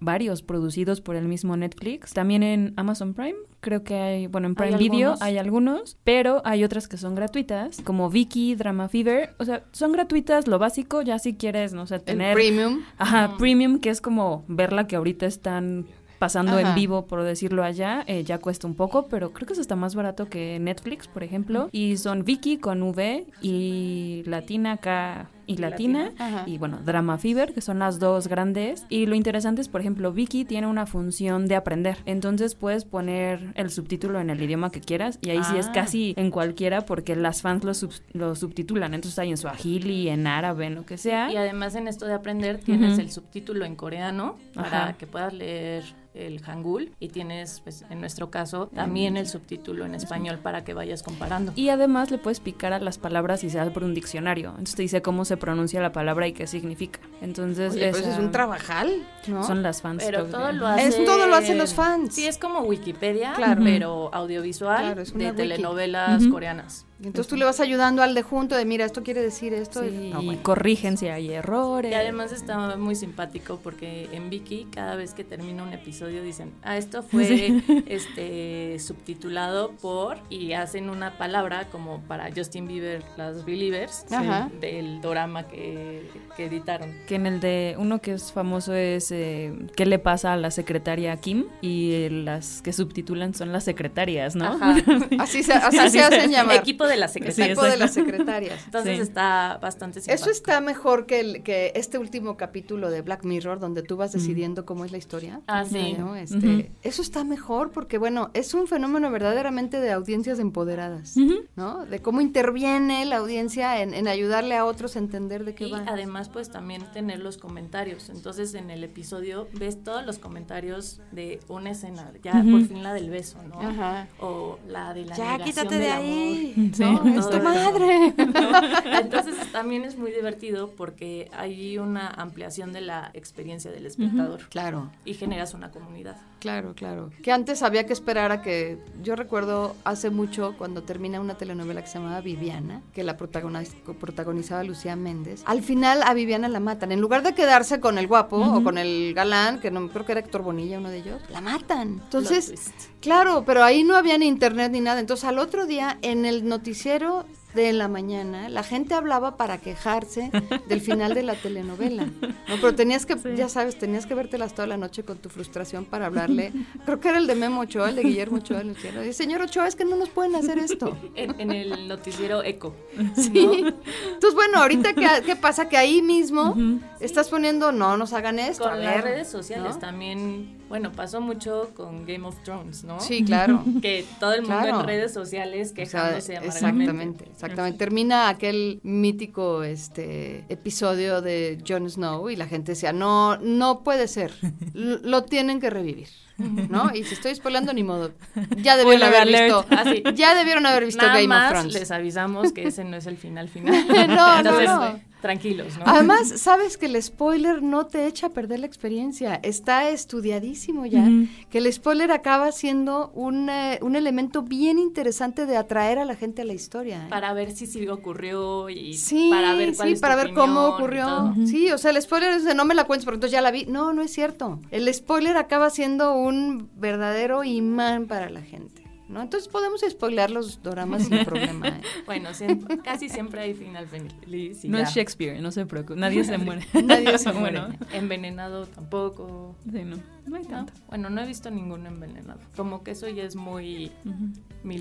varios 0.01 0.43
producidos 0.43 1.01
por 1.01 1.17
el 1.17 1.27
mismo 1.29 1.57
Netflix. 1.57 2.13
También 2.13 2.43
en 2.43 2.75
Amazon 2.77 3.15
Prime, 3.15 3.37
creo 3.61 3.83
que 3.83 3.95
hay, 3.95 4.27
bueno, 4.27 4.49
en 4.49 4.53
Hay 4.53 4.57
Prime 4.57 4.79
Video 4.79 5.11
algunos. 5.11 5.23
hay 5.23 5.39
algunos, 5.39 5.99
pero 6.05 6.43
hay 6.45 6.65
otras 6.65 6.89
que 6.89 6.97
son 6.97 7.15
gratuitas, 7.15 7.81
como 7.83 8.11
Vicky, 8.11 8.55
Drama 8.55 8.89
Fever. 8.89 9.35
O 9.39 9.45
sea, 9.45 9.65
son 9.73 9.93
gratuitas, 9.93 10.47
lo 10.47 10.59
básico, 10.59 11.03
ya 11.03 11.19
si 11.19 11.35
quieres, 11.35 11.73
no 11.73 11.87
sé, 11.87 11.97
El 11.97 12.03
tener... 12.03 12.35
premium. 12.35 12.83
Ajá, 12.99 13.37
premium, 13.39 13.79
que 13.79 13.91
es 13.91 14.01
como 14.01 14.45
verla 14.49 14.87
que 14.87 14.97
ahorita 14.97 15.27
están 15.27 15.87
pasando 16.19 16.53
Ajá. 16.53 16.69
en 16.69 16.75
vivo, 16.75 17.07
por 17.07 17.23
decirlo 17.23 17.65
allá, 17.65 18.05
eh, 18.07 18.25
ya 18.25 18.39
cuesta 18.39 18.67
un 18.67 18.75
poco, 18.75 19.09
pero 19.09 19.33
creo 19.33 19.47
que 19.47 19.53
eso 19.53 19.63
está 19.63 19.77
más 19.77 19.95
barato 19.95 20.29
que 20.29 20.59
Netflix, 20.59 21.09
por 21.09 21.23
ejemplo. 21.23 21.69
Y 21.73 21.97
son 21.97 22.25
Vicky 22.25 22.59
con 22.59 22.83
V 22.83 23.27
y 23.43 24.23
Latina 24.27 24.79
K 24.79 25.31
y 25.47 25.57
Latina, 25.59 26.11
Ajá. 26.19 26.43
y 26.47 26.59
bueno, 26.59 26.79
Drama 26.85 27.19
Fever, 27.19 27.53
que 27.55 27.61
son 27.61 27.79
las 27.79 27.99
dos 27.99 28.29
grandes. 28.29 28.85
Y 28.89 29.07
lo 29.07 29.15
interesante 29.15 29.61
es, 29.61 29.69
por 29.69 29.81
ejemplo, 29.81 30.13
Vicky 30.13 30.45
tiene 30.45 30.67
una 30.67 30.87
función 30.87 31.47
de 31.47 31.57
aprender. 31.57 31.99
Entonces 32.07 32.55
puedes 32.55 32.85
poner 32.85 33.53
el 33.55 33.71
subtítulo 33.71 34.21
en 34.21 34.31
el 34.31 34.43
idioma 34.43 34.71
que 34.71 34.81
quieras 34.81 35.19
y 35.23 35.31
ahí 35.31 35.43
sí 35.45 35.57
es 35.57 35.67
Ah. 35.69 35.73
casi 35.73 36.15
en 36.17 36.31
cualquiera 36.31 36.83
porque 36.87 37.17
las 37.17 37.43
fans 37.43 37.65
lo, 37.65 37.75
sub- 37.75 37.93
lo 38.13 38.35
subtitulan. 38.35 38.95
Entonces 38.95 39.19
hay 39.19 39.31
en 39.31 39.37
suajili, 39.37 40.09
en 40.09 40.27
árabe, 40.27 40.67
en 40.67 40.75
lo 40.75 40.85
que 40.87 40.99
sea. 40.99 41.31
Y 41.31 41.37
además 41.37 41.75
en 41.75 41.89
esto 41.89 42.07
de 42.07 42.15
aprender 42.15 42.59
tienes 42.59 42.93
Ujú. 42.95 43.01
el 43.03 43.11
subtítulo 43.11 43.65
en 43.65 43.77
coreano 43.77 44.37
para 44.55 44.85
Ajá. 44.85 44.93
que 44.95 45.07
puedas 45.07 45.33
leer 45.33 45.85
el 46.15 46.41
hangul 46.41 46.93
y 46.99 47.09
tienes, 47.09 47.61
pues 47.61 47.85
en 47.91 48.01
nuestro 48.01 48.31
caso, 48.31 48.69
también 48.75 49.19
el 49.19 49.27
subtítulo 49.29 49.85
en 49.85 49.95
español 49.95 50.39
para 50.39 50.65
que 50.65 50.73
vayas 50.73 51.03
comparando. 51.03 51.53
Y 51.57 51.69
además 51.69 52.11
le 52.11 52.17
puedes 52.17 52.41
picar 52.41 52.73
a 52.73 52.79
las 52.81 52.97
palabras 52.97 53.45
y 53.45 53.51
se 53.51 53.59
da 53.59 53.67
por 53.71 53.85
un 53.85 53.93
diccionario. 53.93 54.49
Entonces 54.53 54.77
te 54.77 54.83
dice 54.83 55.03
cómo 55.03 55.27
se 55.27 55.36
pronuncia 55.37 55.81
la 55.81 55.93
palabra 55.93 56.27
y 56.27 56.33
qué 56.33 56.47
significa. 56.47 57.01
Entonces 57.21 57.73
Oye, 57.75 57.91
pues 57.91 58.07
es 58.07 58.19
un 58.19 58.31
trabajal, 58.33 59.03
¿no? 59.27 59.45
Son 59.47 59.63
las 59.63 59.83
fans. 59.83 60.03
Pero 60.05 60.25
todo 60.27 60.45
bien. 60.47 60.59
lo 60.59 60.67
hacen... 60.67 60.89
Es 60.89 61.05
todo 61.05 61.27
lo 61.27 61.35
hacen 61.35 61.59
los 61.59 61.75
fans. 61.75 62.15
Sí, 62.15 62.27
es 62.27 62.39
como 62.39 62.61
Wikipedia, 62.61 63.33
Claro. 63.35 63.63
pero 63.65 64.11
audiovisual 64.15 64.79
Claro, 64.95 65.05
de 65.05 65.13
wiki. 65.31 65.37
telenovelas 65.37 66.27
coreanas. 66.29 66.87
Entonces 66.99 67.27
tú 67.29 67.37
le 67.37 67.45
vas 67.45 67.61
ayudando 67.61 68.03
al 68.03 68.15
de 68.15 68.23
junto 68.23 68.57
de, 68.57 68.65
mira, 68.65 68.85
esto 68.85 69.03
quiere 69.03 69.21
decir 69.21 69.53
esto. 69.53 69.83
Sí, 69.83 70.11
No, 70.13 70.23
y 70.23 70.27
bueno. 70.27 70.43
corrigen 70.43 70.97
si 70.97 71.09
hay 71.09 71.31
errores. 71.31 71.91
Y 71.91 71.95
además 71.95 72.33
está 72.33 72.77
muy 72.77 72.95
simpático 72.95 73.61
porque 73.63 74.09
en 74.13 74.31
Viki 74.31 74.67
cada 74.71 74.97
vez 74.97 75.13
que 75.13 75.23
termina 75.25 75.63
un 75.63 75.73
episodio 75.73 76.23
dicen, 76.23 76.53
ah, 76.63 76.77
esto 76.79 77.03
fue 77.03 77.61
este 77.87 78.79
subtitulado 78.79 79.73
por 79.73 80.19
y 80.31 80.53
hacen 80.55 80.89
una 80.91 81.19
palabra 81.19 81.67
como 81.71 82.01
para 82.03 82.31
Justin 82.35 82.67
Bieber, 82.67 83.03
las 83.17 83.45
Believers, 83.45 84.05
Ajá. 84.11 84.51
del 84.61 85.01
drama 85.01 85.47
que, 85.49 86.09
que 86.37 86.47
editaron. 86.47 86.95
Que 87.07 87.17
en 87.17 87.27
el 87.27 87.41
de 87.41 87.75
uno 87.79 88.01
que 88.01 88.13
es 88.15 88.33
famoso 88.33 88.75
es 88.75 89.11
eh, 89.13 89.53
¿Qué 89.77 89.87
le 89.87 89.99
pasa 89.99 90.33
a 90.33 90.37
la 90.37 90.51
secretaria 90.51 91.17
Kim? 91.19 91.45
Y 91.61 91.93
eh, 91.93 92.11
las 92.11 92.63
que 92.63 92.73
subtitulan 92.73 93.35
son 93.35 93.53
las 93.53 93.65
secretarias, 93.65 94.35
¿no? 94.35 94.47
Ajá. 94.47 94.77
Así 95.19 95.43
se, 95.43 95.53
así 95.53 95.91
se 95.91 96.01
hacen 96.01 96.31
llamar. 96.31 96.57
Equipo 96.57 96.86
de 96.87 96.97
la 96.97 97.09
secretaria. 97.09 97.47
Equipo 97.53 97.65
de 97.65 97.77
las 97.77 97.93
secretarias. 97.95 98.65
Entonces 98.65 98.97
Sí. 98.97 99.03
está 99.03 99.59
bastante 99.61 100.01
simpático. 100.01 100.23
Eso 100.23 100.31
está 100.31 100.61
mejor 100.61 101.07
que, 101.07 101.21
el, 101.21 101.43
que 101.43 101.73
este 101.75 101.99
último 101.99 102.37
capítulo 102.37 102.91
de 102.91 103.03
Black 103.03 103.25
Mirror, 103.25 103.61
donde 103.61 103.83
tú 103.83 103.97
vas 103.97 104.13
decidiendo 104.13 104.65
cómo 104.65 104.85
es 104.85 104.93
la 104.93 104.99
historia. 104.99 105.41
Ah, 105.47 105.65
sí. 105.65 105.95
¿no? 105.99 106.17
Este. 106.17 106.71
Eso 106.83 107.03
está 107.03 107.25
mejor 107.25 107.71
porque, 107.73 107.99
bueno, 107.99 108.31
es 108.35 108.55
un 108.55 108.67
fenómeno 108.67 109.11
verdaderamente 109.11 109.81
de 109.81 109.93
audiencias 109.93 110.39
empoderadas, 110.39 111.15
¿no? 111.57 111.87
De 111.87 112.01
cómo 112.01 112.21
interviene 112.21 113.05
la 113.05 113.17
audiencia 113.17 113.83
en, 113.83 113.95
en 113.95 114.09
ayudarle 114.09 114.57
a 114.57 114.65
otros 114.65 114.97
a 114.97 114.99
entender 114.99 115.45
de 115.45 115.55
qué 115.55 115.67
Y 115.69 115.71
va. 115.73 115.85
además, 115.87 116.29
pues 116.29 116.51
también 116.51 116.83
tener 116.93 117.21
los 117.21 117.39
comentarios. 117.39 118.09
Entonces, 118.09 118.55
en 118.55 118.71
el 118.71 118.85
episodio 118.85 119.49
ves 119.53 119.83
todos 119.83 120.05
los 120.07 120.19
comentarios 120.19 121.01
de 121.13 121.41
una 121.49 121.71
escena, 121.71 122.13
ya 122.23 122.33
por 122.33 122.65
fin 122.67 122.83
la 122.83 122.95
del 122.95 123.11
beso, 123.11 123.39
¿no? 123.49 123.61
Ajá. 123.61 124.09
O 124.21 124.59
la 124.69 124.95
de 124.95 125.05
la 125.05 125.17
Ya, 125.17 125.33
negación 125.39 125.45
quítate 125.67 125.79
de 125.79 125.91
ahí. 125.91 126.73
Sí. 126.77 126.85
¿no? 126.85 127.19
Es 127.21 127.29
tu 127.31 127.39
madre. 127.41 128.15
Entonces 129.01 129.35
también 129.53 129.85
es 129.85 129.97
muy 129.97 130.11
divertido 130.13 130.71
porque 130.77 131.31
hay 131.37 131.79
una 131.79 132.09
ampliación 132.09 132.73
de 132.73 132.81
la 132.81 133.11
experiencia 133.15 133.71
del 133.71 133.87
espectador 133.87 134.49
Claro. 134.49 134.91
y 135.05 135.15
generas 135.15 135.55
una 135.55 135.71
comunidad. 135.71 136.17
Claro, 136.41 136.75
claro. 136.75 137.11
Que 137.23 137.33
antes 137.33 137.63
había 137.63 137.87
que 137.87 137.93
esperar 137.93 138.31
a 138.31 138.43
que. 138.43 138.79
Yo 139.03 139.17
recuerdo 139.17 139.75
hace 139.85 140.11
mucho 140.11 140.55
cuando 140.59 140.83
termina 140.83 141.21
una 141.21 141.35
telenovela 141.37 141.81
que 141.83 141.89
se 141.89 141.99
llamaba 141.99 142.21
Viviana, 142.21 142.83
que 142.93 143.03
la 143.03 143.17
protagoniz- 143.17 143.75
protagonizaba 143.99 144.63
Lucía 144.63 144.97
Méndez. 144.97 145.43
Al 145.47 145.63
final 145.63 146.03
a 146.05 146.13
Viviana 146.15 146.49
la 146.49 146.61
matan. 146.61 146.93
En 146.93 147.01
lugar 147.01 147.23
de 147.23 147.35
quedarse 147.35 147.81
con 147.81 147.99
el 147.99 148.07
guapo 148.07 148.37
o 148.37 148.63
con 148.63 148.79
el 148.79 149.13
galán, 149.15 149.61
que 149.61 149.71
no 149.71 149.89
creo 149.89 150.05
que 150.05 150.13
era 150.13 150.21
Héctor 150.21 150.43
Bonilla, 150.43 150.79
uno 150.79 150.91
de 150.91 150.99
ellos, 150.99 151.21
la 151.31 151.41
matan. 151.41 152.01
Entonces, 152.05 152.71
claro, 153.01 153.45
pero 153.47 153.65
ahí 153.65 153.83
no 153.83 153.97
había 153.97 154.19
ni 154.19 154.27
internet 154.27 154.71
ni 154.73 154.81
nada. 154.81 155.01
Entonces, 155.01 155.25
al 155.25 155.39
otro 155.39 155.67
día, 155.67 155.99
en 156.03 156.27
el 156.27 156.47
noticiero 156.47 156.66
noticiero 156.67 157.25
de 157.57 157.73
la 157.73 157.89
mañana, 157.89 158.49
la 158.49 158.63
gente 158.63 158.95
hablaba 158.95 159.37
para 159.37 159.59
quejarse 159.59 160.31
del 160.69 160.81
final 160.81 161.15
de 161.15 161.23
la 161.23 161.35
telenovela. 161.35 162.05
¿no? 162.05 162.57
Pero 162.61 162.75
tenías 162.75 163.07
que, 163.07 163.17
ya 163.35 163.49
sabes, 163.49 163.79
tenías 163.79 164.07
que 164.07 164.15
vértelas 164.15 164.55
toda 164.55 164.69
la 164.69 164.77
noche 164.77 165.03
con 165.03 165.19
tu 165.19 165.29
frustración 165.29 165.85
para 165.85 166.07
hablarle. 166.07 166.53
Creo 166.85 167.01
que 167.01 167.09
era 167.09 167.19
el 167.19 167.27
de 167.27 167.35
Memo 167.35 167.63
Ochoa, 167.63 167.89
el 167.91 167.97
de 167.97 168.03
Guillermo 168.03 168.37
Ochoa. 168.39 168.61
el 168.61 168.69
noticiero. 168.69 169.05
Y, 169.05 169.13
Señor 169.13 169.41
Ochoa, 169.43 169.67
es 169.67 169.75
que 169.75 169.85
no 169.85 169.97
nos 169.97 170.09
pueden 170.11 170.37
hacer 170.37 170.59
esto. 170.59 170.97
En, 171.15 171.41
en 171.41 171.51
el 171.51 171.89
noticiero 171.89 172.43
Eco. 172.45 172.75
Sí. 173.17 173.33
Entonces, 173.35 174.35
bueno, 174.35 174.59
ahorita, 174.59 174.93
¿qué, 174.95 175.09
qué 175.25 175.37
pasa? 175.37 175.69
Que 175.69 175.77
ahí 175.77 176.03
mismo 176.03 176.55
estás 177.01 177.29
poniendo, 177.29 177.73
no 177.73 177.97
nos 177.97 178.13
hagan 178.13 178.39
esto. 178.39 178.67
a 178.67 178.71
Con 178.73 178.85
las 178.85 178.95
ver", 178.97 179.05
redes 179.05 179.29
sociales 179.29 179.75
¿no? 179.75 179.79
también, 179.81 180.59
bueno, 180.69 180.93
pasó 180.93 181.21
mucho 181.21 181.71
con 181.75 182.05
Game 182.07 182.27
of 182.27 182.37
Thrones, 182.43 182.85
¿no? 182.85 183.01
Sí, 183.01 183.25
claro. 183.25 183.65
Que 183.83 184.05
todo 184.21 184.33
el 184.35 184.43
mundo 184.43 184.57
Claro. 184.57 184.81
en 184.81 184.87
redes 184.87 185.13
sociales 185.13 185.73
O 185.73 185.75
sea, 185.75 185.85
quejándose 185.85 186.37
amargamente. 186.37 187.25
exactamente, 187.25 187.25
exactamente. 187.47 187.79
Termina 187.79 188.29
aquel 188.29 188.81
mítico 188.83 189.63
este 189.63 190.45
episodio 190.49 191.23
de 191.23 191.59
Jon 191.67 191.89
Snow 191.89 192.29
y 192.31 192.37
la 192.37 192.47
gente 192.47 192.73
decía, 192.73 192.93
no, 192.93 193.37
no 193.39 193.83
puede 193.83 194.09
ser, 194.09 194.33
lo 194.75 195.25
tienen 195.25 195.61
que 195.61 195.71
revivir, 195.71 196.09
¿no? 196.39 196.91
Y 196.95 197.05
si 197.05 197.15
estoy 197.15 197.35
spoilando, 197.35 197.73
ni 197.73 197.83
modo. 197.83 198.13
Ya 198.57 198.77
debieron 198.77 199.01
Spoiler 199.01 199.23
haber 199.23 199.29
visto, 199.29 199.67
alert. 199.71 199.73
Ah, 199.73 199.85
sí. 199.91 200.03
ya 200.15 200.35
debieron 200.35 200.67
haber 200.67 200.85
visto 200.85 201.03
Nada 201.03 201.15
Game 201.15 201.29
más 201.29 201.53
of 201.53 201.59
Thrones. 201.59 201.75
les 201.75 201.91
avisamos 201.91 202.53
que 202.53 202.67
ese 202.69 202.85
no 202.85 202.97
es 202.97 203.07
el 203.07 203.17
final 203.17 203.49
final. 203.49 203.87
No, 204.09 204.43
no, 204.43 204.61
no. 204.63 205.01
Tranquilos, 205.27 205.77
¿no? 205.77 205.85
Además, 205.87 206.29
sabes 206.37 206.77
que 206.77 206.87
el 206.87 207.03
spoiler 207.03 207.63
no 207.63 207.87
te 207.87 208.07
echa 208.07 208.29
a 208.29 208.31
perder 208.31 208.61
la 208.61 208.67
experiencia. 208.67 209.35
Está 209.43 209.91
estudiadísimo 209.91 210.87
ya. 210.87 211.09
Que 211.51 211.59
el 211.59 211.73
spoiler 211.73 212.13
acaba 212.13 212.53
siendo 212.53 213.11
un, 213.15 213.49
eh, 213.51 213.79
un 213.83 213.97
elemento 213.97 214.43
bien 214.43 214.79
interesante 214.79 215.47
de 215.47 215.57
atraer 215.57 215.99
a 215.99 216.05
la 216.05 216.15
gente 216.15 216.43
a 216.43 216.45
la 216.45 216.53
historia. 216.55 217.07
¿eh? 217.07 217.09
para 217.11 217.33
ver 217.33 217.53
si 217.53 217.67
sí 217.67 217.87
ocurrió 217.89 218.69
y 218.69 218.95
Sí, 218.95 219.29
para 219.31 219.55
ver 219.55 219.75
cuál 219.75 219.89
sí, 219.89 219.95
es 219.95 220.01
tu 220.01 220.03
para 220.03 220.17
ver 220.17 220.33
cómo 220.33 220.67
ocurrió. 220.67 221.35
Sí, 221.47 221.71
o 221.73 221.79
sea, 221.79 221.91
el 221.91 222.01
spoiler 222.01 222.33
es 222.33 222.45
de 222.45 222.55
no 222.55 222.65
me 222.65 222.75
la 222.75 222.85
cuentes, 222.85 223.05
pero 223.05 223.17
entonces 223.17 223.33
ya 223.33 223.41
la 223.41 223.51
vi. 223.51 223.67
No, 223.67 223.93
no 223.93 224.03
es 224.03 224.13
cierto. 224.13 224.61
El 224.71 224.93
spoiler 224.93 225.37
acaba 225.37 225.71
siendo 225.71 226.15
un 226.15 226.71
verdadero 226.77 227.45
imán 227.45 228.07
para 228.07 228.31
la 228.31 228.43
gente. 228.43 228.86
¿No? 229.09 229.23
Entonces 229.23 229.49
podemos 229.49 229.81
spoilear 229.89 230.31
los 230.31 230.63
doramas 230.63 231.05
sin 231.05 231.25
problema. 231.25 231.69
¿eh? 231.69 231.81
Bueno, 232.07 232.35
siempre- 232.35 232.79
casi 232.79 233.09
siempre 233.09 233.41
hay 233.41 233.55
final 233.55 233.87
feliz. 233.89 234.65
y 234.65 234.69
No 234.69 234.79
ya. 234.79 234.85
es 234.85 234.91
Shakespeare, 234.95 235.41
no 235.41 235.51
se 235.53 235.65
preocupe. 235.67 235.99
Nadie 235.99 236.25
se 236.25 236.39
muere. 236.39 236.67
Nadie 236.85 237.17
se 237.19 237.33
muere. 237.33 237.61
Bueno, 237.61 237.75
Envenenado 237.93 238.67
tampoco. 238.67 239.57
sí, 239.71 239.83
no. 239.85 239.97
No 240.27 240.37
hay 240.37 240.43
¿no? 240.43 240.49
tanto. 240.49 240.73
Bueno, 240.89 241.09
no 241.11 241.21
he 241.23 241.27
visto 241.27 241.51
ninguno 241.51 241.89
envenenado. 241.89 242.41
Como 242.57 242.83
que 242.83 242.91
eso 242.93 243.09
ya 243.09 243.23
es 243.25 243.37
muy... 243.37 243.93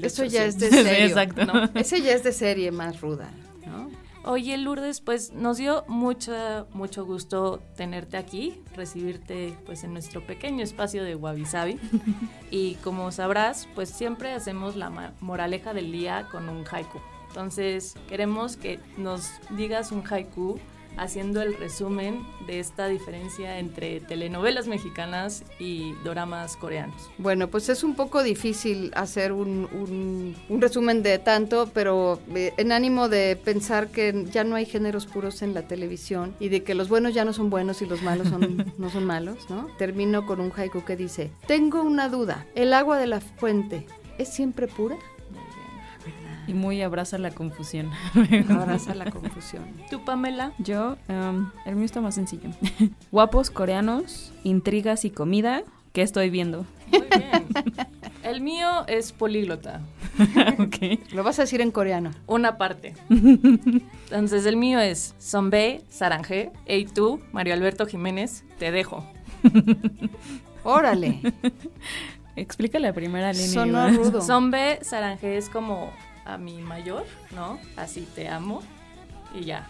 Eso 0.01 0.25
ya 0.25 0.45
es 0.45 0.57
de 0.59 0.69
1800. 0.69 0.69
Sí, 0.69 0.83
serio. 0.83 1.05
exacto. 1.05 1.45
¿no? 1.45 1.79
Ese 1.79 2.01
ya 2.01 2.13
es 2.13 2.23
de 2.23 2.31
serie 2.31 2.71
más 2.71 3.01
ruda. 3.01 3.29
¿no? 3.67 3.89
Oye, 4.27 4.57
Lourdes, 4.57 5.01
pues 5.01 5.33
nos 5.33 5.57
dio 5.57 5.85
mucha, 5.87 6.65
mucho 6.73 7.05
gusto 7.05 7.61
tenerte 7.75 8.17
aquí, 8.17 8.59
recibirte 8.75 9.55
pues 9.67 9.83
en 9.83 9.93
nuestro 9.93 10.25
pequeño 10.25 10.63
espacio 10.63 11.03
de 11.03 11.15
Wabi 11.15 11.45
Sabi. 11.45 11.79
y 12.49 12.73
como 12.75 13.11
sabrás, 13.11 13.67
pues 13.75 13.89
siempre 13.89 14.31
hacemos 14.33 14.75
la 14.75 14.89
moraleja 15.19 15.75
del 15.75 15.91
día 15.91 16.27
con 16.31 16.49
un 16.49 16.65
haiku. 16.65 16.99
Entonces, 17.27 17.93
queremos 18.09 18.57
que 18.57 18.79
nos 18.97 19.29
digas 19.51 19.91
un 19.91 20.01
haiku 20.11 20.57
haciendo 20.97 21.41
el 21.41 21.55
resumen 21.55 22.25
de 22.47 22.59
esta 22.59 22.87
diferencia 22.87 23.59
entre 23.59 23.99
telenovelas 23.99 24.67
mexicanas 24.67 25.43
y 25.59 25.93
doramas 26.03 26.55
coreanos. 26.57 27.09
Bueno, 27.17 27.47
pues 27.49 27.69
es 27.69 27.83
un 27.83 27.95
poco 27.95 28.23
difícil 28.23 28.91
hacer 28.95 29.31
un, 29.31 29.67
un- 29.73 30.35
un 30.49 30.61
resumen 30.61 31.03
de 31.03 31.19
tanto, 31.19 31.69
pero 31.73 32.19
eh, 32.35 32.53
en 32.57 32.71
ánimo 32.71 33.09
de 33.09 33.35
pensar 33.35 33.89
que 33.89 34.25
ya 34.31 34.43
no 34.43 34.55
hay 34.55 34.65
géneros 34.65 35.05
puros 35.05 35.41
en 35.41 35.53
la 35.53 35.67
televisión 35.67 36.35
y 36.39 36.49
de 36.49 36.63
que 36.63 36.75
los 36.75 36.89
buenos 36.89 37.13
ya 37.13 37.25
no 37.25 37.33
son 37.33 37.49
buenos 37.49 37.81
y 37.81 37.85
los 37.85 38.01
malos 38.01 38.27
son, 38.29 38.73
no 38.77 38.89
son 38.89 39.05
malos, 39.05 39.49
¿no? 39.49 39.67
Termino 39.77 40.25
con 40.25 40.39
un 40.39 40.51
haiku 40.55 40.83
que 40.85 40.95
dice, 40.95 41.31
tengo 41.47 41.81
una 41.81 42.09
duda, 42.09 42.45
¿el 42.55 42.73
agua 42.73 42.97
de 42.97 43.07
la 43.07 43.19
fuente 43.21 43.85
es 44.17 44.29
siempre 44.33 44.67
pura? 44.67 44.95
Y 46.47 46.53
muy 46.53 46.81
abraza 46.81 47.17
la 47.17 47.31
confusión. 47.31 47.89
Abraza 48.49 48.93
la 48.95 49.09
confusión. 49.09 49.63
¿Tú, 49.89 50.03
Pamela? 50.05 50.51
Yo, 50.59 50.97
em, 51.07 51.49
el 51.65 51.75
mío 51.75 51.85
está 51.85 52.01
más 52.01 52.15
sencillo. 52.15 52.49
Guapos 53.11 53.49
coreanos, 53.49 54.33
intrigas 54.43 55.05
y 55.05 55.09
comida. 55.09 55.63
¿Qué 55.93 56.01
estoy 56.01 56.29
viendo? 56.29 56.65
Muy 56.91 57.03
bien. 57.09 57.45
El 58.21 58.41
mío 58.41 58.85
es 58.87 59.13
políglota, 59.13 59.81
ok. 60.59 60.99
Lo 61.13 61.23
vas 61.23 61.39
a 61.39 61.43
decir 61.43 61.61
en 61.61 61.71
coreano. 61.71 62.11
una 62.27 62.57
parte. 62.57 62.95
Entonces 63.09 64.45
el 64.45 64.57
mío 64.57 64.79
es 64.79 65.15
Sonbe, 65.19 65.83
Saranje, 65.89 66.51
Ey 66.65 66.85
tú, 66.85 67.21
Mario 67.31 67.53
Alberto 67.53 67.85
Jiménez, 67.85 68.43
te 68.59 68.71
dejo. 68.71 69.05
Órale, 70.63 71.21
Explica 72.35 72.79
la 72.79 72.91
primera 72.91 73.31
línea. 73.31 73.47
sonó 73.47 73.89
rudo. 73.91 74.21
Sonbe, 74.21 74.79
Saranje 74.81 75.37
es 75.37 75.47
como 75.47 75.91
a 76.25 76.37
mi 76.37 76.61
mayor, 76.61 77.05
¿no? 77.31 77.59
Así 77.77 78.07
te 78.15 78.27
amo 78.27 78.61
y 79.33 79.45
ya. 79.45 79.67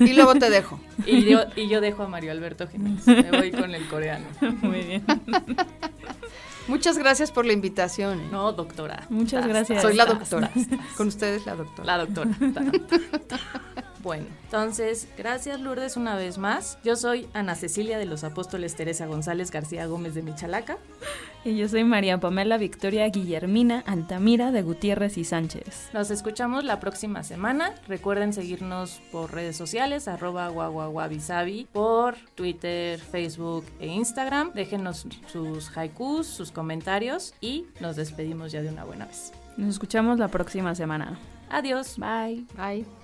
Y 0.00 0.12
luego 0.12 0.34
te 0.34 0.50
dejo. 0.50 0.80
Y 1.06 1.24
yo, 1.24 1.42
y 1.56 1.68
yo 1.68 1.80
dejo 1.80 2.02
a 2.02 2.08
Mario 2.08 2.32
Alberto 2.32 2.66
Jiménez. 2.66 3.06
Me 3.06 3.30
voy 3.30 3.50
con 3.50 3.74
el 3.74 3.86
coreano. 3.88 4.26
Muy 4.62 4.80
bien. 4.82 5.04
Muchas 6.68 6.96
gracias 6.96 7.30
por 7.30 7.44
la 7.44 7.52
invitación. 7.52 8.20
¿eh? 8.20 8.28
No, 8.30 8.52
doctora. 8.52 9.04
Muchas 9.10 9.46
gracias. 9.46 9.82
Soy 9.82 9.94
la 9.94 10.06
doctora. 10.06 10.50
Con 10.96 11.08
ustedes 11.08 11.44
la 11.44 11.56
doctora. 11.56 11.84
La 11.84 12.04
doctora. 12.04 12.30
Bueno, 14.04 14.26
entonces, 14.44 15.08
gracias 15.16 15.58
Lourdes 15.62 15.96
una 15.96 16.14
vez 16.14 16.36
más. 16.36 16.78
Yo 16.84 16.94
soy 16.94 17.26
Ana 17.32 17.54
Cecilia 17.54 17.96
de 17.96 18.04
los 18.04 18.22
Apóstoles 18.22 18.76
Teresa 18.76 19.06
González 19.06 19.50
García 19.50 19.86
Gómez 19.86 20.14
de 20.14 20.20
Michalaca. 20.20 20.76
Y 21.42 21.56
yo 21.56 21.66
soy 21.70 21.84
María 21.84 22.20
Pamela 22.20 22.58
Victoria 22.58 23.08
Guillermina 23.08 23.82
Altamira 23.86 24.52
de 24.52 24.60
Gutiérrez 24.60 25.16
y 25.16 25.24
Sánchez. 25.24 25.88
Nos 25.94 26.10
escuchamos 26.10 26.64
la 26.64 26.80
próxima 26.80 27.22
semana. 27.22 27.74
Recuerden 27.88 28.34
seguirnos 28.34 29.00
por 29.10 29.32
redes 29.32 29.56
sociales, 29.56 30.06
arroba 30.06 30.48
guaguaguabisabi, 30.48 31.66
por 31.72 32.16
Twitter, 32.34 33.00
Facebook 33.00 33.64
e 33.80 33.86
Instagram. 33.86 34.52
Déjenos 34.52 35.06
sus 35.32 35.74
haikus, 35.74 36.26
sus 36.26 36.52
comentarios 36.52 37.32
y 37.40 37.64
nos 37.80 37.96
despedimos 37.96 38.52
ya 38.52 38.60
de 38.60 38.68
una 38.68 38.84
buena 38.84 39.06
vez. 39.06 39.32
Nos 39.56 39.70
escuchamos 39.70 40.18
la 40.18 40.28
próxima 40.28 40.74
semana. 40.74 41.18
Adiós. 41.48 41.96
Bye. 41.96 42.44
Bye. 42.54 43.03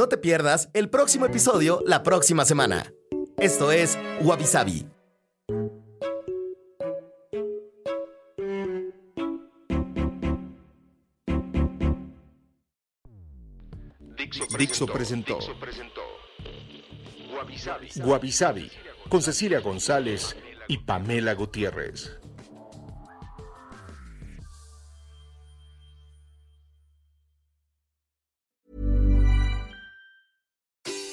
No 0.00 0.08
te 0.08 0.16
pierdas 0.16 0.70
el 0.72 0.88
próximo 0.88 1.26
episodio 1.26 1.82
la 1.84 2.02
próxima 2.02 2.46
semana. 2.46 2.90
Esto 3.36 3.70
es 3.70 3.98
Wabi 4.22 4.46
Sabi. 4.46 4.86
Dixo 14.56 14.86
presentó 14.86 15.38
con 19.10 19.20
Cecilia 19.20 19.60
González 19.60 20.34
y 20.66 20.78
Pamela 20.78 21.34
Gutiérrez. 21.34 22.19